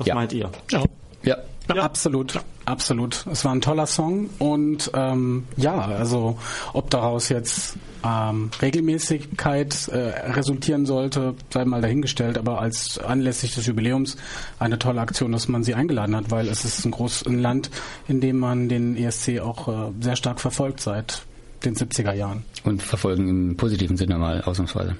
Was 0.00 0.06
ja. 0.06 0.14
meint 0.14 0.32
ihr? 0.32 0.50
Ja. 0.70 0.82
Ja. 1.22 1.36
ja. 1.68 1.82
Absolut, 1.82 2.40
absolut. 2.64 3.26
Es 3.30 3.44
war 3.44 3.54
ein 3.54 3.60
toller 3.60 3.86
Song 3.86 4.30
und 4.38 4.90
ähm, 4.94 5.44
ja, 5.56 5.78
also 5.78 6.38
ob 6.72 6.88
daraus 6.88 7.28
jetzt 7.28 7.76
ähm, 8.02 8.50
Regelmäßigkeit 8.60 9.88
äh, 9.88 9.98
resultieren 10.32 10.86
sollte, 10.86 11.34
sei 11.50 11.66
mal 11.66 11.82
dahingestellt, 11.82 12.38
aber 12.38 12.60
als 12.60 12.98
anlässlich 12.98 13.54
des 13.54 13.66
Jubiläums 13.66 14.16
eine 14.58 14.78
tolle 14.78 15.02
Aktion, 15.02 15.32
dass 15.32 15.48
man 15.48 15.62
sie 15.62 15.74
eingeladen 15.74 16.16
hat, 16.16 16.30
weil 16.30 16.48
es 16.48 16.64
ist 16.64 16.84
ein 16.86 16.92
großes 16.92 17.26
Land, 17.26 17.70
in 18.08 18.20
dem 18.22 18.38
man 18.38 18.70
den 18.70 18.96
ESC 18.96 19.40
auch 19.40 19.68
äh, 19.68 19.92
sehr 20.00 20.16
stark 20.16 20.40
verfolgt 20.40 20.80
seit 20.80 21.22
den 21.64 21.76
70er 21.76 22.14
Jahren. 22.14 22.42
Und 22.64 22.82
verfolgen 22.82 23.28
im 23.28 23.56
positiven 23.56 23.98
Sinne 23.98 24.16
mal 24.16 24.40
ausnahmsweise. 24.42 24.96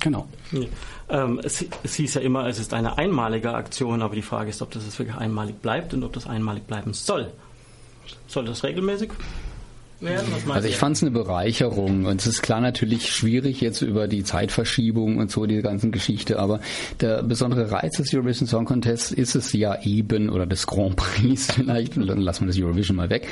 Genau. 0.00 0.26
Ähm, 1.10 1.40
es, 1.42 1.64
es, 1.82 1.94
hieß 1.94 2.14
ja 2.14 2.20
immer, 2.20 2.46
es 2.46 2.58
ist 2.58 2.72
eine 2.72 2.98
einmalige 2.98 3.54
Aktion, 3.54 4.02
aber 4.02 4.14
die 4.14 4.22
Frage 4.22 4.50
ist, 4.50 4.62
ob 4.62 4.70
das 4.70 4.98
wirklich 4.98 5.16
einmalig 5.16 5.60
bleibt 5.60 5.92
und 5.92 6.04
ob 6.04 6.12
das 6.12 6.26
einmalig 6.26 6.66
bleiben 6.66 6.92
soll. 6.94 7.32
Soll 8.26 8.44
das 8.44 8.62
regelmäßig 8.62 9.10
werden? 10.00 10.26
Also 10.48 10.68
ich 10.68 10.76
fand 10.76 10.96
es 10.96 11.02
eine 11.02 11.10
Bereicherung 11.10 12.04
und 12.06 12.20
es 12.20 12.26
ist 12.26 12.42
klar 12.42 12.60
natürlich 12.60 13.12
schwierig 13.12 13.60
jetzt 13.60 13.82
über 13.82 14.08
die 14.08 14.24
Zeitverschiebung 14.24 15.18
und 15.18 15.30
so 15.30 15.46
diese 15.46 15.62
ganzen 15.62 15.92
Geschichte, 15.92 16.38
aber 16.38 16.60
der 17.00 17.22
besondere 17.22 17.70
Reiz 17.70 17.96
des 17.96 18.12
Eurovision 18.14 18.46
Song 18.46 18.64
Contest 18.64 19.12
ist 19.12 19.34
es 19.34 19.52
ja 19.52 19.82
eben 19.82 20.30
oder 20.30 20.46
des 20.46 20.66
Grand 20.66 20.96
Prix 20.96 21.46
vielleicht, 21.52 21.96
dann 21.96 22.20
lassen 22.20 22.42
wir 22.42 22.46
das 22.48 22.58
Eurovision 22.58 22.96
mal 22.96 23.10
weg. 23.10 23.28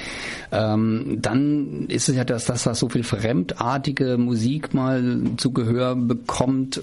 Ähm, 0.52 1.18
dann 1.20 1.86
ist 1.88 2.08
es 2.08 2.16
ja 2.16 2.24
das, 2.24 2.44
dass 2.46 2.64
da 2.64 2.74
so 2.74 2.88
viel 2.88 3.02
fremdartige 3.02 4.18
Musik 4.18 4.74
mal 4.74 5.22
zu 5.36 5.52
Gehör 5.52 5.96
bekommt, 5.96 6.78
äh, 6.78 6.80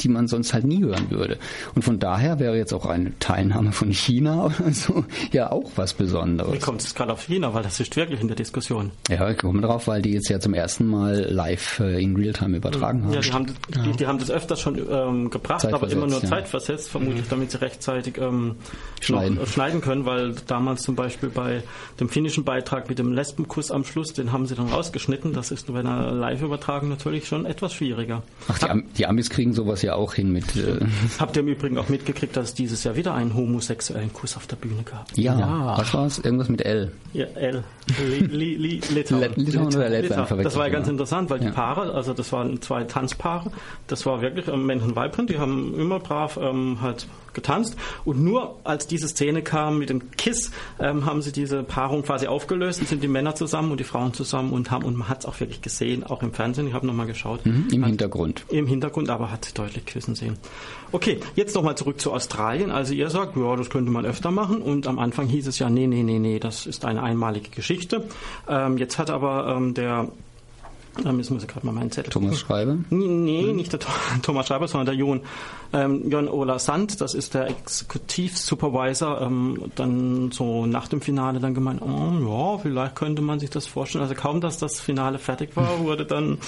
die 0.00 0.08
man 0.08 0.28
sonst 0.28 0.54
halt 0.54 0.64
nie 0.64 0.82
hören 0.82 1.10
würde. 1.10 1.38
Und 1.74 1.82
von 1.82 1.98
daher 1.98 2.38
wäre 2.38 2.56
jetzt 2.56 2.72
auch 2.72 2.86
eine 2.86 3.18
Teilnahme 3.18 3.72
von 3.72 3.92
China 3.92 4.44
oder 4.60 4.72
so 4.72 5.04
ja 5.32 5.50
auch 5.50 5.70
was 5.76 5.94
Besonderes. 5.94 6.52
Wie 6.52 6.58
kommt 6.58 6.82
es 6.82 6.94
gerade 6.94 7.12
auf 7.12 7.26
China, 7.26 7.54
weil 7.54 7.62
das 7.62 7.80
ist 7.80 7.96
wirklich 7.96 8.20
in 8.20 8.28
der 8.28 8.36
Diskussion. 8.36 8.90
Ja, 9.08 9.15
ich 9.30 9.38
komme 9.38 9.60
drauf, 9.62 9.86
weil 9.88 10.02
die 10.02 10.12
jetzt 10.12 10.28
ja 10.28 10.38
zum 10.40 10.54
ersten 10.54 10.86
Mal 10.86 11.26
live 11.30 11.80
äh, 11.80 12.02
in 12.02 12.16
Realtime 12.16 12.56
übertragen 12.56 13.04
haben. 13.04 13.12
Ja, 13.14 13.20
die 13.20 13.32
haben, 13.32 13.46
die, 13.84 13.92
die 13.92 14.06
haben 14.06 14.18
das 14.18 14.30
öfters 14.30 14.60
schon 14.60 14.78
ähm, 14.90 15.30
gebracht, 15.30 15.64
aber 15.66 15.90
immer 15.90 16.06
nur 16.06 16.20
ja. 16.22 16.28
zeitversetzt, 16.28 16.90
vermutlich, 16.90 17.24
Mhm. 17.24 17.30
damit 17.30 17.50
sie 17.50 17.60
rechtzeitig 17.60 18.18
ähm, 18.18 18.56
Schneiden. 19.00 19.36
Noch, 19.36 19.42
äh, 19.42 19.46
schneiden 19.46 19.80
können, 19.80 20.06
weil 20.06 20.34
damals 20.46 20.82
zum 20.82 20.94
Beispiel 20.96 21.28
bei 21.28 21.62
dem 22.00 22.08
finnischen 22.08 22.44
Beitrag 22.44 22.88
mit 22.88 22.98
dem 22.98 23.12
Lesbenkuss 23.12 23.70
am 23.70 23.84
Schluss, 23.84 24.12
den 24.12 24.32
haben 24.32 24.46
sie 24.46 24.54
dann 24.54 24.68
rausgeschnitten. 24.68 25.32
Das 25.32 25.50
ist 25.50 25.72
bei 25.72 25.80
einer 25.80 26.12
Live-Übertragung 26.12 26.88
natürlich 26.88 27.26
schon 27.26 27.46
etwas 27.46 27.72
schwieriger. 27.72 28.22
Ach, 28.48 28.58
die, 28.58 28.66
Am 28.68 28.84
die 28.96 29.06
Amis 29.06 29.30
kriegen 29.30 29.52
sowas 29.52 29.82
ja 29.82 29.94
auch 29.94 30.14
hin 30.14 30.32
mit. 30.32 30.56
Äh, 30.56 30.78
Habt 31.18 31.36
ihr 31.36 31.40
im 31.40 31.48
Übrigen 31.48 31.78
auch 31.78 31.88
mitgekriegt, 31.88 32.36
dass 32.36 32.48
es 32.48 32.54
dieses 32.54 32.84
Jahr 32.84 32.96
wieder 32.96 33.14
einen 33.14 33.34
homosexuellen 33.34 34.12
Kuss 34.12 34.36
auf 34.36 34.46
der 34.46 34.56
Bühne 34.56 34.82
gab? 34.84 35.06
ja, 35.16 35.76
was 35.78 35.92
war's? 35.94 36.18
Irgendwas 36.18 36.48
mit 36.48 36.62
L. 36.62 36.92
Ja, 37.12 37.26
L. 37.34 37.64
Li, 37.98 38.18
li, 38.26 38.54
li, 38.56 38.80
Litauen. 39.10 39.32
Litauen 39.36 39.66
oder 39.68 39.88
Lettland 39.88 40.26
verwechselt, 40.28 40.46
Das 40.46 40.56
war 40.56 40.66
ja 40.66 40.72
ganz 40.72 40.88
interessant, 40.88 41.30
weil 41.30 41.42
Ja. 41.42 41.48
die 41.50 41.54
Paare, 41.54 41.92
also 41.94 42.12
das 42.14 42.32
waren 42.32 42.60
zwei 42.62 42.84
Tanzpaare, 42.84 43.50
das 43.86 44.06
war 44.06 44.20
wirklich 44.22 44.48
ähm, 44.48 44.66
Männchen 44.66 44.90
und 44.90 44.96
Weibchen, 44.96 45.26
die 45.26 45.38
haben 45.38 45.74
immer 45.78 45.98
brav 46.00 46.38
ähm, 46.40 46.78
halt 46.80 47.06
getanzt 47.36 47.76
und 48.04 48.20
nur 48.20 48.56
als 48.64 48.88
diese 48.88 49.06
Szene 49.06 49.42
kam 49.42 49.78
mit 49.78 49.90
dem 49.90 50.10
Kiss, 50.12 50.50
ähm, 50.80 51.06
haben 51.06 51.22
sie 51.22 51.30
diese 51.30 51.62
Paarung 51.62 52.02
quasi 52.02 52.26
aufgelöst 52.26 52.80
und 52.80 52.88
sind 52.88 53.02
die 53.04 53.08
Männer 53.08 53.36
zusammen 53.36 53.70
und 53.70 53.78
die 53.78 53.84
Frauen 53.84 54.12
zusammen 54.12 54.52
und 54.52 54.72
haben, 54.72 54.84
und 54.84 54.96
man 54.96 55.08
hat 55.08 55.20
es 55.20 55.26
auch 55.26 55.38
wirklich 55.38 55.62
gesehen, 55.62 56.02
auch 56.02 56.22
im 56.24 56.32
Fernsehen, 56.32 56.66
ich 56.66 56.74
habe 56.74 56.86
nochmal 56.86 57.06
geschaut. 57.06 57.46
Mhm, 57.46 57.68
Im 57.72 57.84
Hintergrund. 57.84 58.44
Im 58.48 58.66
Hintergrund, 58.66 59.08
aber 59.08 59.30
hat 59.30 59.56
deutlich 59.56 59.86
küssen 59.86 60.16
sehen. 60.16 60.36
Okay, 60.92 61.20
jetzt 61.34 61.54
nochmal 61.54 61.76
zurück 61.76 62.00
zu 62.00 62.12
Australien. 62.12 62.70
Also 62.70 62.94
ihr 62.94 63.10
sagt, 63.10 63.36
ja, 63.36 63.56
das 63.56 63.70
könnte 63.70 63.90
man 63.90 64.06
öfter 64.06 64.30
machen. 64.30 64.62
Und 64.62 64.86
am 64.86 64.98
Anfang 64.98 65.26
hieß 65.26 65.46
es 65.46 65.58
ja, 65.58 65.68
nee, 65.68 65.86
nee, 65.86 66.02
nee, 66.02 66.18
nee, 66.18 66.38
das 66.38 66.66
ist 66.66 66.84
eine 66.84 67.02
einmalige 67.02 67.50
Geschichte. 67.50 68.04
Ähm, 68.48 68.78
jetzt 68.78 68.98
hat 68.98 69.10
aber 69.10 69.54
ähm, 69.56 69.74
der, 69.74 70.08
jetzt 71.04 71.30
muss 71.30 71.42
ich 71.42 71.48
gerade 71.48 71.64
mal 71.66 71.72
meinen 71.72 71.90
Zettel 71.90 72.10
Thomas 72.10 72.38
Schreiber? 72.38 72.76
Nee, 72.90 73.52
nicht 73.52 73.72
der 73.72 73.80
Tho- 73.80 73.90
Thomas 74.22 74.46
Schreiber, 74.46 74.66
sondern 74.68 74.86
der 74.86 74.94
Jon, 74.94 75.20
ähm, 75.72 76.10
Jon 76.10 76.28
Ola 76.28 76.58
Sand, 76.58 77.00
das 77.00 77.14
ist 77.14 77.34
der 77.34 77.48
Exekutivsupervisor, 77.48 79.20
ähm, 79.22 79.70
dann 79.74 80.30
so 80.32 80.66
nach 80.66 80.88
dem 80.88 81.00
Finale 81.00 81.38
dann 81.40 81.54
gemeint, 81.54 81.82
oh, 81.82 82.12
ja, 82.26 82.58
vielleicht 82.58 82.94
könnte 82.96 83.22
man 83.22 83.38
sich 83.40 83.50
das 83.50 83.66
vorstellen. 83.66 84.02
Also 84.02 84.14
kaum, 84.14 84.40
dass 84.40 84.58
das 84.58 84.80
Finale 84.80 85.18
fertig 85.18 85.56
war, 85.56 85.80
wurde 85.80 86.04
dann 86.06 86.38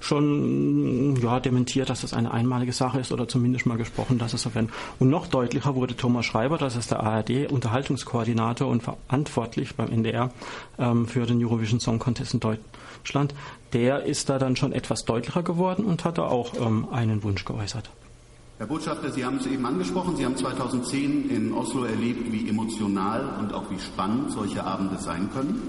schon 0.00 1.16
ja, 1.22 1.40
dementiert, 1.40 1.90
dass 1.90 2.00
das 2.02 2.12
eine 2.14 2.30
einmalige 2.32 2.72
Sache 2.72 3.00
ist 3.00 3.12
oder 3.12 3.28
zumindest 3.28 3.66
mal 3.66 3.78
gesprochen, 3.78 4.18
dass 4.18 4.32
es 4.34 4.42
so 4.42 4.54
werden. 4.54 4.70
Und 4.98 5.10
noch 5.10 5.26
deutlicher 5.26 5.74
wurde 5.74 5.96
Thomas 5.96 6.26
Schreiber, 6.26 6.58
das 6.58 6.76
ist 6.76 6.90
der 6.90 7.00
ARD-Unterhaltungskoordinator 7.00 8.68
und 8.68 8.82
verantwortlich 8.82 9.74
beim 9.76 9.90
NDR 9.90 10.30
ähm, 10.78 11.06
für 11.06 11.26
den 11.26 11.44
Eurovision 11.44 11.80
Song 11.80 11.98
Contest 11.98 12.34
in 12.34 12.40
Deutschland. 12.40 12.64
Der 13.72 14.04
ist 14.04 14.28
da 14.28 14.38
dann 14.38 14.56
schon 14.56 14.72
etwas 14.72 15.04
deutlicher 15.04 15.42
geworden 15.42 15.84
und 15.84 16.04
hat 16.04 16.18
da 16.18 16.22
auch 16.22 16.54
ähm, 16.60 16.88
einen 16.90 17.22
Wunsch 17.22 17.44
geäußert. 17.44 17.90
Herr 18.58 18.66
Botschafter, 18.66 19.10
Sie 19.10 19.24
haben 19.24 19.38
es 19.38 19.46
eben 19.46 19.64
angesprochen. 19.64 20.16
Sie 20.16 20.24
haben 20.26 20.36
2010 20.36 21.30
in 21.30 21.52
Oslo 21.54 21.84
erlebt, 21.84 22.30
wie 22.30 22.46
emotional 22.46 23.38
und 23.40 23.54
auch 23.54 23.70
wie 23.70 23.78
spannend 23.78 24.32
solche 24.32 24.64
Abende 24.64 24.98
sein 24.98 25.30
können. 25.32 25.62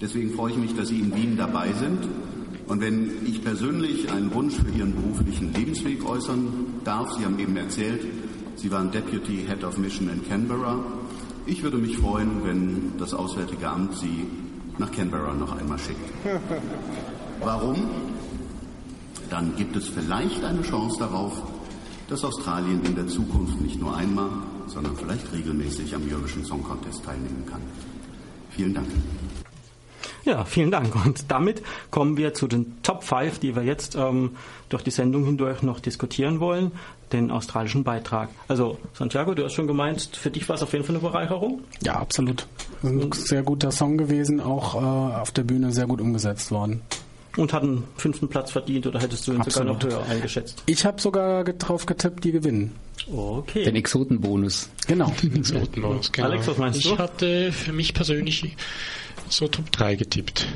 Deswegen 0.00 0.32
freue 0.34 0.52
ich 0.52 0.58
mich, 0.58 0.76
dass 0.76 0.88
Sie 0.88 1.00
in 1.00 1.14
Wien 1.14 1.36
dabei 1.36 1.72
sind. 1.72 2.08
Und 2.68 2.80
wenn 2.80 3.26
ich 3.26 3.42
persönlich 3.42 4.12
einen 4.12 4.32
Wunsch 4.32 4.54
für 4.54 4.70
Ihren 4.70 4.94
beruflichen 4.94 5.52
Lebensweg 5.52 6.08
äußern 6.08 6.46
darf, 6.84 7.12
Sie 7.14 7.24
haben 7.24 7.38
eben 7.40 7.56
erzählt, 7.56 8.06
Sie 8.54 8.70
waren 8.70 8.92
Deputy 8.92 9.44
Head 9.48 9.64
of 9.64 9.76
Mission 9.76 10.08
in 10.08 10.24
Canberra. 10.28 10.78
Ich 11.46 11.64
würde 11.64 11.78
mich 11.78 11.98
freuen, 11.98 12.44
wenn 12.44 12.92
das 12.98 13.12
Auswärtige 13.12 13.68
Amt 13.68 13.96
Sie 13.96 14.24
nach 14.80 14.90
Canberra 14.90 15.34
noch 15.34 15.56
einmal 15.56 15.78
schickt. 15.78 16.10
Warum? 17.40 17.88
Dann 19.28 19.54
gibt 19.54 19.76
es 19.76 19.88
vielleicht 19.88 20.42
eine 20.44 20.62
Chance 20.62 20.98
darauf, 20.98 21.40
dass 22.08 22.24
Australien 22.24 22.82
in 22.84 22.96
der 22.96 23.06
Zukunft 23.06 23.60
nicht 23.60 23.80
nur 23.80 23.96
einmal, 23.96 24.30
sondern 24.66 24.96
vielleicht 24.96 25.32
regelmäßig 25.32 25.94
am 25.94 26.02
Eurovision 26.10 26.44
Song 26.44 26.64
Contest 26.64 27.04
teilnehmen 27.04 27.44
kann. 27.48 27.60
Vielen 28.50 28.74
Dank. 28.74 28.88
Ja, 30.24 30.44
vielen 30.44 30.70
Dank. 30.70 30.94
Und 31.04 31.30
damit 31.30 31.62
kommen 31.90 32.16
wir 32.16 32.34
zu 32.34 32.46
den 32.46 32.82
Top 32.82 33.04
5, 33.04 33.38
die 33.38 33.56
wir 33.56 33.62
jetzt 33.62 33.94
ähm, 33.96 34.36
durch 34.68 34.82
die 34.82 34.90
Sendung 34.90 35.24
hindurch 35.24 35.62
noch 35.62 35.80
diskutieren 35.80 36.40
wollen, 36.40 36.72
den 37.12 37.30
australischen 37.30 37.84
Beitrag. 37.84 38.28
Also, 38.48 38.78
Santiago, 38.94 39.34
du 39.34 39.44
hast 39.44 39.54
schon 39.54 39.66
gemeint, 39.66 40.10
für 40.14 40.30
dich 40.30 40.48
war 40.48 40.56
es 40.56 40.62
auf 40.62 40.72
jeden 40.72 40.84
Fall 40.84 40.96
eine 40.96 41.02
Bereicherung. 41.02 41.62
Ja, 41.82 41.94
absolut. 41.94 42.46
Ein 42.82 43.10
sehr 43.12 43.42
guter 43.42 43.70
Song 43.70 43.98
gewesen, 43.98 44.40
auch 44.40 44.74
äh, 44.74 44.78
auf 45.16 45.30
der 45.32 45.42
Bühne 45.42 45.72
sehr 45.72 45.86
gut 45.86 46.00
umgesetzt 46.00 46.50
worden. 46.50 46.82
Und 47.36 47.52
hat 47.52 47.62
einen 47.62 47.84
fünften 47.96 48.28
Platz 48.28 48.50
verdient 48.50 48.86
oder 48.86 49.00
hättest 49.00 49.28
du 49.28 49.32
ihn 49.32 49.42
sogar 49.44 49.64
noch 49.64 49.76
Absolut. 49.76 49.94
höher 49.94 50.06
eingeschätzt? 50.08 50.62
Ich 50.66 50.84
habe 50.84 51.00
sogar 51.00 51.44
drauf 51.44 51.86
getippt, 51.86 52.24
die 52.24 52.32
gewinnen. 52.32 52.74
Okay. 53.12 53.64
Den 53.64 53.76
Exotenbonus. 53.76 54.68
Genau. 54.88 55.12
Exotenbonus, 55.34 56.10
genau. 56.10 56.28
Alex, 56.28 56.48
was 56.48 56.58
meinst 56.58 56.80
ich 56.80 56.90
du? 56.90 56.98
hatte 56.98 57.52
für 57.52 57.72
mich 57.72 57.94
persönlich 57.94 58.56
so 59.30 59.48
Top 59.48 59.70
3 59.72 59.96
getippt. 59.96 60.46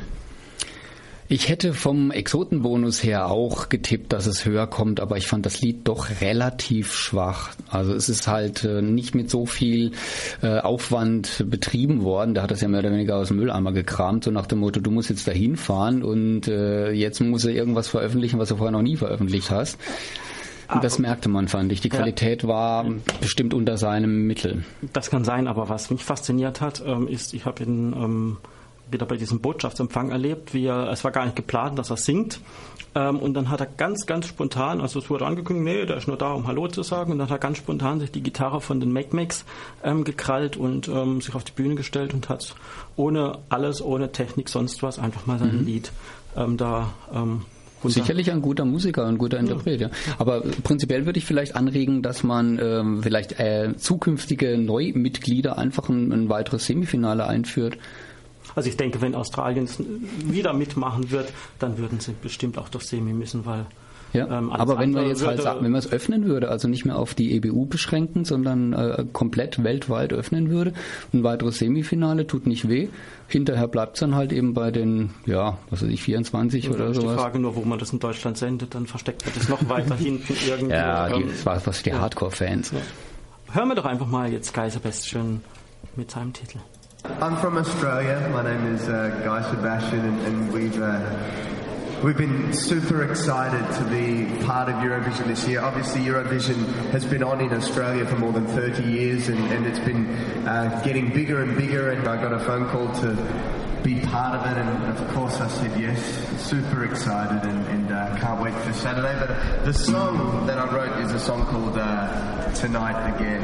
Ich 1.27 1.49
hätte 1.49 1.73
vom 1.73 2.11
Exotenbonus 2.11 3.03
her 3.03 3.31
auch 3.31 3.71
getippt, 3.71 4.13
dass 4.13 4.27
es 4.27 4.45
höher 4.45 4.67
kommt, 4.67 5.01
aber 5.01 5.17
ich 5.17 5.27
fand 5.27 5.47
das 5.47 5.63
Lied 5.63 5.89
doch 5.89 6.21
relativ 6.21 6.93
schwach. 6.93 7.53
Also 7.71 7.95
es 7.95 8.11
ist 8.11 8.29
halt 8.29 8.63
äh, 8.65 8.83
nicht 8.83 9.15
mit 9.15 9.31
so 9.31 9.47
viel 9.47 9.93
äh, 10.43 10.59
Aufwand 10.59 11.47
betrieben 11.49 12.03
worden. 12.05 12.35
Der 12.35 12.43
hat 12.43 12.51
das 12.51 12.61
ja 12.61 12.69
mehr 12.69 12.81
oder 12.81 12.93
weniger 12.93 13.17
aus 13.17 13.29
dem 13.29 13.39
Mülleimer 13.39 13.73
gekramt, 13.73 14.25
so 14.25 14.31
nach 14.31 14.47
dem 14.47 14.59
Motto, 14.59 14.81
du 14.81 14.91
musst 14.91 15.09
jetzt 15.09 15.27
dahin 15.27 15.57
fahren 15.57 16.03
und 16.03 16.47
äh, 16.47 16.91
jetzt 16.93 17.21
muss 17.21 17.47
er 17.47 17.53
irgendwas 17.55 17.89
veröffentlichen, 17.89 18.39
was 18.39 18.51
du 18.51 18.57
vorher 18.57 18.73
noch 18.73 18.83
nie 18.83 18.97
veröffentlicht 18.97 19.51
hast. 19.51 19.79
Und 20.73 20.85
das 20.85 20.99
merkte 20.99 21.31
man, 21.31 21.49
fand 21.49 21.73
ich. 21.73 21.81
Die 21.81 21.89
Ja. 21.89 21.97
Qualität 21.97 22.47
war 22.47 22.85
bestimmt 23.21 23.55
unter 23.55 23.79
seinem 23.79 24.27
Mittel. 24.27 24.65
Das 24.93 25.09
kann 25.11 25.25
sein, 25.25 25.47
aber 25.47 25.71
was 25.71 25.91
mich 25.91 26.05
fasziniert 26.05 26.61
hat, 26.61 26.83
ähm, 26.87 27.09
ist, 27.09 27.33
ich 27.33 27.47
habe 27.47 27.63
ihn 27.65 27.93
ähm, 27.95 28.37
wieder 28.95 29.05
bei 29.05 29.17
diesem 29.17 29.41
Botschaftsempfang 29.41 30.11
erlebt, 30.11 30.55
wie 30.55 30.67
er, 30.67 30.91
es 30.91 31.05
war 31.05 31.11
gar 31.11 31.25
nicht 31.25 31.37
geplant, 31.37 31.79
dass 31.79 31.91
er 31.91 31.99
singt. 31.99 32.41
Ähm, 32.95 33.19
und 33.19 33.35
dann 33.35 33.51
hat 33.51 33.61
er 33.61 33.67
ganz, 33.67 34.07
ganz 34.07 34.27
spontan, 34.27 34.81
also 34.81 34.99
es 34.99 35.11
wurde 35.11 35.27
angekündigt, 35.27 35.65
nee, 35.65 35.85
der 35.85 35.99
ist 35.99 36.09
nur 36.09 36.17
da, 36.17 36.33
um 36.33 36.47
Hallo 36.47 36.69
zu 36.69 36.83
sagen. 36.83 37.13
Und 37.13 37.19
dann 37.19 37.29
hat 37.29 37.37
er 37.37 37.41
ganz 37.41 37.59
spontan 37.59 38.01
sich 38.01 38.11
die 38.11 38.23
Gitarre 38.23 38.61
von 38.61 38.81
den 38.81 38.93
Make-Makes 38.93 39.45
ähm, 39.83 40.05
gekrallt 40.05 40.57
und 40.57 40.89
ähm, 40.89 41.21
sich 41.21 41.35
auf 41.35 41.45
die 41.45 41.53
Bühne 41.53 41.75
gestellt 41.75 42.15
und 42.15 42.29
hat 42.29 42.55
ohne 42.97 43.39
alles, 43.51 43.83
ohne 43.83 44.13
Technik, 44.13 44.49
sonst 44.49 44.83
was, 44.83 44.99
einfach 44.99 45.27
mal 45.27 45.39
sein 45.39 45.59
Mhm. 45.59 45.67
Lied 45.67 45.93
ähm, 46.37 46.57
da 46.57 46.95
ähm, 47.13 47.43
Sicherlich 47.87 48.31
ein 48.31 48.41
guter 48.41 48.65
Musiker, 48.65 49.07
ein 49.07 49.19
guter 49.19 49.39
Interpret, 49.39 49.81
ja. 49.81 49.91
Aber 50.19 50.41
prinzipiell 50.63 51.05
würde 51.07 51.19
ich 51.19 51.27
vielleicht 51.27 51.55
anregen, 51.55 52.03
dass 52.03 52.23
man 52.23 52.59
ähm, 52.59 53.03
vielleicht 53.03 53.39
äh, 53.39 53.75
zukünftige 53.77 54.57
Neumitglieder 54.57 55.59
einfach 55.59 55.89
ein, 55.89 56.13
ein 56.13 56.29
weiteres 56.29 56.65
Semifinale 56.65 57.27
einführt. 57.27 57.77
Also 58.55 58.69
ich 58.69 58.77
denke, 58.77 59.01
wenn 59.01 59.15
Australien 59.15 59.65
es 59.65 59.79
wieder 60.25 60.53
mitmachen 60.53 61.11
wird, 61.11 61.33
dann 61.59 61.79
würden 61.79 62.01
sie 62.01 62.15
bestimmt 62.21 62.59
auch 62.59 62.69
durch 62.69 62.85
Semi 62.85 63.13
müssen, 63.13 63.45
weil 63.47 63.67
Ja, 64.13 64.27
ähm, 64.39 64.53
aber 64.53 64.79
wenn 64.79 64.91
man 64.93 65.01
andere 65.01 65.09
jetzt 65.09 65.27
halt, 65.27 65.39
würde- 65.39 65.43
sa- 65.43 65.57
wenn 65.61 65.73
man 65.73 65.79
es 65.81 65.91
öffnen 65.91 66.27
würde, 66.27 66.49
also 66.49 66.69
nicht 66.69 66.85
mehr 66.85 66.97
auf 66.97 67.15
die 67.15 67.33
EBU 67.35 67.67
beschränken, 67.67 68.25
sondern 68.25 68.73
äh, 68.73 69.05
komplett 69.13 69.65
weltweit 69.65 70.13
öffnen 70.13 70.51
würde, 70.51 70.73
ein 71.13 71.25
weiteres 71.25 71.59
Semifinale 71.59 72.29
tut 72.29 72.47
nicht 72.47 72.69
weh. 72.69 72.89
Hinterher 73.27 73.67
bleibt 73.67 73.97
es 73.97 74.01
dann 74.01 74.15
halt 74.15 74.33
eben 74.33 74.55
bei 74.55 74.71
den, 74.71 75.11
ja, 75.27 75.59
was 75.71 75.83
weiß 75.83 75.89
ich, 75.89 76.03
24 76.03 76.69
Und 76.69 76.77
oder 76.77 76.87
ist 76.91 76.99
die 76.99 77.07
sowas. 77.07 77.21
Frage 77.21 77.41
nur, 77.41 77.57
wo 77.57 77.63
man 77.63 77.81
das 77.81 77.93
in 77.93 77.99
Deutschland 77.99 78.39
sendet, 78.39 78.77
dann 78.77 78.87
versteckt 78.87 79.27
wird 79.27 79.37
es 79.37 79.49
noch 79.49 79.69
weiter 79.69 79.97
hinten 79.97 80.33
irgendwo. 80.47 80.73
Ja, 80.73 81.09
die, 81.09 81.23
ähm, 81.23 81.29
das 81.31 81.45
war 81.45 81.61
was 81.67 81.79
für 81.79 81.85
die 81.85 81.91
ja. 81.91 81.99
Hardcore-Fans. 82.01 82.73
Hören 83.51 83.69
wir 83.69 83.75
doch 83.75 83.85
einfach 83.87 84.07
mal 84.07 84.33
jetzt 84.33 84.55
Guy 84.55 84.71
Sebastian 84.71 85.41
mit 85.97 86.13
seinem 86.13 86.33
Titel. 86.33 86.59
I'm 87.05 87.37
from 87.37 87.59
Australia. 87.59 88.31
My 88.33 88.43
name 88.43 88.75
is 88.75 88.89
uh, 88.89 89.21
Guy 89.23 89.43
Sebastian, 89.51 90.01
and, 90.01 90.21
and 90.23 90.53
we've 90.53 90.81
uh, 90.81 92.01
we've 92.03 92.17
been 92.17 92.51
super 92.55 93.05
excited 93.05 93.63
to 93.77 93.85
be 93.91 94.25
part 94.47 94.71
of 94.71 94.77
Eurovision 94.77 95.27
this 95.27 95.47
year. 95.47 95.61
Obviously, 95.61 96.01
Eurovision 96.01 96.65
has 96.93 97.05
been 97.05 97.23
on 97.23 97.43
in 97.43 97.53
Australia 97.53 98.07
for 98.07 98.17
more 98.17 98.33
than 98.33 98.47
30 98.47 98.85
years, 98.85 99.29
and, 99.29 99.39
and 99.53 99.67
it's 99.67 99.81
been 99.81 100.07
uh, 100.49 100.81
getting 100.83 101.13
bigger 101.13 101.43
and 101.43 101.55
bigger. 101.59 101.91
And 101.91 102.09
I 102.09 102.17
got 102.17 102.33
a 102.33 102.41
phone 102.41 102.71
call 102.71 102.91
to 103.03 103.81
be 103.83 104.01
part 104.01 104.35
of 104.35 104.51
it, 104.51 104.59
and 104.59 104.99
of 104.99 105.15
course 105.15 105.41
I 105.41 105.49
said 105.49 105.79
yes. 105.79 106.01
Super 106.43 106.85
excited 106.85 107.47
and, 107.47 107.67
and 107.67 107.93
uh, 107.93 108.19
can't 108.19 108.43
wait 108.43 108.55
for 108.55 108.73
Saturday. 108.73 109.15
But 109.19 109.67
the 109.67 109.75
song 109.75 110.47
that 110.47 110.59
I 110.59 110.75
wrote 110.75 111.05
is 111.05 111.13
a 111.13 111.21
song 111.21 111.45
called 111.49 111.77
uh, 111.77 112.51
Tonight 112.55 113.15
Again, 113.15 113.43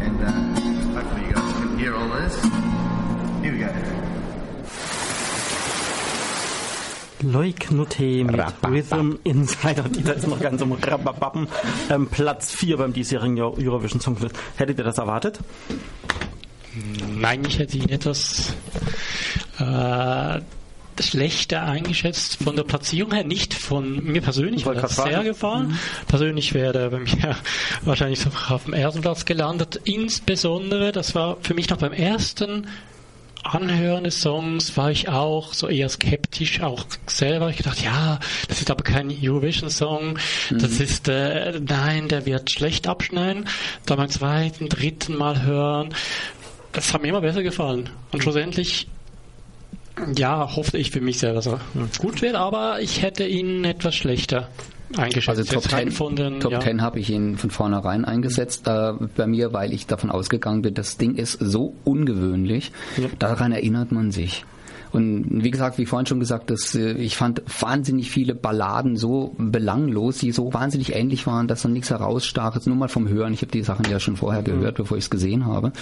and 0.00 0.24
uh, 0.24 1.00
hopefully 1.00 1.26
you 1.26 1.34
guys 1.34 1.52
can 1.52 1.78
hear 1.78 1.94
all 1.94 2.08
this. 2.08 2.61
Leuknote 7.22 8.24
mit 8.24 8.40
Rhythm 8.66 9.14
Insider, 9.24 9.84
die 9.84 10.02
da 10.02 10.12
ist 10.12 10.26
noch 10.26 10.40
ganz 10.40 10.60
um 10.62 10.72
Rababappen. 10.72 11.48
Ähm, 11.90 12.08
Platz 12.08 12.52
4 12.52 12.76
beim 12.76 12.92
diesjährigen 12.92 13.40
Eurovision 13.40 14.00
Song 14.00 14.16
Contest. 14.16 14.36
Hättet 14.56 14.78
ihr 14.78 14.84
das 14.84 14.98
erwartet? 14.98 15.38
Nein, 17.16 17.44
ich 17.46 17.58
hätte 17.58 17.76
ihn 17.76 17.88
etwas 17.88 18.54
äh, 19.58 20.40
schlechter 21.00 21.62
eingeschätzt 21.62 22.42
von 22.42 22.56
der 22.56 22.64
Platzierung 22.64 23.12
her, 23.12 23.24
nicht 23.24 23.54
von 23.54 24.02
mir 24.04 24.22
persönlich, 24.22 24.66
weil 24.66 24.76
er 24.76 24.88
sehr 24.88 25.22
gefallen. 25.22 25.68
Mhm. 25.68 25.78
Persönlich 26.08 26.54
wäre 26.54 26.78
er 26.78 26.90
bei 26.90 27.00
mir 27.00 27.36
wahrscheinlich 27.84 28.20
so 28.20 28.30
auf 28.48 28.64
dem 28.64 28.74
ersten 28.74 29.00
Platz 29.00 29.24
gelandet. 29.24 29.80
Insbesondere, 29.84 30.92
das 30.92 31.14
war 31.14 31.36
für 31.40 31.54
mich 31.54 31.68
noch 31.68 31.78
beim 31.78 31.92
ersten 31.92 32.66
Anhören 33.42 34.04
des 34.04 34.20
Songs 34.20 34.76
war 34.76 34.90
ich 34.90 35.08
auch 35.08 35.52
so 35.52 35.68
eher 35.68 35.88
skeptisch, 35.88 36.60
auch 36.60 36.84
selber. 37.06 37.50
Ich 37.50 37.56
gedacht, 37.56 37.82
ja, 37.82 38.20
das 38.48 38.60
ist 38.60 38.70
aber 38.70 38.84
kein 38.84 39.10
Eurovision-Song. 39.10 40.18
Mhm. 40.50 40.58
Das 40.58 40.80
ist, 40.80 41.08
äh, 41.08 41.60
nein, 41.60 42.08
der 42.08 42.26
wird 42.26 42.50
schlecht 42.50 42.86
abschneiden. 42.86 43.48
Dann 43.86 43.98
beim 43.98 44.08
zweiten, 44.08 44.68
dritten 44.68 45.16
Mal 45.16 45.42
hören. 45.42 45.94
Das 46.72 46.94
hat 46.94 47.02
mir 47.02 47.08
immer 47.08 47.20
besser 47.20 47.42
gefallen. 47.42 47.90
Und 48.12 48.22
schlussendlich, 48.22 48.86
ja, 50.16 50.54
hoffte 50.56 50.78
ich 50.78 50.90
für 50.90 51.00
mich 51.00 51.18
selber, 51.18 51.36
dass 51.36 51.46
er 51.46 51.60
gut 51.98 52.22
wird, 52.22 52.34
aber 52.34 52.80
ich 52.80 53.02
hätte 53.02 53.26
ihn 53.26 53.64
etwas 53.64 53.94
schlechter. 53.94 54.48
Also 54.98 55.44
Top 55.44 55.68
10, 55.68 55.90
von 55.90 56.16
den, 56.16 56.40
Top 56.40 56.52
ja. 56.52 56.60
10 56.60 56.82
habe 56.82 56.98
ich 56.98 57.10
ihn 57.10 57.36
von 57.36 57.50
vornherein 57.50 58.04
eingesetzt 58.04 58.66
äh, 58.66 58.92
bei 59.16 59.26
mir, 59.26 59.52
weil 59.52 59.72
ich 59.72 59.86
davon 59.86 60.10
ausgegangen 60.10 60.62
bin, 60.62 60.74
das 60.74 60.96
Ding 60.98 61.14
ist 61.14 61.38
so 61.40 61.74
ungewöhnlich, 61.84 62.72
ja. 62.96 63.08
daran 63.18 63.52
erinnert 63.52 63.92
man 63.92 64.10
sich. 64.10 64.44
Und 64.92 65.42
wie 65.42 65.50
gesagt, 65.50 65.78
wie 65.78 65.86
vorhin 65.86 66.06
schon 66.06 66.20
gesagt, 66.20 66.50
dass 66.50 66.74
äh, 66.74 66.92
ich 66.92 67.16
fand 67.16 67.42
wahnsinnig 67.60 68.10
viele 68.10 68.34
Balladen 68.34 68.96
so 68.96 69.34
belanglos, 69.38 70.18
die 70.18 70.32
so 70.32 70.52
wahnsinnig 70.52 70.94
ähnlich 70.94 71.26
waren, 71.26 71.48
dass 71.48 71.62
dann 71.62 71.72
nichts 71.72 71.90
herausstach. 71.90 72.54
Jetzt 72.54 72.66
nur 72.66 72.76
mal 72.76 72.88
vom 72.88 73.08
Hören. 73.08 73.32
Ich 73.32 73.40
habe 73.40 73.50
die 73.50 73.62
Sachen 73.62 73.90
ja 73.90 73.98
schon 73.98 74.16
vorher 74.16 74.42
gehört, 74.42 74.78
mhm. 74.78 74.82
bevor 74.82 74.98
ich 74.98 75.04
es 75.04 75.10
gesehen 75.10 75.46
habe. 75.46 75.68
Mhm. 75.68 75.72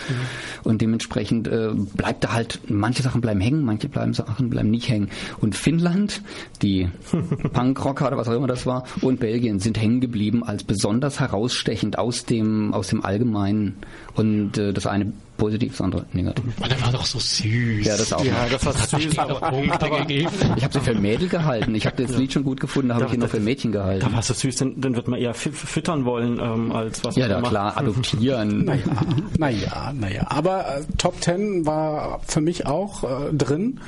Und 0.63 0.81
dementsprechend 0.81 1.49
äh, 1.49 1.71
bleibt 1.95 2.25
da 2.25 2.33
halt, 2.33 2.61
manche 2.69 3.03
Sachen 3.03 3.21
bleiben 3.21 3.41
hängen, 3.41 3.65
manche 3.65 3.89
bleiben 3.89 4.15
Sachen 4.15 4.49
bleiben 4.49 4.71
nicht 4.71 4.89
hängen. 4.89 5.09
Und 5.41 5.57
Finnland, 5.57 6.23
die 6.63 6.89
Punkrocker 7.53 8.07
oder 8.07 8.17
was 8.17 8.29
auch 8.29 8.35
immer 8.35 8.47
das 8.47 8.65
war, 8.67 8.85
und 9.01 9.19
Belgien 9.21 9.59
sind 9.59 9.81
hängen 9.81 10.01
geblieben 10.01 10.45
als 10.45 10.63
besonders 10.63 11.19
herausstechend 11.19 11.99
aus 11.99 12.25
dem, 12.25 12.73
aus 12.73 12.89
dem 12.89 13.05
Allgemeinen. 13.05 13.77
Und 14.15 14.57
äh, 14.57 14.73
das 14.73 14.87
eine 14.87 15.13
positiv, 15.41 15.73
das 15.73 15.81
andere 15.81 16.05
negativ. 16.13 16.45
Aber 16.59 16.69
der 16.69 16.81
war 16.83 16.93
doch 16.93 17.05
so 17.05 17.19
süß. 17.19 17.87
Ja, 17.87 17.97
das 17.97 18.13
auch. 18.13 18.25
Ja, 18.25 18.47
das 18.51 18.65
war 18.65 18.73
süß. 18.73 19.19
Aber, 19.19 19.43
aber, 19.43 20.11
ich 20.11 20.65
habe 20.65 20.73
sie 20.73 20.81
für 20.81 20.95
Mädel 20.95 21.29
gehalten. 21.29 21.75
Ich 21.75 21.87
habe 21.87 22.03
das 22.03 22.17
Lied 22.17 22.33
schon 22.33 22.45
gut 22.45 22.61
gefunden, 22.61 22.91
da 22.91 22.97
habe 22.97 23.07
ich 23.07 23.15
ihn 23.15 23.21
noch 23.21 23.29
für 23.29 23.41
Mädchen 23.41 23.73
gehalten. 23.73 24.07
Da 24.07 24.13
war 24.13 24.23
so 24.23 24.35
süß, 24.35 24.57
dann, 24.57 24.81
dann 24.81 24.95
wird 24.95 25.09
man 25.09 25.19
eher 25.19 25.35
füttern 25.35 26.05
wollen, 26.05 26.39
ähm, 26.41 26.73
als 26.73 27.03
was 27.05 27.17
Ja, 27.17 27.27
da 27.27 27.41
klar, 27.41 27.77
adoptieren. 27.77 28.65
naja, 28.65 28.85
naja, 29.39 29.93
naja. 29.95 30.27
Aber 30.29 30.77
äh, 30.77 30.85
Top 30.99 31.21
Ten 31.21 31.67
war 31.67 32.21
für 32.27 32.41
mich 32.41 32.67
auch 32.67 33.05
äh, 33.05 33.33
drin. 33.33 33.81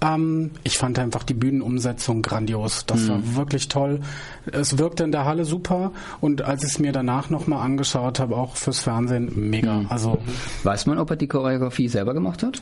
Ähm, 0.00 0.52
ich 0.64 0.78
fand 0.78 0.98
einfach 0.98 1.24
die 1.24 1.34
Bühnenumsetzung 1.34 2.22
grandios. 2.22 2.86
Das 2.86 3.02
mhm. 3.02 3.08
war 3.08 3.36
wirklich 3.36 3.68
toll. 3.68 4.00
Es 4.50 4.78
wirkte 4.78 5.04
in 5.04 5.12
der 5.12 5.24
Halle 5.24 5.44
super 5.44 5.92
und 6.20 6.42
als 6.42 6.62
ich 6.62 6.70
es 6.70 6.78
mir 6.78 6.92
danach 6.92 7.30
nochmal 7.30 7.64
angeschaut 7.64 8.20
habe, 8.20 8.36
auch 8.36 8.56
fürs 8.56 8.80
Fernsehen, 8.80 9.32
mega. 9.34 9.80
Mhm. 9.80 9.86
Also 9.88 10.18
Weiß 10.62 10.86
man, 10.86 10.98
ob 10.98 11.10
er 11.10 11.16
die 11.16 11.28
Choreografie 11.28 11.88
selber 11.88 12.14
gemacht 12.14 12.42
hat? 12.42 12.60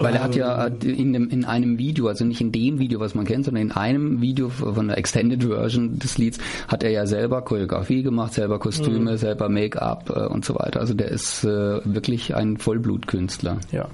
Weil 0.00 0.14
er 0.14 0.22
hat 0.22 0.34
ja 0.34 0.66
ähm. 0.66 0.76
in, 0.80 1.12
dem, 1.12 1.28
in 1.28 1.44
einem 1.44 1.78
Video, 1.78 2.08
also 2.08 2.24
nicht 2.24 2.40
in 2.40 2.52
dem 2.52 2.78
Video, 2.78 3.00
was 3.00 3.14
man 3.14 3.26
kennt, 3.26 3.44
sondern 3.44 3.62
in 3.62 3.72
einem 3.72 4.20
Video 4.20 4.48
von 4.48 4.88
der 4.88 4.98
Extended 4.98 5.44
Version 5.44 5.98
des 5.98 6.18
Lieds, 6.18 6.38
hat 6.68 6.82
er 6.82 6.90
ja 6.90 7.06
selber 7.06 7.42
Choreografie 7.42 8.02
gemacht, 8.02 8.34
selber 8.34 8.58
Kostüme, 8.58 9.12
mhm. 9.12 9.16
selber 9.16 9.48
Make-up 9.48 10.10
äh, 10.10 10.26
und 10.26 10.44
so 10.44 10.54
weiter. 10.54 10.80
Also 10.80 10.94
der 10.94 11.08
ist 11.08 11.44
äh, 11.44 11.80
wirklich 11.84 12.34
ein 12.34 12.56
Vollblutkünstler. 12.56 13.58
Ja. 13.72 13.88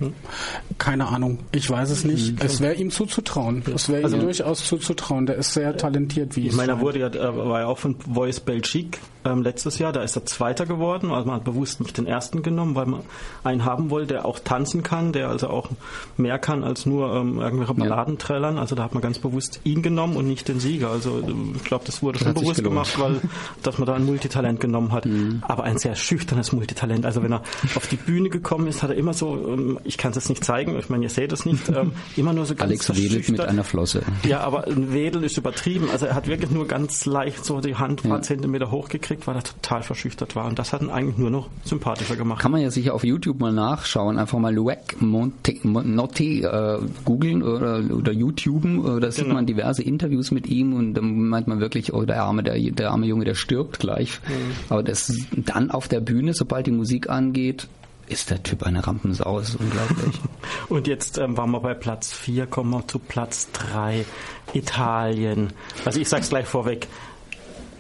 Keine 0.79 1.09
Ahnung, 1.09 1.39
ich 1.53 1.69
weiß 1.69 1.91
es 1.91 2.05
nicht. 2.05 2.33
Mhm. 2.33 2.39
Es 2.47 2.61
wäre 2.61 2.75
ihm 2.75 2.91
zuzutrauen. 2.91 3.63
Es 3.75 3.89
wäre 3.89 4.05
also, 4.05 4.17
ihm 4.17 4.23
durchaus 4.23 4.65
zuzutrauen. 4.65 5.27
Der 5.27 5.37
ist 5.37 5.53
sehr 5.53 5.77
talentiert, 5.77 6.37
wie 6.37 6.47
ich 6.47 6.55
meine. 6.55 6.81
wurde 6.81 7.01
ja, 7.01 7.09
äh, 7.09 7.37
war 7.37 7.61
ja 7.61 7.67
auch 7.67 7.79
von 7.79 7.97
Voice 7.99 8.41
Belgique 8.41 8.99
ähm, 9.27 9.43
letztes 9.43 9.79
Jahr. 9.79 9.93
Da 9.93 10.03
ist 10.03 10.17
er 10.17 10.25
Zweiter 10.25 10.67
geworden. 10.67 11.11
Also 11.11 11.27
man 11.27 11.37
hat 11.37 11.45
bewusst 11.45 11.81
nicht 11.81 11.97
den 11.99 12.07
Ersten 12.07 12.43
genommen, 12.43 12.75
weil 12.75 12.87
man 12.87 13.01
einen 13.45 13.65
haben 13.65 13.91
wollte, 13.91 14.15
der 14.15 14.25
auch 14.27 14.39
tanzen 14.39 14.83
kann, 14.83 15.13
der 15.13 15.29
also 15.29 15.49
auch 15.49 15.71
mehr 16.17 16.39
kann 16.39 16.65
als 16.65 16.87
nur 16.87 17.15
ähm, 17.15 17.39
irgendwelche 17.39 17.75
Balladen 17.75 18.19
trällern. 18.19 18.59
Also 18.59 18.75
da 18.75 18.85
hat 18.85 18.95
man 18.95 19.03
ganz 19.03 19.19
bewusst 19.19 19.61
ihn 19.65 19.83
genommen 19.83 20.17
und 20.17 20.27
nicht 20.27 20.49
den 20.49 20.61
Sieger. 20.61 20.91
Also 20.91 21.23
ich 21.55 21.65
glaube, 21.65 21.85
das 21.85 22.03
wurde 22.03 22.19
das 22.19 22.27
schon 22.27 22.35
bewusst 22.35 22.63
gemacht, 22.63 22.99
weil 22.99 23.21
dass 23.63 23.79
man 23.79 23.87
da 23.87 23.95
ein 23.95 24.05
Multitalent 24.05 24.61
genommen 24.61 24.93
hat. 24.93 25.07
Mhm. 25.07 25.43
Aber 25.43 25.65
ein 25.65 25.79
sehr 25.79 25.95
schüchternes 25.95 26.53
Multitalent. 26.53 27.05
Also 27.05 27.23
wenn 27.23 27.33
er 27.33 27.43
auf 27.75 27.87
die 27.87 27.97
Bühne 27.97 28.29
gekommen 28.29 28.67
ist, 28.69 28.83
hat 28.83 28.91
er 28.91 28.97
immer 28.97 29.13
so, 29.13 29.35
ähm, 29.49 29.79
ich 29.85 29.99
kann 29.99 30.11
es 30.11 30.17
jetzt 30.17 30.29
nicht 30.29 30.45
zeigen, 30.45 30.79
ich 30.79 30.89
meine, 30.89 31.05
ihr 31.05 31.11
seht 31.11 31.33
es 31.33 31.45
nicht, 31.45 31.69
ähm, 31.69 31.93
immer 32.17 32.33
nur 32.33 32.47
so 32.47 32.55
ganz 32.55 32.71
Alex 32.71 32.97
wedelt 32.97 33.29
mit 33.29 33.41
einer 33.41 33.65
Flosse. 33.65 34.03
Ja, 34.25 34.41
aber 34.41 34.67
ein 34.67 34.93
Wedel 34.93 35.25
ist 35.25 35.37
übertrieben. 35.37 35.89
Also 35.91 36.07
er 36.07 36.15
hat 36.15 36.27
wirklich 36.27 36.51
nur 36.51 36.67
ganz 36.67 37.07
leicht 37.07 37.45
so 37.45 37.61
die 37.61 37.77
Hand 37.77 38.05
ein 38.05 38.09
paar 38.09 38.19
ja. 38.19 38.23
Zentimeter 38.23 38.71
hochgekriegt, 38.71 39.16
weil 39.25 39.37
er 39.37 39.43
total 39.43 39.83
verschüchtert 39.83 40.37
war. 40.37 40.47
Und 40.47 40.59
das 40.59 40.73
hat 40.73 40.83
ihn 40.83 40.91
eigentlich 40.91 41.19
nur 41.19 41.31
noch 41.31 41.49
sympathischer 41.65 42.17
gemacht. 42.17 42.43
Kann 42.43 42.53
man 42.53 42.61
ja 42.61 42.71
sicher 42.71 42.95
auf 42.95 43.05
YouTube 43.05 43.41
mal 43.41 43.53
nachschauen. 43.53 44.19
Einfach 44.19 44.39
mal 44.39 44.55
Luec 44.55 45.01
Monte, 45.01 45.55
Notti 45.63 46.43
äh, 46.43 46.79
googeln 47.05 47.43
oder, 47.43 47.83
oder 47.95 48.13
YouTuben. 48.13 48.99
Äh, 48.99 49.01
da 49.01 49.11
sieht 49.11 49.25
genau. 49.25 49.37
man 49.37 49.47
diverse 49.47 49.83
Interviews 49.83 50.31
mit 50.31 50.47
ihm 50.47 50.75
und 50.75 50.95
dann 50.95 51.29
meint 51.29 51.47
man 51.47 51.61
wirklich, 51.61 51.93
oh, 51.95 52.05
der 52.05 52.23
arme, 52.23 52.43
der, 52.43 52.59
der 52.59 52.91
arme 52.91 53.07
Junge, 53.07 53.25
der 53.25 53.35
stirbt 53.35 53.79
gleich. 53.79 54.21
Mhm. 54.27 54.53
Aber 54.69 54.83
das 54.83 55.13
dann 55.33 55.71
auf 55.71 55.89
der 55.89 56.01
Bühne, 56.01 56.35
sobald 56.35 56.67
die 56.67 56.73
Musik 56.73 57.09
angeht, 57.09 57.69
ist 58.09 58.31
der 58.31 58.43
Typ 58.43 58.63
eine 58.63 58.87
Rampensau, 58.87 59.39
ist 59.39 59.57
unglaublich. 59.57 60.21
Und 60.69 60.87
jetzt 60.87 61.19
ähm, 61.19 61.37
waren 61.37 61.51
wir 61.51 61.61
bei 61.61 61.75
Platz 61.75 62.13
4, 62.13 62.47
kommen 62.47 62.71
wir 62.71 62.87
zu 62.87 62.99
Platz 62.99 63.49
3, 63.53 64.05
Italien. 64.53 65.53
Also 65.85 66.01
ich 66.01 66.09
sag's 66.09 66.29
gleich 66.29 66.47
vorweg, 66.47 66.87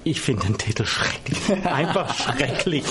ich 0.06 0.20
finde 0.20 0.46
den 0.46 0.56
Titel 0.56 0.86
schrecklich. 0.86 1.66
Einfach 1.66 2.14
schrecklich. 2.14 2.84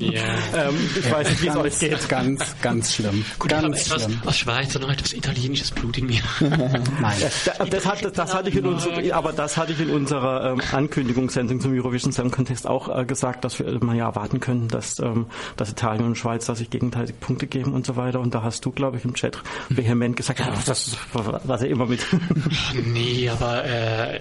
Yeah. 0.00 0.22
ähm, 0.54 0.76
ich 0.96 1.10
weiß 1.10 1.28
nicht, 1.30 1.42
wie 1.42 1.48
es 1.48 1.56
euch 1.56 1.78
geht. 1.80 2.08
Ganz, 2.08 2.54
ganz 2.62 2.94
schlimm. 2.94 3.24
Gut, 3.40 3.50
ganz 3.50 3.86
etwas 3.86 4.04
schlimm. 4.04 4.20
aus 4.24 4.38
Schweizer 4.38 4.78
noch 4.78 4.90
etwas 4.90 5.12
italienisches 5.12 5.72
Blut 5.72 5.98
in 5.98 6.06
mir. 6.06 6.20
Nein. 6.40 7.16
Das, 7.20 7.68
das, 7.68 7.86
hat, 7.86 8.16
das 8.16 8.34
hatte 8.34 8.50
ich 8.50 8.56
in 8.56 8.66
unserer, 8.66 9.16
aber 9.16 9.32
das 9.32 9.56
hatte 9.56 9.72
ich 9.72 9.80
in 9.80 9.90
unserer 9.90 10.52
ähm, 10.52 10.62
Ankündigungssendung 10.70 11.60
zum 11.60 11.72
Eurovision 11.74 12.12
Song 12.12 12.30
Contest 12.30 12.68
auch 12.68 12.96
äh, 12.96 13.04
gesagt, 13.04 13.44
dass 13.44 13.58
wir 13.58 13.82
mal 13.82 13.96
ja 13.96 14.06
erwarten 14.06 14.38
können, 14.38 14.68
dass, 14.68 15.00
ähm, 15.00 15.26
dass 15.56 15.70
Italien 15.70 16.04
und 16.04 16.16
Schweiz 16.16 16.46
sich 16.46 16.70
gegenseitig 16.70 17.18
Punkte 17.18 17.48
geben 17.48 17.72
und 17.72 17.84
so 17.84 17.96
weiter. 17.96 18.20
Und 18.20 18.34
da 18.34 18.44
hast 18.44 18.64
du, 18.64 18.70
glaube 18.70 18.98
ich, 18.98 19.04
im 19.04 19.14
Chat 19.14 19.36
vehement 19.68 20.16
gesagt, 20.16 20.38
ja, 20.38 20.52
das 20.64 20.96
war 21.12 21.60
ja 21.60 21.66
immer 21.66 21.86
mit. 21.86 22.06
nee, 22.84 23.28
aber 23.28 23.64
äh, 23.64 24.20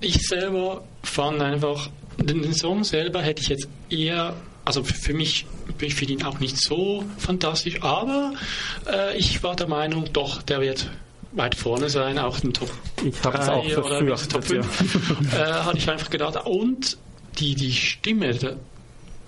ich 0.00 0.26
selber 0.26 0.84
fand 1.02 1.40
einfach, 1.40 1.88
den 2.18 2.52
Song 2.54 2.84
selber 2.84 3.22
hätte 3.22 3.42
ich 3.42 3.48
jetzt 3.48 3.68
eher, 3.88 4.34
also 4.64 4.82
für 4.82 5.14
mich, 5.14 5.46
ich 5.80 5.94
finde 5.94 6.14
ihn 6.14 6.22
auch 6.24 6.38
nicht 6.40 6.58
so 6.58 7.04
fantastisch, 7.18 7.82
aber 7.82 8.32
äh, 8.86 9.16
ich 9.16 9.42
war 9.42 9.56
der 9.56 9.68
Meinung, 9.68 10.12
doch, 10.12 10.42
der 10.42 10.60
wird 10.60 10.90
weit 11.32 11.54
vorne 11.54 11.88
sein, 11.88 12.18
auch 12.18 12.42
in 12.42 12.52
Top 12.52 12.70
ich 13.04 13.14
3 13.20 13.50
auch 13.50 13.64
oder 13.64 14.16
Top 14.16 14.44
5. 14.44 15.32
äh, 15.32 15.36
hatte 15.36 15.78
ich 15.78 15.88
einfach 15.88 16.10
gedacht. 16.10 16.44
Und 16.44 16.98
die, 17.38 17.54
die 17.54 17.72
Stimme 17.72 18.34
der, 18.34 18.56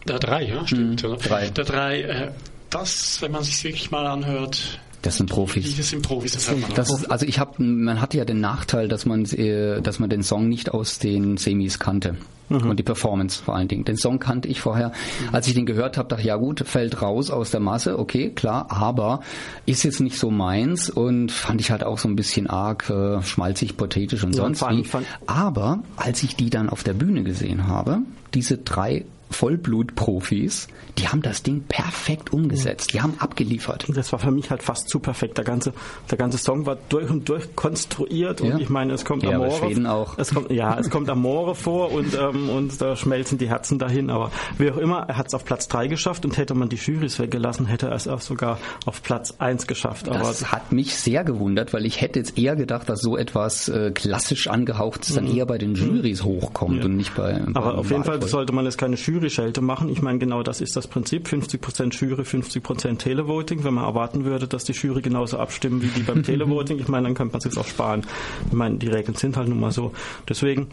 der 0.06 0.18
drei, 0.18 0.42
ja, 0.42 0.66
stimmt, 0.66 1.02
mhm, 1.02 1.16
drei. 1.18 1.50
Der 1.50 1.64
drei, 1.64 2.02
äh, 2.02 2.32
das, 2.70 3.22
wenn 3.22 3.32
man 3.32 3.44
sich 3.44 3.62
wirklich 3.62 3.90
mal 3.90 4.06
anhört, 4.06 4.80
das 5.02 5.16
sind 5.16 5.28
Profis. 5.28 5.76
Das 5.76 5.90
sind 5.90 6.02
Profis. 6.02 6.32
Das, 6.32 6.50
das 6.74 6.90
ist, 6.90 7.10
also 7.10 7.26
ich 7.26 7.38
habe, 7.38 7.62
man 7.62 8.00
hatte 8.00 8.16
ja 8.16 8.24
den 8.24 8.40
Nachteil, 8.40 8.88
dass 8.88 9.04
man, 9.04 9.24
äh, 9.24 9.82
dass 9.82 9.98
man 9.98 10.08
den 10.08 10.22
Song 10.22 10.48
nicht 10.48 10.72
aus 10.72 10.98
den 10.98 11.36
Semis 11.36 11.78
kannte. 11.78 12.16
Mhm. 12.48 12.70
Und 12.70 12.78
die 12.78 12.82
Performance 12.82 13.42
vor 13.42 13.56
allen 13.56 13.68
Dingen. 13.68 13.84
Den 13.84 13.96
Song 13.96 14.18
kannte 14.18 14.48
ich 14.48 14.60
vorher. 14.60 14.88
Mhm. 14.88 15.34
Als 15.34 15.48
ich 15.48 15.54
den 15.54 15.66
gehört 15.66 15.96
habe, 15.96 16.08
dachte 16.08 16.22
ich, 16.22 16.28
ja 16.28 16.36
gut, 16.36 16.60
fällt 16.66 17.02
raus 17.02 17.30
aus 17.30 17.50
der 17.50 17.60
Masse, 17.60 17.98
okay, 17.98 18.30
klar, 18.30 18.66
aber 18.70 19.20
ist 19.66 19.82
jetzt 19.82 20.00
nicht 20.00 20.18
so 20.18 20.30
meins 20.30 20.88
und 20.88 21.32
fand 21.32 21.60
ich 21.60 21.70
halt 21.70 21.82
auch 21.82 21.98
so 21.98 22.08
ein 22.08 22.16
bisschen 22.16 22.46
arg 22.46 22.88
äh, 22.90 23.22
schmalzig, 23.22 23.76
pathetisch 23.76 24.22
und 24.22 24.34
ja, 24.34 24.42
sonst 24.42 24.62
wie. 24.62 24.84
Aber 25.26 25.82
als 25.96 26.22
ich 26.22 26.36
die 26.36 26.50
dann 26.50 26.68
auf 26.68 26.84
der 26.84 26.94
Bühne 26.94 27.22
gesehen 27.24 27.66
habe, 27.66 27.98
diese 28.34 28.58
drei 28.58 29.04
Vollblutprofis, 29.32 30.68
die 30.98 31.08
haben 31.08 31.22
das 31.22 31.42
Ding 31.42 31.62
perfekt 31.62 32.32
umgesetzt. 32.32 32.92
Die 32.92 33.00
haben 33.00 33.14
abgeliefert. 33.18 33.86
Das 33.94 34.12
war 34.12 34.18
für 34.18 34.30
mich 34.30 34.50
halt 34.50 34.62
fast 34.62 34.88
zu 34.88 34.98
perfekt. 35.00 35.38
Der 35.38 35.44
ganze, 35.44 35.72
der 36.10 36.18
ganze 36.18 36.38
Song 36.38 36.66
war 36.66 36.76
durch 36.88 37.10
und 37.10 37.28
durch 37.28 37.54
konstruiert 37.56 38.40
und 38.40 38.48
Ja. 38.50 38.58
ich 38.58 38.68
meine, 38.68 38.92
es 38.92 39.04
kommt 39.04 39.22
Ja, 39.22 39.30
Amore. 39.36 39.52
Schweden 39.52 39.86
auch. 39.86 40.18
Es 40.18 40.32
kommt, 40.34 40.50
ja, 40.50 40.78
es 40.78 40.90
kommt 40.90 41.08
Amore 41.08 41.54
vor 41.54 41.92
und, 41.92 42.14
ähm, 42.14 42.48
und 42.50 42.80
da 42.80 42.94
schmelzen 42.96 43.38
die 43.38 43.48
Herzen 43.48 43.78
dahin. 43.78 44.10
Aber 44.10 44.30
wie 44.58 44.70
auch 44.70 44.76
immer, 44.76 45.06
er 45.08 45.16
hat 45.16 45.28
es 45.28 45.34
auf 45.34 45.44
Platz 45.44 45.68
3 45.68 45.86
geschafft 45.88 46.24
und 46.24 46.36
hätte 46.36 46.54
man 46.54 46.68
die 46.68 46.76
Jurys 46.76 47.18
weggelassen, 47.18 47.66
hätte 47.66 47.86
er 47.88 47.94
es 47.94 48.06
auch 48.08 48.20
sogar 48.20 48.58
auf 48.86 49.02
Platz 49.02 49.34
1 49.38 49.66
geschafft. 49.66 50.08
Aber 50.08 50.18
Das 50.18 50.52
hat 50.52 50.72
mich 50.72 50.94
sehr 50.96 51.24
gewundert, 51.24 51.72
weil 51.72 51.86
ich 51.86 52.00
hätte 52.00 52.18
jetzt 52.18 52.38
eher 52.38 52.56
gedacht, 52.56 52.88
dass 52.88 53.00
so 53.00 53.16
etwas 53.16 53.68
äh, 53.68 53.90
klassisch 53.92 54.48
angehauchtes 54.48 55.14
dann 55.14 55.24
Mhm. 55.24 55.36
eher 55.36 55.46
bei 55.46 55.58
den 55.58 55.74
Jurys 55.74 56.22
hochkommt 56.24 56.78
Ja. 56.78 56.84
und 56.84 56.96
nicht 56.96 57.14
bei. 57.14 57.40
Aber 57.54 57.70
beim 57.70 57.78
auf 57.78 57.90
jeden 57.90 58.04
Fall 58.04 58.20
sollte 58.22 58.52
man 58.52 58.64
jetzt 58.64 58.78
keine 58.78 58.96
Jury-Schelte 59.22 59.60
machen. 59.60 59.88
Ich 59.88 60.02
meine, 60.02 60.18
genau 60.18 60.42
das 60.42 60.60
ist 60.60 60.74
das 60.74 60.88
Prinzip. 60.88 61.28
50% 61.28 61.94
Jury, 61.94 62.22
50% 62.22 62.98
Televoting. 62.98 63.62
Wenn 63.62 63.74
man 63.74 63.84
erwarten 63.84 64.24
würde, 64.24 64.48
dass 64.48 64.64
die 64.64 64.72
Jury 64.72 65.00
genauso 65.00 65.38
abstimmen 65.38 65.80
wie 65.80 65.88
die 65.88 66.02
beim 66.02 66.22
Televoting, 66.24 66.78
ich 66.78 66.88
meine, 66.88 67.04
dann 67.04 67.14
könnte 67.14 67.32
man 67.32 67.38
es 67.38 67.44
jetzt 67.44 67.58
auch 67.58 67.66
sparen. 67.66 68.04
Ich 68.46 68.52
meine, 68.52 68.78
die 68.78 68.88
Regeln 68.88 69.16
sind 69.16 69.36
halt 69.36 69.48
nun 69.48 69.60
mal 69.60 69.70
so. 69.70 69.92
Deswegen 70.28 70.68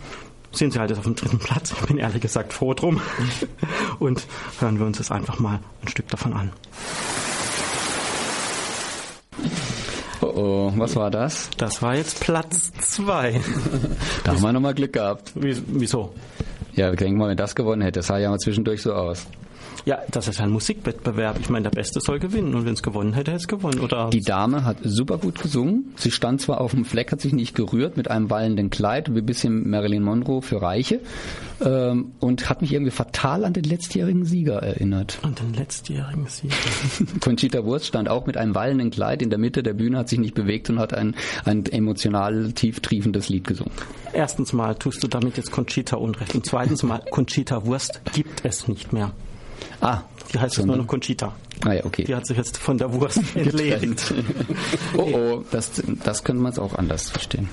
sind 0.51 0.73
sie 0.73 0.79
halt 0.79 0.89
jetzt 0.89 0.99
auf 0.99 1.05
dem 1.05 1.15
dritten 1.15 1.37
Platz. 1.37 1.71
Ich 1.71 1.87
bin 1.87 1.99
ehrlich 1.99 2.21
gesagt 2.21 2.53
froh 2.53 2.73
drum. 2.73 2.99
Und 3.99 4.25
hören 4.59 4.79
wir 4.79 4.85
uns 4.85 4.97
jetzt 4.97 5.11
einfach 5.11 5.39
mal 5.39 5.59
ein 5.83 5.87
Stück 5.87 6.07
davon 6.07 6.33
an. 6.33 6.51
Oh 10.21 10.33
oh, 10.35 10.73
was 10.75 10.95
war 10.95 11.11
das? 11.11 11.49
Das 11.57 11.81
war 11.81 11.95
jetzt 11.95 12.19
Platz 12.19 12.71
2. 12.79 13.41
Da 14.23 14.33
haben 14.33 14.41
wir 14.41 14.51
nochmal 14.51 14.73
Glück 14.73 14.93
gehabt. 14.93 15.31
Wieso? 15.35 16.13
Ja, 16.79 16.89
ich 16.91 16.95
denke 16.95 17.19
mal, 17.19 17.27
wenn 17.27 17.35
das 17.35 17.55
gewonnen 17.55 17.81
hätte, 17.81 18.01
sah 18.01 18.19
ja 18.19 18.29
mal 18.29 18.37
zwischendurch 18.37 18.81
so 18.81 18.93
aus. 18.93 19.27
Ja, 19.85 19.99
das 20.11 20.27
ist 20.27 20.41
ein 20.41 20.49
Musikwettbewerb. 20.51 21.39
Ich 21.39 21.49
meine, 21.49 21.63
der 21.63 21.71
Beste 21.71 21.99
soll 22.01 22.19
gewinnen. 22.19 22.53
Und 22.55 22.65
wenn 22.65 22.73
es 22.73 22.83
gewonnen 22.83 23.13
hätte, 23.13 23.31
hätte 23.31 23.41
es 23.41 23.47
gewonnen. 23.47 23.79
Oder 23.79 24.09
Die 24.09 24.21
Dame 24.21 24.65
hat 24.65 24.77
super 24.83 25.17
gut 25.17 25.41
gesungen. 25.41 25.93
Sie 25.95 26.11
stand 26.11 26.41
zwar 26.41 26.61
auf 26.61 26.71
dem 26.71 26.85
Fleck, 26.85 27.11
hat 27.11 27.21
sich 27.21 27.33
nicht 27.33 27.55
gerührt 27.55 27.97
mit 27.97 28.09
einem 28.09 28.29
wallenden 28.29 28.69
Kleid, 28.69 29.13
wie 29.13 29.19
ein 29.19 29.25
bisschen 29.25 29.69
Marilyn 29.69 30.03
Monroe 30.03 30.41
für 30.41 30.61
Reiche. 30.61 30.99
Ähm, 31.61 32.13
und 32.19 32.49
hat 32.49 32.61
mich 32.61 32.71
irgendwie 32.71 32.91
fatal 32.91 33.43
an 33.43 33.53
den 33.53 33.65
letztjährigen 33.65 34.25
Sieger 34.25 34.61
erinnert. 34.61 35.19
An 35.23 35.35
den 35.35 35.53
letztjährigen 35.53 36.27
Sieger. 36.27 36.55
Conchita 37.19 37.65
Wurst 37.65 37.87
stand 37.87 38.09
auch 38.09 38.25
mit 38.25 38.37
einem 38.37 38.55
wallenden 38.55 38.91
Kleid 38.91 39.21
in 39.21 39.29
der 39.29 39.39
Mitte 39.39 39.61
der 39.61 39.73
Bühne, 39.73 39.97
hat 39.97 40.09
sich 40.09 40.19
nicht 40.19 40.35
bewegt 40.35 40.69
und 40.69 40.79
hat 40.79 40.93
ein, 40.93 41.15
ein 41.45 41.65
emotional 41.65 42.53
tieftriefendes 42.53 43.29
Lied 43.29 43.45
gesungen. 43.45 43.73
Erstens 44.13 44.53
mal 44.53 44.75
tust 44.75 45.03
du 45.03 45.07
damit 45.07 45.37
jetzt 45.37 45.51
Conchita 45.51 45.97
Unrecht. 45.97 46.33
Und 46.33 46.45
zweitens 46.45 46.83
mal, 46.83 47.01
Conchita 47.11 47.65
Wurst 47.65 48.01
gibt 48.13 48.45
es 48.45 48.67
nicht 48.67 48.93
mehr. 48.93 49.11
Ah. 49.81 50.01
Die 50.33 50.39
heißt 50.39 50.57
jetzt 50.57 50.65
nur 50.65 50.77
noch 50.77 50.87
Conchita. 50.87 51.33
Ah 51.65 51.73
ja, 51.73 51.85
okay. 51.85 52.03
Die 52.03 52.15
hat 52.15 52.25
sich 52.25 52.37
jetzt 52.37 52.57
von 52.57 52.77
der 52.77 52.93
Wurst 52.93 53.19
entledigt. 53.35 54.13
oh 54.95 55.09
oh, 55.13 55.43
das, 55.51 55.71
das 56.03 56.23
könnte 56.23 56.41
man 56.41 56.51
es 56.51 56.59
auch 56.59 56.75
anders 56.75 57.09
verstehen. 57.09 57.49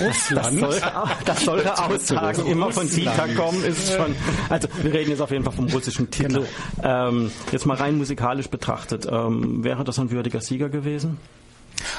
Russland. 0.00 0.62
Das 0.62 0.74
soll, 0.80 0.80
dass 1.24 1.44
solche 1.44 1.78
Aussagen 1.84 2.46
immer 2.46 2.70
von. 2.70 2.88
Dieter 2.88 3.28
kommen, 3.34 3.64
ist 3.64 3.92
schon. 3.92 4.14
Also 4.48 4.68
wir 4.82 4.92
reden 4.92 5.10
jetzt 5.10 5.20
auf 5.20 5.30
jeden 5.30 5.44
Fall 5.44 5.52
vom 5.52 5.66
russischen 5.66 6.10
Titel. 6.10 6.46
Ähm, 6.82 7.30
jetzt 7.50 7.66
mal 7.66 7.76
rein 7.76 7.96
musikalisch 7.98 8.48
betrachtet, 8.48 9.06
ähm, 9.10 9.64
wäre 9.64 9.84
das 9.84 9.98
ein 9.98 10.10
würdiger 10.10 10.40
Sieger 10.40 10.68
gewesen? 10.68 11.18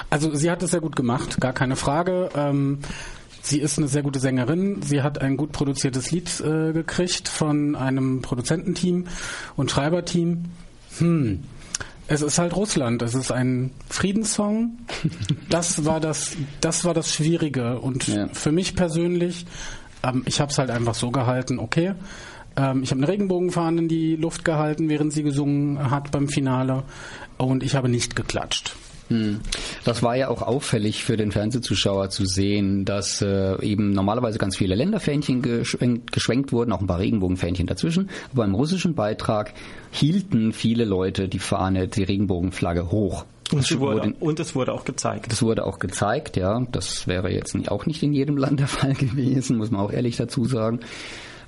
Also 0.10 0.34
sie 0.34 0.50
hat 0.50 0.64
es 0.64 0.72
sehr 0.72 0.82
gut 0.82 0.96
gemacht, 0.96 1.40
gar 1.40 1.54
keine 1.54 1.76
Frage. 1.76 2.30
Ähm, 2.36 2.80
sie 3.48 3.60
ist 3.60 3.78
eine 3.78 3.88
sehr 3.88 4.04
gute 4.04 4.20
Sängerin. 4.20 4.82
Sie 4.82 5.02
hat 5.02 5.22
ein 5.22 5.38
gut 5.38 5.52
produziertes 5.52 6.12
Lied 6.12 6.40
äh, 6.42 6.74
gekriegt 6.74 7.28
von 7.28 7.76
einem 7.76 8.22
Produzententeam 8.22 9.06
und 9.56 9.72
Schreiberteam. 9.72 10.46
Hm. 10.98 11.44
Es 12.10 12.22
ist 12.22 12.40
halt 12.40 12.56
Russland. 12.56 13.02
Es 13.02 13.16
ist 13.16 13.32
ein 13.32 13.72
Friedenssong. 13.90 14.78
Das 15.50 15.86
war 15.86 16.00
das, 16.02 16.36
das 16.62 16.84
war 16.84 16.94
das 16.94 17.14
Schwierige. 17.14 17.80
Und 17.80 18.12
für 18.34 18.52
mich 18.52 18.76
persönlich, 18.76 19.46
ähm, 20.04 20.24
ich 20.26 20.42
habe 20.42 20.52
es 20.52 20.58
halt 20.58 20.70
einfach 20.70 20.94
so 20.94 21.10
gehalten. 21.10 21.58
Okay, 21.58 21.94
ähm, 22.58 22.84
ich 22.84 22.92
habe 22.92 23.00
eine 23.00 23.08
Regenbogenfahne 23.08 23.82
in 23.82 23.88
die 23.88 24.16
Luft 24.16 24.44
gehalten, 24.44 24.90
während 24.90 25.14
sie 25.14 25.24
gesungen 25.24 25.90
hat 25.90 26.12
beim 26.12 26.28
Finale. 26.28 26.84
Und 27.38 27.64
ich 27.64 27.76
habe 27.76 27.88
nicht 27.88 28.16
geklatscht. 28.16 28.76
Hm. 29.10 29.40
Das 29.86 30.04
war 30.04 30.16
ja 30.18 30.28
auch 30.28 30.42
auffällig 30.42 31.04
für 31.04 31.16
den 31.18 31.32
Fernsehzuschauer 31.32 32.10
zu 32.10 32.26
sehen, 32.26 32.84
dass 32.84 33.22
äh, 33.22 33.62
eben 33.64 33.92
normalerweise 33.92 34.38
ganz 34.38 34.58
viele 34.58 34.76
Länderfähnchen 34.76 35.42
geschwenkt, 35.42 36.12
geschwenkt 36.12 36.52
wurden, 36.52 36.72
auch 36.74 36.82
ein 36.82 36.88
paar 36.88 37.00
Regenbogenfähnchen 37.00 37.68
dazwischen. 37.68 38.10
Aber 38.34 38.44
im 38.44 38.54
russischen 38.54 38.96
Beitrag 38.96 39.54
hielten 39.92 40.52
viele 40.52 40.84
Leute 40.86 41.30
die 41.30 41.40
Fahne, 41.40 41.88
die 41.88 42.04
Regenbogenflagge 42.04 42.92
hoch. 42.92 43.26
Und, 43.54 43.62
Das 43.62 43.80
wurde, 43.80 44.02
wurde- 44.02 44.16
und 44.20 44.40
es 44.42 44.56
wurde 44.56 44.74
auch 44.74 44.84
gezeigt. 44.84 45.32
das 45.32 45.42
wurde 45.42 45.66
auch 45.66 45.80
gezeigt, 45.80 46.36
ja. 46.36 46.62
Das 46.74 47.08
wäre 47.08 47.32
jetzt 47.32 47.56
nicht- 47.56 47.72
auch 47.72 47.86
nicht 47.86 48.04
in 48.04 48.12
jedem 48.12 48.36
Land 48.36 48.60
der 48.60 48.68
Fall 48.68 48.94
gewesen, 48.96 49.58
muss 49.58 49.72
man 49.72 49.80
auch 49.80 49.92
ehrlich 49.94 50.18
dazu 50.18 50.44
sagen. 50.44 50.82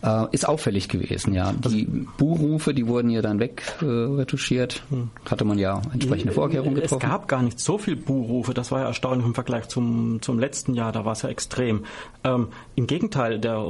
Äh, 0.01 0.27
ist 0.31 0.47
auffällig 0.47 0.87
gewesen, 0.87 1.33
ja. 1.33 1.51
Die 1.53 1.85
Buhrufe, 2.17 2.73
die 2.73 2.87
wurden 2.87 3.09
ja 3.09 3.21
dann 3.21 3.39
wegretuschiert. 3.39 4.83
Äh. 4.91 5.29
Hatte 5.29 5.43
man 5.43 5.59
ja 5.59 5.81
entsprechende 5.93 6.33
Vorkehrungen 6.33 6.77
Es 6.77 6.83
getroffen. 6.83 7.09
gab 7.09 7.27
gar 7.27 7.41
nicht 7.41 7.59
so 7.59 7.77
viel 7.77 7.95
Buhrufe, 7.97 8.53
das 8.53 8.71
war 8.71 8.79
ja 8.81 8.85
erstaunlich 8.87 9.25
im 9.27 9.33
Vergleich 9.33 9.67
zum, 9.67 10.21
zum 10.21 10.39
letzten 10.39 10.73
Jahr, 10.73 10.91
da 10.91 11.03
war 11.03 11.11
es 11.13 11.21
ja 11.23 11.29
extrem. 11.29 11.83
Ähm, 12.23 12.47
Im 12.75 12.87
Gegenteil, 12.87 13.39
der, 13.39 13.61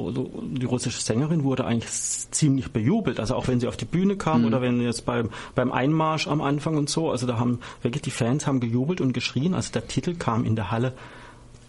die 0.53 0.65
russische 0.65 1.01
Sängerin 1.01 1.43
wurde 1.43 1.65
eigentlich 1.65 1.89
ziemlich 2.31 2.71
bejubelt, 2.71 3.19
also 3.19 3.35
auch 3.35 3.47
wenn 3.47 3.59
sie 3.59 3.67
auf 3.67 3.77
die 3.77 3.85
Bühne 3.85 4.15
kam 4.15 4.41
Mhm. 4.41 4.47
oder 4.47 4.61
wenn 4.61 4.81
jetzt 4.81 5.05
beim, 5.07 5.29
beim 5.55 5.71
Einmarsch 5.71 6.27
am 6.27 6.41
Anfang 6.41 6.77
und 6.77 6.89
so, 6.89 7.09
also 7.09 7.25
da 7.25 7.39
haben 7.39 7.59
wirklich 7.81 8.03
die 8.03 8.11
Fans 8.11 8.45
haben 8.45 8.59
gejubelt 8.59 9.01
und 9.01 9.13
geschrien, 9.13 9.53
also 9.55 9.71
der 9.73 9.87
Titel 9.87 10.13
kam 10.15 10.45
in 10.45 10.55
der 10.55 10.69
Halle 10.71 10.93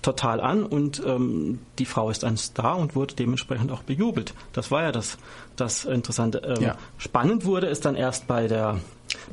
total 0.02 0.40
an 0.40 0.64
und 0.64 1.02
ähm, 1.04 1.58
die 1.78 1.84
Frau 1.84 2.10
ist 2.10 2.24
ein 2.24 2.36
Star 2.36 2.76
und 2.78 2.96
wurde 2.96 3.14
dementsprechend 3.14 3.70
auch 3.70 3.82
bejubelt. 3.82 4.34
Das 4.52 4.70
war 4.70 4.82
ja 4.82 4.92
das, 4.92 5.18
das 5.56 5.84
Interessante. 5.84 6.38
Ähm, 6.38 6.62
Ja. 6.62 6.76
Spannend 6.98 7.44
wurde 7.44 7.66
es 7.68 7.80
dann 7.80 7.96
erst 7.96 8.26
bei 8.26 8.46
der 8.48 8.78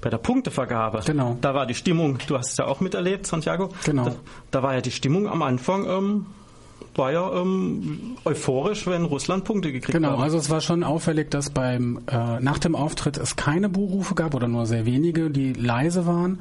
bei 0.02 0.10
der 0.10 0.18
Punktevergabe. 0.18 1.02
Genau. 1.06 1.38
Da 1.40 1.54
war 1.54 1.68
die 1.68 1.76
Stimmung, 1.76 2.18
du 2.28 2.36
hast 2.38 2.52
es 2.52 2.58
ja 2.58 2.66
auch 2.66 2.80
miterlebt, 2.80 3.28
Santiago. 3.28 3.70
Genau. 3.86 4.06
Da, 4.06 4.16
da 4.50 4.64
war 4.64 4.74
ja 4.74 4.82
die 4.82 4.92
Stimmung 4.92 5.28
am 5.30 5.44
Anfang 5.44 5.86
ähm, 5.88 6.26
war 6.96 7.12
ja 7.12 7.32
ähm, 7.42 8.18
euphorisch, 8.26 8.88
wenn 8.88 9.06
Russland 9.06 9.44
Punkte 9.44 9.72
gekriegt 9.72 9.94
Genau, 9.96 10.14
hat. 10.18 10.20
also 10.20 10.38
es 10.40 10.50
war 10.50 10.62
schon 10.62 10.84
auffällig, 10.84 11.30
dass 11.30 11.52
beim 11.52 12.00
äh, 12.08 12.40
nach 12.40 12.58
dem 12.58 12.76
Auftritt 12.76 13.18
es 13.18 13.36
keine 13.36 13.70
Buhrufe 13.70 14.16
gab 14.16 14.34
oder 14.34 14.48
nur 14.48 14.66
sehr 14.66 14.86
wenige, 14.88 15.30
die 15.30 15.54
leise 15.54 16.08
waren. 16.08 16.40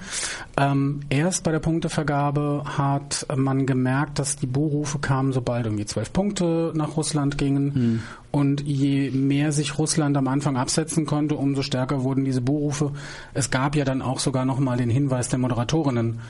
Ähm, 0.57 1.01
erst 1.11 1.45
bei 1.45 1.53
der 1.53 1.59
Punktevergabe 1.59 2.63
hat 2.65 3.27
man 3.37 3.67
gemerkt, 3.67 4.19
dass 4.19 4.37
die 4.37 4.47
Buhrufe 4.47 4.99
kamen, 4.99 5.33
sobald 5.33 5.67
irgendwie 5.67 5.85
zwölf 5.87 6.13
Punkte 6.13 6.73
nach 6.75 6.97
Russland 6.97 7.37
gingen. 7.37 8.03
Und 8.31 8.61
je 8.67 9.11
mehr 9.13 9.53
sich 9.53 9.79
Russland 9.79 10.17
am 10.17 10.29
Anfang 10.29 10.57
absetzen 10.57 11.07
konnte, 11.07 11.37
umso 11.37 11.63
stärker 11.63 12.03
wurden 12.03 12.25
diese 12.25 12.41
Buhrufe. 12.43 12.93
Es 13.35 13.51
gab 13.51 13.77
ja 13.77 13.85
dann 13.85 14.03
auch 14.03 14.19
sogar 14.19 14.45
noch 14.45 14.59
mal 14.59 14.77
den 14.77 14.91
Hinweis 14.91 15.29
der 15.29 15.39
Moderatorinnen, 15.39 16.21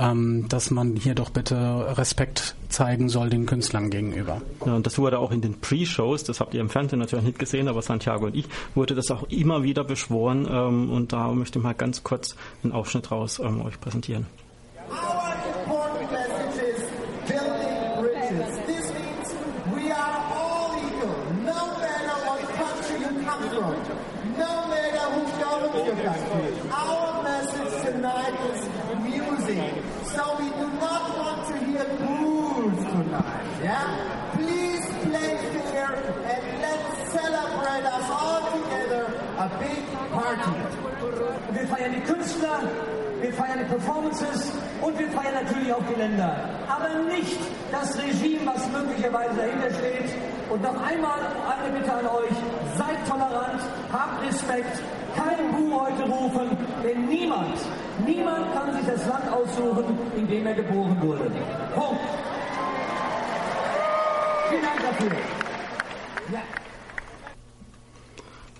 ähm, 0.00 0.46
dass 0.48 0.70
man 0.70 0.96
hier 0.96 1.14
doch 1.14 1.30
bitte 1.30 1.96
Respekt 1.98 2.54
zeigen 2.68 3.08
soll 3.08 3.28
den 3.28 3.46
Künstlern 3.46 3.90
gegenüber. 3.90 4.40
Ja, 4.64 4.74
und 4.74 4.86
das 4.86 4.98
wurde 4.98 5.18
auch 5.18 5.30
in 5.30 5.42
den 5.42 5.60
Pre-Shows, 5.60 6.24
das 6.24 6.40
habt 6.40 6.54
ihr 6.54 6.60
im 6.60 6.70
Fernsehen 6.70 7.00
natürlich 7.00 7.24
nicht 7.24 7.38
gesehen, 7.38 7.68
aber 7.68 7.82
Santiago 7.82 8.26
und 8.26 8.34
ich, 8.34 8.46
wurde 8.74 8.94
das 8.94 9.10
auch 9.10 9.24
immer 9.24 9.62
wieder 9.62 9.84
beschworen. 9.84 10.48
Ähm, 10.50 10.90
und 10.90 11.12
da 11.12 11.28
möchte 11.32 11.58
ich 11.58 11.62
mal 11.62 11.74
ganz 11.74 12.02
kurz 12.02 12.36
einen 12.62 12.72
Ausschnitt 12.72 13.10
raus 13.10 13.40
ähm, 13.44 13.60
euch 13.62 13.78
präsentieren. 13.80 14.26
Party. 40.36 40.50
Wir 41.52 41.66
feiern 41.66 41.92
die 41.94 42.00
Künstler, 42.00 42.60
wir 43.20 43.32
feiern 43.32 43.58
die 43.60 43.64
Performances 43.64 44.52
und 44.80 44.98
wir 44.98 45.08
feiern 45.10 45.44
natürlich 45.44 45.72
auch 45.72 45.82
die 45.92 45.98
Länder. 45.98 46.48
Aber 46.68 46.88
nicht 47.12 47.38
das 47.70 47.98
Regime, 47.98 48.40
was 48.44 48.68
möglicherweise 48.70 49.34
dahinter 49.36 49.70
steht. 49.70 50.10
Und 50.50 50.62
noch 50.62 50.82
einmal 50.82 51.18
eine 51.18 51.78
Bitte 51.78 51.92
an 51.92 52.06
euch, 52.06 52.36
seid 52.76 53.08
tolerant, 53.08 53.62
habt 53.92 54.26
Respekt, 54.26 54.82
kein 55.16 55.52
Bu 55.52 55.80
heute 55.80 56.02
rufen, 56.02 56.56
denn 56.82 57.06
niemand, 57.06 57.56
niemand 58.04 58.52
kann 58.54 58.72
sich 58.72 58.86
das 58.86 59.06
Land 59.06 59.32
aussuchen, 59.32 59.84
in 60.16 60.26
dem 60.26 60.46
er 60.46 60.54
geboren 60.54 60.96
wurde. 61.00 61.30
Punkt. 61.74 62.00
Vielen 64.48 64.62
Dank 64.62 64.80
dafür. 64.82 65.16
Ja. 66.32 66.40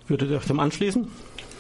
Würdet 0.07 0.31
ihr 0.31 0.37
euch 0.37 0.47
dem 0.47 0.61
anschließen? 0.61 1.11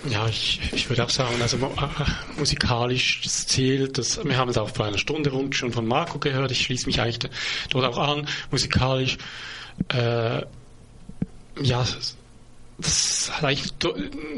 Ja, 0.09 0.27
ich, 0.29 0.61
ich 0.73 0.89
würde 0.89 1.05
auch 1.05 1.11
sagen, 1.11 1.35
also 1.43 1.59
äh, 1.59 2.39
musikalisch 2.39 3.21
das 3.23 3.47
Ziel, 3.47 3.89
das, 3.89 4.25
wir 4.25 4.37
haben 4.39 4.49
es 4.49 4.57
auch 4.57 4.71
vor 4.71 4.87
einer 4.87 4.97
Stunde 4.97 5.31
rund 5.31 5.55
schon 5.55 5.73
von 5.73 5.87
Marco 5.87 6.19
gehört, 6.19 6.51
ich 6.51 6.63
schließe 6.63 6.87
mich 6.87 7.01
eigentlich 7.01 7.31
dort 7.69 7.85
auch 7.85 7.99
an, 7.99 8.27
musikalisch, 8.51 9.19
äh, 9.89 10.43
ja, 11.63 11.85
das 12.81 13.31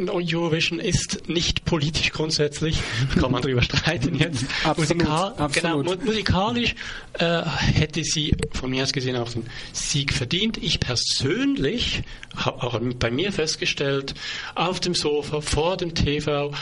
Eurovision 0.09 0.79
ist 0.81 1.29
nicht 1.29 1.65
politisch 1.65 2.13
grundsätzlich, 2.13 2.79
kann 3.19 3.31
man 3.31 3.43
darüber 3.43 3.63
streiten 3.63 4.15
jetzt. 4.17 4.45
absolut, 4.65 4.79
Musikal, 4.99 5.35
absolut. 5.37 5.87
Genau, 5.87 6.05
musikalisch 6.05 6.75
äh, 7.15 7.43
hätte 7.43 8.03
sie 8.05 8.35
von 8.53 8.71
mir 8.71 8.83
aus 8.83 8.93
gesehen 8.93 9.17
auch 9.17 9.31
den 9.31 9.47
Sieg 9.73 10.13
verdient. 10.13 10.59
Ich 10.59 10.81
persönlich 10.81 12.03
habe 12.37 12.63
auch 12.63 12.81
bei 12.99 13.11
mir 13.11 13.33
festgestellt, 13.33 14.15
auf 14.55 14.81
dem 14.81 14.95
Sofa, 14.95 15.41
vor 15.41 15.77
dem 15.77 15.95
TV, 15.95 16.53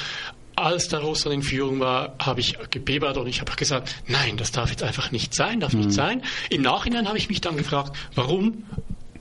als 0.57 0.89
der 0.89 1.01
Russland 1.01 1.37
in 1.37 1.43
Führung 1.43 1.81
war, 1.81 2.15
habe 2.19 2.41
ich 2.41 2.57
gebebert 2.71 3.17
und 3.17 3.27
ich 3.27 3.41
habe 3.41 3.55
gesagt, 3.57 3.95
nein, 4.07 4.37
das 4.37 4.53
darf 4.53 4.71
jetzt 4.71 4.83
einfach 4.83 5.11
nicht 5.11 5.35
sein, 5.35 5.61
darf 5.61 5.73
Mhm. 5.73 5.81
nicht 5.81 5.93
sein. 5.93 6.23
Im 6.51 6.63
Nachhinein 6.63 7.09
habe 7.09 7.17
ich 7.19 7.29
mich 7.29 7.41
dann 7.41 7.57
gefragt, 7.57 7.97
warum 8.15 8.65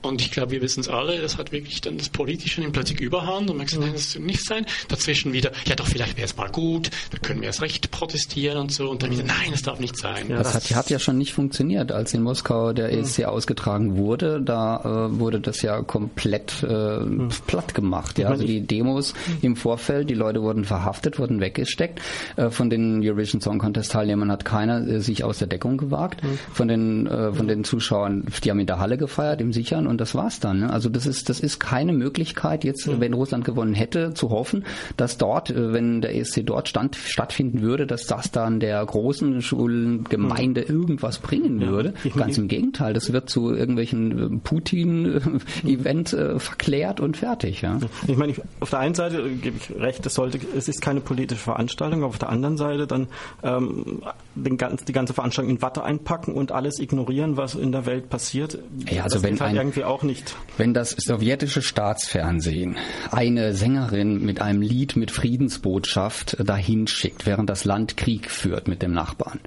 und 0.02 0.20
ich 0.20 0.30
glaube, 0.30 0.52
wir 0.52 0.62
wissen 0.62 0.80
es 0.80 0.88
alle, 0.88 1.20
das 1.20 1.38
hat 1.38 1.52
wirklich 1.52 1.80
dann 1.80 1.98
das 1.98 2.08
Politische 2.08 2.60
nimmt 2.60 2.72
plötzlich 2.72 3.00
überhand 3.00 3.50
und 3.50 3.56
man 3.56 3.66
sagt, 3.66 3.82
nein, 3.82 3.92
das 3.92 4.12
soll 4.12 4.22
nicht 4.22 4.44
sein. 4.44 4.66
Dazwischen 4.88 5.32
wieder, 5.32 5.52
ja 5.66 5.74
doch, 5.74 5.86
vielleicht 5.86 6.16
wäre 6.16 6.26
es 6.26 6.36
mal 6.36 6.48
gut, 6.48 6.90
dann 7.10 7.22
können 7.22 7.40
wir 7.40 7.46
erst 7.48 7.62
recht 7.62 7.90
protestieren 7.90 8.58
und 8.58 8.72
so. 8.72 8.90
Und 8.90 9.02
dann 9.02 9.10
wieder, 9.10 9.24
nein, 9.24 9.50
das 9.50 9.62
darf 9.62 9.80
nicht 9.80 9.96
sein. 9.96 10.28
das 10.28 10.54
hat, 10.54 10.74
hat 10.74 10.90
ja 10.90 10.98
schon 10.98 11.18
nicht 11.18 11.32
funktioniert, 11.32 11.92
als 11.92 12.14
in 12.14 12.22
Moskau 12.22 12.72
der 12.72 12.92
ESC 12.92 13.24
ausgetragen 13.24 13.96
wurde. 13.96 14.40
Da 14.40 14.80
äh, 14.80 15.18
wurde 15.18 15.40
das 15.40 15.62
ja 15.62 15.82
komplett 15.82 16.62
äh, 16.62 17.00
platt 17.46 17.74
gemacht. 17.74 18.18
Ja? 18.18 18.28
Also 18.28 18.44
die 18.44 18.66
Demos 18.66 19.14
im 19.42 19.56
Vorfeld, 19.56 20.10
die 20.10 20.14
Leute 20.14 20.42
wurden 20.42 20.64
verhaftet, 20.64 21.18
wurden 21.18 21.40
weggesteckt. 21.40 22.00
Äh, 22.36 22.50
von 22.50 22.70
den 22.70 23.00
Eurovision 23.02 23.40
Song 23.40 23.58
Contest 23.58 23.92
Teilnehmern 23.92 24.30
hat 24.30 24.44
keiner 24.44 24.86
äh, 24.86 25.00
sich 25.00 25.24
aus 25.24 25.38
der 25.38 25.48
Deckung 25.48 25.76
gewagt. 25.76 26.20
Von 26.52 26.68
den 26.68 27.06
äh, 27.06 27.32
von 27.32 27.48
den 27.48 27.64
Zuschauern, 27.64 28.24
die 28.44 28.50
haben 28.50 28.60
in 28.60 28.66
der 28.66 28.78
Halle 28.78 28.96
gefeiert, 28.96 29.40
im 29.40 29.52
Sichern 29.52 29.86
und 29.90 30.00
das 30.00 30.14
war's 30.14 30.40
dann. 30.40 30.60
Ne? 30.60 30.70
Also 30.72 30.88
das 30.88 31.06
ist 31.06 31.28
das 31.28 31.40
ist 31.40 31.58
keine 31.60 31.92
Möglichkeit 31.92 32.64
jetzt, 32.64 32.88
wenn 33.00 33.12
Russland 33.12 33.44
gewonnen 33.44 33.74
hätte, 33.74 34.14
zu 34.14 34.30
hoffen, 34.30 34.64
dass 34.96 35.18
dort, 35.18 35.50
äh, 35.50 35.72
wenn 35.72 36.00
der 36.00 36.14
ESC 36.16 36.44
dort 36.46 36.68
stand, 36.68 36.96
stattfinden 36.96 37.60
würde, 37.60 37.86
dass 37.86 38.06
das 38.06 38.30
dann 38.30 38.60
der 38.60 38.84
großen 38.84 39.42
Schulgemeinde 39.42 40.62
irgendwas 40.62 41.18
bringen 41.18 41.60
würde. 41.60 41.94
Ganz 42.16 42.38
im 42.38 42.48
Gegenteil, 42.48 42.94
das 42.94 43.12
wird 43.12 43.28
zu 43.28 43.52
irgendwelchen 43.52 44.36
äh, 44.36 44.38
Putin-Event 44.42 46.12
äh, 46.12 46.38
verklärt 46.38 47.00
und 47.00 47.16
fertig. 47.16 47.62
Ja. 47.62 47.78
Ich 48.06 48.16
meine, 48.16 48.32
ich, 48.32 48.40
auf 48.60 48.70
der 48.70 48.78
einen 48.80 48.94
Seite 48.94 49.28
gebe 49.30 49.56
ich 49.56 49.70
recht, 49.80 50.04
es, 50.06 50.14
sollte, 50.14 50.38
es 50.56 50.68
ist 50.68 50.80
keine 50.80 51.00
politische 51.00 51.40
Veranstaltung, 51.40 52.00
aber 52.00 52.08
auf 52.08 52.18
der 52.18 52.28
anderen 52.28 52.56
Seite 52.56 52.86
dann 52.86 53.08
ähm, 53.42 54.02
den 54.34 54.56
ganz, 54.56 54.84
die 54.84 54.92
ganze 54.92 55.12
Veranstaltung 55.14 55.54
in 55.54 55.62
Watte 55.62 55.82
einpacken 55.82 56.34
und 56.34 56.52
alles 56.52 56.78
ignorieren, 56.78 57.36
was 57.36 57.54
in 57.54 57.72
der 57.72 57.86
Welt 57.86 58.08
passiert. 58.10 58.58
Ja, 58.90 59.04
also 59.04 59.22
wenn 59.22 59.38
halt 59.40 59.50
ein- 59.58 59.79
irgendwie 59.80 59.84
auch 59.84 60.02
nicht. 60.02 60.36
Wenn 60.56 60.74
das 60.74 60.90
sowjetische 60.90 61.62
Staatsfernsehen 61.62 62.76
eine 63.10 63.54
Sängerin 63.54 64.24
mit 64.24 64.40
einem 64.40 64.62
Lied 64.62 64.96
mit 64.96 65.10
Friedensbotschaft 65.10 66.36
dahin 66.46 66.86
schickt, 66.86 67.26
während 67.26 67.48
das 67.50 67.64
Land 67.64 67.96
Krieg 67.96 68.30
führt 68.30 68.68
mit 68.68 68.82
dem 68.82 68.92
Nachbarn. 68.92 69.40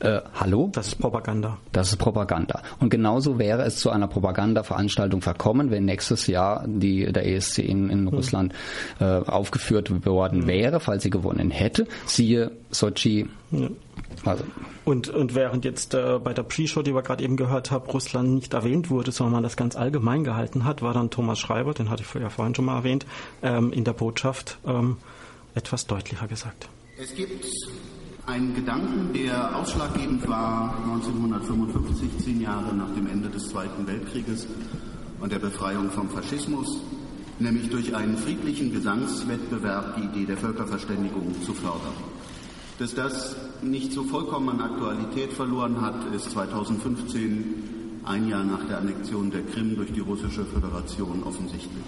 Äh, 0.00 0.22
hallo? 0.34 0.70
Das 0.72 0.88
ist 0.88 0.94
Propaganda. 0.96 1.58
Das 1.72 1.90
ist 1.90 1.96
Propaganda. 1.98 2.62
Und 2.78 2.88
genauso 2.88 3.38
wäre 3.38 3.62
es 3.64 3.76
zu 3.76 3.90
einer 3.90 4.08
Propagandaveranstaltung 4.08 5.20
verkommen, 5.20 5.70
wenn 5.70 5.84
nächstes 5.84 6.26
Jahr 6.26 6.64
die, 6.66 7.12
der 7.12 7.26
ESC 7.26 7.58
in, 7.58 7.90
in 7.90 8.08
Russland 8.08 8.54
äh, 8.98 9.04
aufgeführt 9.04 10.06
worden 10.06 10.46
wäre, 10.46 10.80
falls 10.80 11.02
sie 11.02 11.10
gewonnen 11.10 11.50
hätte. 11.50 11.86
Siehe 12.06 12.50
Sochi. 12.70 13.28
Ja. 13.50 13.68
Also, 14.24 14.44
Und, 14.84 15.08
und 15.08 15.34
während 15.34 15.64
jetzt 15.66 15.92
äh, 15.94 16.18
bei 16.18 16.32
der 16.32 16.44
Pre-Show, 16.44 16.82
die 16.82 16.94
wir 16.94 17.02
gerade 17.02 17.22
eben 17.22 17.36
gehört 17.36 17.70
haben, 17.70 17.88
Russland 17.90 18.30
nicht 18.30 18.54
erwähnt 18.54 18.90
wurde, 18.90 19.12
sondern 19.12 19.34
man 19.34 19.42
das 19.42 19.56
ganz 19.56 19.76
allgemein 19.76 20.24
gehalten 20.24 20.64
hat, 20.64 20.80
war 20.80 20.94
dann 20.94 21.10
Thomas 21.10 21.38
Schreiber, 21.38 21.74
den 21.74 21.90
hatte 21.90 22.02
ich 22.02 22.20
ja 22.20 22.30
vorhin 22.30 22.54
schon 22.54 22.64
mal 22.64 22.76
erwähnt, 22.76 23.04
ähm, 23.42 23.72
in 23.72 23.84
der 23.84 23.92
Botschaft 23.92 24.58
ähm, 24.66 24.96
etwas 25.54 25.86
deutlicher 25.86 26.26
gesagt. 26.26 26.68
Es 26.98 27.14
gibt 27.14 27.46
einen 28.30 28.54
Gedanken, 28.54 29.12
der 29.12 29.56
ausschlaggebend 29.56 30.26
war 30.28 30.76
1955, 30.84 32.18
zehn 32.18 32.40
Jahre 32.40 32.74
nach 32.74 32.90
dem 32.94 33.08
Ende 33.08 33.28
des 33.28 33.48
Zweiten 33.48 33.86
Weltkrieges 33.86 34.46
und 35.20 35.32
der 35.32 35.40
Befreiung 35.40 35.90
vom 35.90 36.08
Faschismus, 36.08 36.78
nämlich 37.40 37.68
durch 37.70 37.94
einen 37.94 38.16
friedlichen 38.16 38.72
Gesangswettbewerb 38.72 39.96
die 39.96 40.04
Idee 40.04 40.26
der 40.26 40.36
Völkerverständigung 40.36 41.42
zu 41.42 41.52
fördern. 41.52 41.92
Dass 42.78 42.94
das 42.94 43.36
nicht 43.62 43.92
so 43.92 44.04
vollkommen 44.04 44.48
an 44.48 44.60
Aktualität 44.60 45.32
verloren 45.32 45.80
hat, 45.80 46.14
ist 46.14 46.30
2015, 46.30 48.00
ein 48.04 48.28
Jahr 48.28 48.44
nach 48.44 48.64
der 48.68 48.78
Annexion 48.78 49.30
der 49.30 49.42
Krim 49.42 49.76
durch 49.76 49.92
die 49.92 50.00
Russische 50.00 50.44
Föderation, 50.44 51.22
offensichtlich. 51.24 51.84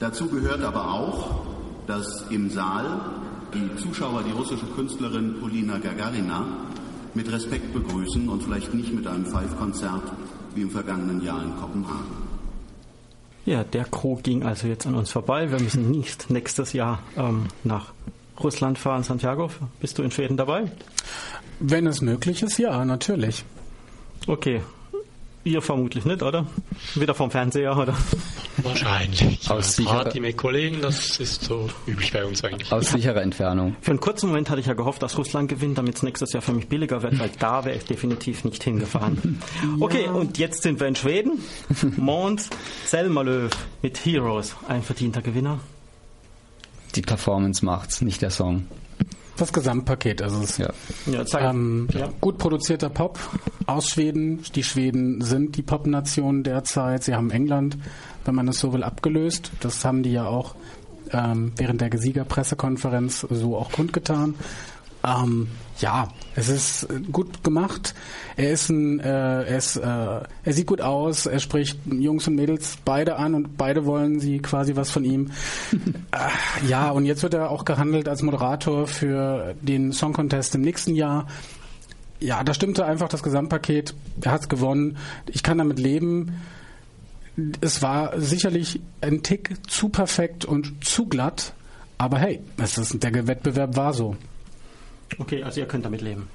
Dazu 0.00 0.26
gehört 0.28 0.62
aber 0.62 0.92
auch, 0.92 1.46
dass 1.86 2.24
im 2.30 2.50
Saal 2.50 3.00
die 3.54 3.76
Zuschauer 3.76 4.22
die 4.22 4.32
russische 4.32 4.66
Künstlerin 4.66 5.36
Polina 5.40 5.78
Gagarina 5.78 6.44
mit 7.14 7.30
Respekt 7.32 7.72
begrüßen 7.72 8.28
und 8.28 8.42
vielleicht 8.42 8.74
nicht 8.74 8.92
mit 8.92 9.06
einem 9.06 9.26
Pfeifkonzert 9.26 10.02
wie 10.54 10.62
im 10.62 10.70
vergangenen 10.70 11.22
Jahr 11.22 11.42
in 11.42 11.56
Kopenhagen. 11.56 12.26
Ja, 13.44 13.62
der 13.62 13.84
Krug 13.84 14.24
ging 14.24 14.42
also 14.42 14.66
jetzt 14.66 14.86
an 14.86 14.96
uns 14.96 15.10
vorbei. 15.10 15.50
Wir 15.50 15.60
müssen 15.60 15.90
nicht 15.90 16.30
nächstes 16.30 16.72
Jahr 16.72 16.98
ähm, 17.16 17.46
nach 17.62 17.92
Russland 18.42 18.78
fahren. 18.78 19.02
Santiago, 19.02 19.50
bist 19.80 19.98
du 19.98 20.02
in 20.02 20.10
Schweden 20.10 20.36
dabei? 20.36 20.64
Wenn 21.60 21.86
es 21.86 22.00
möglich 22.00 22.42
ist, 22.42 22.58
ja, 22.58 22.84
natürlich. 22.84 23.44
Okay. 24.26 24.62
Ihr 25.46 25.62
vermutlich 25.62 26.04
nicht, 26.04 26.22
oder? 26.24 26.44
Wieder 26.96 27.14
vom 27.14 27.30
Fernseher, 27.30 27.76
oder? 27.76 27.94
Wahrscheinlich. 28.64 29.48
Aus 29.48 29.76
sicherer- 29.76 30.02
Party 30.02 30.18
mit 30.18 30.36
Kollegen, 30.36 30.80
das 30.82 31.20
ist 31.20 31.44
so 31.44 31.70
üblich 31.86 32.12
bei 32.12 32.24
uns 32.24 32.42
eigentlich. 32.42 32.72
aus 32.72 32.90
sicherer 32.90 33.22
Entfernung. 33.22 33.76
Für 33.80 33.92
einen 33.92 34.00
kurzen 34.00 34.26
Moment 34.26 34.50
hatte 34.50 34.58
ich 34.60 34.66
ja 34.66 34.74
gehofft, 34.74 35.02
dass 35.04 35.16
Russland 35.16 35.48
gewinnt, 35.48 35.78
damit 35.78 35.94
es 35.94 36.02
nächstes 36.02 36.32
Jahr 36.32 36.42
für 36.42 36.52
mich 36.52 36.66
billiger 36.68 37.00
wird, 37.04 37.18
weil 37.20 37.30
da 37.38 37.64
wäre 37.64 37.76
ich 37.76 37.84
definitiv 37.84 38.42
nicht 38.44 38.62
hingefahren. 38.64 39.40
Okay, 39.80 40.08
und 40.08 40.36
jetzt 40.38 40.62
sind 40.62 40.80
wir 40.80 40.88
in 40.88 40.96
Schweden. 40.96 41.38
Mons 41.96 42.50
Selmerlöw 42.86 43.48
mit 43.82 44.04
Heroes, 44.04 44.56
ein 44.68 44.82
verdienter 44.82 45.22
Gewinner. 45.22 45.60
Die 46.96 47.02
Performance 47.02 47.64
macht's, 47.64 48.00
nicht 48.00 48.20
der 48.22 48.30
Song. 48.30 48.66
Das 49.36 49.52
Gesamtpaket 49.52 50.20
ist 50.22 50.32
es. 50.32 50.58
Ja. 50.58 50.70
Ja, 51.06 51.50
Ähm, 51.50 51.88
ja. 51.92 52.08
Gut 52.20 52.38
produzierter 52.38 52.88
Pop 52.88 53.18
aus 53.66 53.90
Schweden. 53.90 54.42
Die 54.54 54.62
Schweden 54.62 55.20
sind 55.20 55.56
die 55.56 55.62
Popnation 55.62 56.42
derzeit. 56.42 57.04
Sie 57.04 57.14
haben 57.14 57.30
England, 57.30 57.76
wenn 58.24 58.34
man 58.34 58.48
es 58.48 58.58
so 58.58 58.72
will, 58.72 58.82
abgelöst. 58.82 59.50
Das 59.60 59.84
haben 59.84 60.02
die 60.02 60.12
ja 60.12 60.26
auch 60.26 60.54
ähm, 61.12 61.52
während 61.56 61.80
der 61.80 61.90
Siegerpressekonferenz 61.96 63.26
so 63.30 63.56
auch 63.56 63.70
kundgetan. 63.72 64.34
Ähm, 65.04 65.48
ja, 65.78 66.08
es 66.34 66.48
ist 66.48 66.84
äh, 66.84 67.00
gut 67.12 67.44
gemacht. 67.44 67.94
Er 68.36 68.50
ist 68.50 68.68
ein, 68.68 69.00
äh, 69.00 69.08
er, 69.44 69.56
ist, 69.56 69.76
äh, 69.76 69.82
er 69.84 70.52
sieht 70.52 70.66
gut 70.66 70.80
aus. 70.80 71.26
Er 71.26 71.38
spricht 71.38 71.78
Jungs 71.86 72.26
und 72.28 72.36
Mädels 72.36 72.78
beide 72.84 73.16
an 73.16 73.34
und 73.34 73.56
beide 73.56 73.84
wollen 73.84 74.20
sie 74.20 74.38
quasi 74.38 74.76
was 74.76 74.90
von 74.90 75.04
ihm. 75.04 75.30
äh, 76.12 76.68
ja, 76.68 76.90
und 76.90 77.04
jetzt 77.04 77.22
wird 77.22 77.34
er 77.34 77.50
auch 77.50 77.64
gehandelt 77.64 78.08
als 78.08 78.22
Moderator 78.22 78.86
für 78.86 79.54
den 79.60 79.92
Song 79.92 80.12
Contest 80.12 80.54
im 80.54 80.62
nächsten 80.62 80.94
Jahr. 80.94 81.26
Ja, 82.20 82.42
da 82.42 82.54
stimmte 82.54 82.86
einfach 82.86 83.08
das 83.08 83.22
Gesamtpaket. 83.22 83.94
Er 84.22 84.32
hat 84.32 84.48
gewonnen. 84.48 84.96
Ich 85.26 85.42
kann 85.42 85.58
damit 85.58 85.78
leben. 85.78 86.40
Es 87.60 87.82
war 87.82 88.18
sicherlich 88.18 88.80
ein 89.02 89.22
Tick 89.22 89.56
zu 89.68 89.90
perfekt 89.90 90.46
und 90.46 90.84
zu 90.86 91.06
glatt. 91.06 91.52
Aber 91.98 92.18
hey, 92.18 92.40
es 92.56 92.78
ist, 92.78 93.02
der 93.02 93.26
Wettbewerb 93.26 93.76
war 93.76 93.92
so. 93.92 94.16
Okay, 95.18 95.42
also 95.42 95.60
ihr 95.60 95.66
könnt 95.66 95.84
damit 95.84 96.00
leben. 96.00 96.28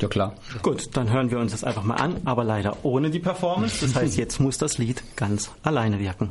Ja 0.00 0.08
klar. 0.08 0.34
Gut, 0.62 0.96
dann 0.96 1.10
hören 1.12 1.30
wir 1.30 1.38
uns 1.38 1.52
das 1.52 1.64
einfach 1.64 1.82
mal 1.82 1.96
an, 1.96 2.16
aber 2.24 2.44
leider 2.44 2.76
ohne 2.84 3.10
die 3.10 3.18
Performance. 3.18 3.80
Das 3.80 3.94
heißt, 3.94 4.16
jetzt 4.16 4.40
muss 4.40 4.58
das 4.58 4.78
Lied 4.78 5.02
ganz 5.16 5.50
alleine 5.62 5.98
wirken. 5.98 6.30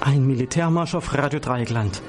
Ein 0.00 0.26
Militärmarsch 0.26 0.94
auf 0.94 1.14
Radio 1.14 1.40
Dreieckland. 1.40 2.00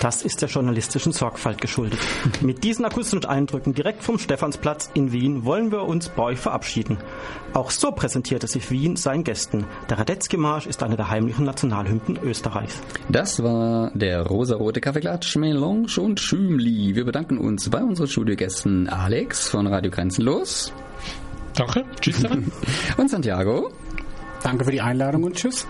Das 0.00 0.22
ist 0.22 0.42
der 0.42 0.48
journalistischen 0.48 1.12
Sorgfalt 1.12 1.60
geschuldet. 1.60 1.98
Mit 2.40 2.64
diesen 2.64 2.84
akustischen 2.84 3.24
Eindrücken 3.24 3.74
direkt 3.74 4.02
vom 4.02 4.18
Stephansplatz 4.18 4.90
in 4.94 5.12
Wien 5.12 5.44
wollen 5.44 5.72
wir 5.72 5.82
uns 5.82 6.08
bei 6.08 6.22
euch 6.22 6.38
verabschieden. 6.38 6.98
Auch 7.52 7.70
so 7.70 7.92
präsentierte 7.92 8.46
sich 8.46 8.70
Wien 8.70 8.96
seinen 8.96 9.24
Gästen. 9.24 9.64
Der 9.88 9.98
Radetzky-Marsch 9.98 10.66
ist 10.66 10.82
eine 10.82 10.96
der 10.96 11.10
heimlichen 11.10 11.44
Nationalhymnen 11.44 12.18
Österreichs. 12.22 12.80
Das 13.08 13.42
war 13.42 13.90
der 13.94 14.22
rosarote 14.26 14.80
Kaffeeklatsch, 14.80 15.36
Melange 15.36 15.86
und 15.98 16.20
Schümli. 16.20 16.94
Wir 16.94 17.04
bedanken 17.04 17.38
uns 17.38 17.70
bei 17.70 17.82
unseren 17.82 18.08
Studiogästen 18.08 18.88
Alex 18.88 19.48
von 19.48 19.66
Radio 19.66 19.90
Grenzenlos 19.90 20.72
Danke. 21.54 21.84
Tschüss 22.00 22.24
und 22.96 23.10
Santiago. 23.10 23.70
Danke 24.44 24.66
für 24.66 24.72
die 24.72 24.82
Einladung 24.82 25.24
und 25.24 25.36
tschüss. 25.36 25.66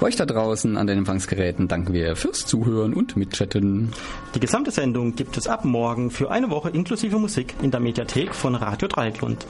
Euch 0.00 0.16
da 0.16 0.24
draußen 0.24 0.78
an 0.78 0.86
den 0.86 0.96
Empfangsgeräten 0.96 1.68
danken 1.68 1.92
wir 1.92 2.16
fürs 2.16 2.46
Zuhören 2.46 2.94
und 2.94 3.18
Mitchatten. 3.18 3.92
Die 4.34 4.40
gesamte 4.40 4.70
Sendung 4.70 5.14
gibt 5.14 5.36
es 5.36 5.46
ab 5.46 5.66
morgen 5.66 6.10
für 6.10 6.30
eine 6.30 6.48
Woche 6.48 6.70
inklusive 6.70 7.18
Musik 7.18 7.54
in 7.60 7.70
der 7.70 7.80
Mediathek 7.80 8.34
von 8.34 8.54
Radio 8.54 8.88
Dreieckland. 8.88 9.46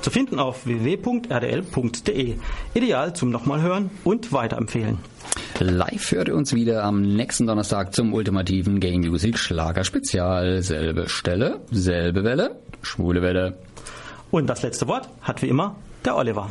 Zu 0.00 0.10
finden 0.10 0.40
auf 0.40 0.66
www.rdl.de. 0.66 2.34
Ideal 2.74 3.14
zum 3.14 3.30
nochmal 3.30 3.62
hören 3.62 3.88
und 4.02 4.32
weiterempfehlen. 4.32 4.98
Live 5.60 6.10
hört 6.10 6.26
ihr 6.26 6.34
uns 6.34 6.52
wieder 6.52 6.82
am 6.82 7.02
nächsten 7.02 7.46
Donnerstag 7.46 7.94
zum 7.94 8.14
ultimativen 8.14 8.80
Game 8.80 9.02
Music 9.02 9.38
Schlager 9.38 9.84
Spezial. 9.84 10.60
Selbe 10.62 11.08
Stelle, 11.08 11.60
selbe 11.70 12.24
Welle, 12.24 12.58
schwule 12.82 13.22
Welle. 13.22 13.58
Und 14.32 14.50
das 14.50 14.62
letzte 14.62 14.88
Wort 14.88 15.08
hat 15.20 15.40
wie 15.40 15.46
immer 15.46 15.76
der 16.04 16.16
Oliver. 16.16 16.50